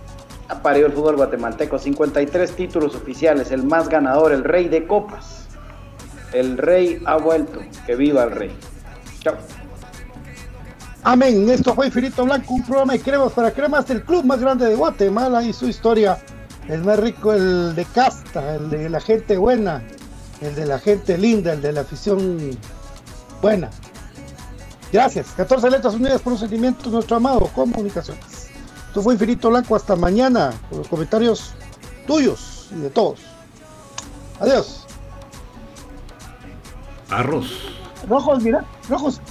ha 0.50 0.62
parido 0.62 0.88
el 0.88 0.94
fútbol 0.94 1.16
guatemalteco, 1.16 1.80
53 1.80 2.52
títulos 2.52 2.96
oficiales, 2.96 3.52
el 3.52 3.64
más 3.64 3.90
ganador, 3.90 4.32
el 4.32 4.44
rey 4.44 4.68
de 4.70 4.86
copas. 4.86 5.48
El 6.34 6.58
rey 6.58 7.02
ha 7.06 7.18
vuelto, 7.18 7.60
que 7.86 7.96
viva 7.96 8.24
el 8.24 8.32
rey. 8.32 8.56
Chao. 9.24 9.38
Amén. 11.04 11.50
Esto 11.50 11.74
fue 11.76 11.88
Infinito 11.88 12.24
Blanco, 12.24 12.54
un 12.54 12.64
programa 12.64 12.94
de 12.94 13.02
cremas 13.02 13.34
para 13.34 13.52
cremas 13.52 13.88
del 13.88 14.04
club 14.04 14.24
más 14.24 14.40
grande 14.40 14.68
de 14.68 14.76
Guatemala 14.76 15.44
y 15.44 15.54
su 15.54 15.68
historia. 15.68 16.18
El 16.68 16.84
más 16.84 16.98
rico, 16.98 17.34
el 17.34 17.76
de 17.76 17.84
casta, 17.86 18.56
el 18.56 18.70
de 18.70 18.90
la 18.90 19.02
gente 19.02 19.38
buena, 19.38 19.84
el 20.40 20.56
de 20.56 20.66
la 20.66 20.80
gente 20.80 21.18
linda, 21.18 21.54
el 21.54 21.62
de 21.62 21.74
la 21.74 21.82
afición 21.82 22.58
buena. 23.42 23.70
Gracias. 24.94 25.28
14 25.36 25.70
letras 25.70 25.96
unidas 25.96 26.22
por 26.22 26.34
un 26.34 26.40
sentimiento, 26.40 26.90
nuestro 26.90 27.18
amado 27.18 27.50
Comunicaciones. 27.54 28.50
Esto 28.88 29.02
fue 29.02 29.14
Infinito 29.14 29.50
Blanco. 29.50 29.76
Hasta 29.76 29.96
mañana 29.96 30.54
con 30.70 30.80
los 30.80 30.88
comentarios 30.88 31.52
tuyos 32.08 32.70
y 32.72 32.80
de 32.80 32.90
todos. 32.90 33.20
Adiós. 34.40 34.86
Arroz. 37.10 37.83
Rojos, 38.08 38.44
mira, 38.44 38.66
rojos. 38.90 39.22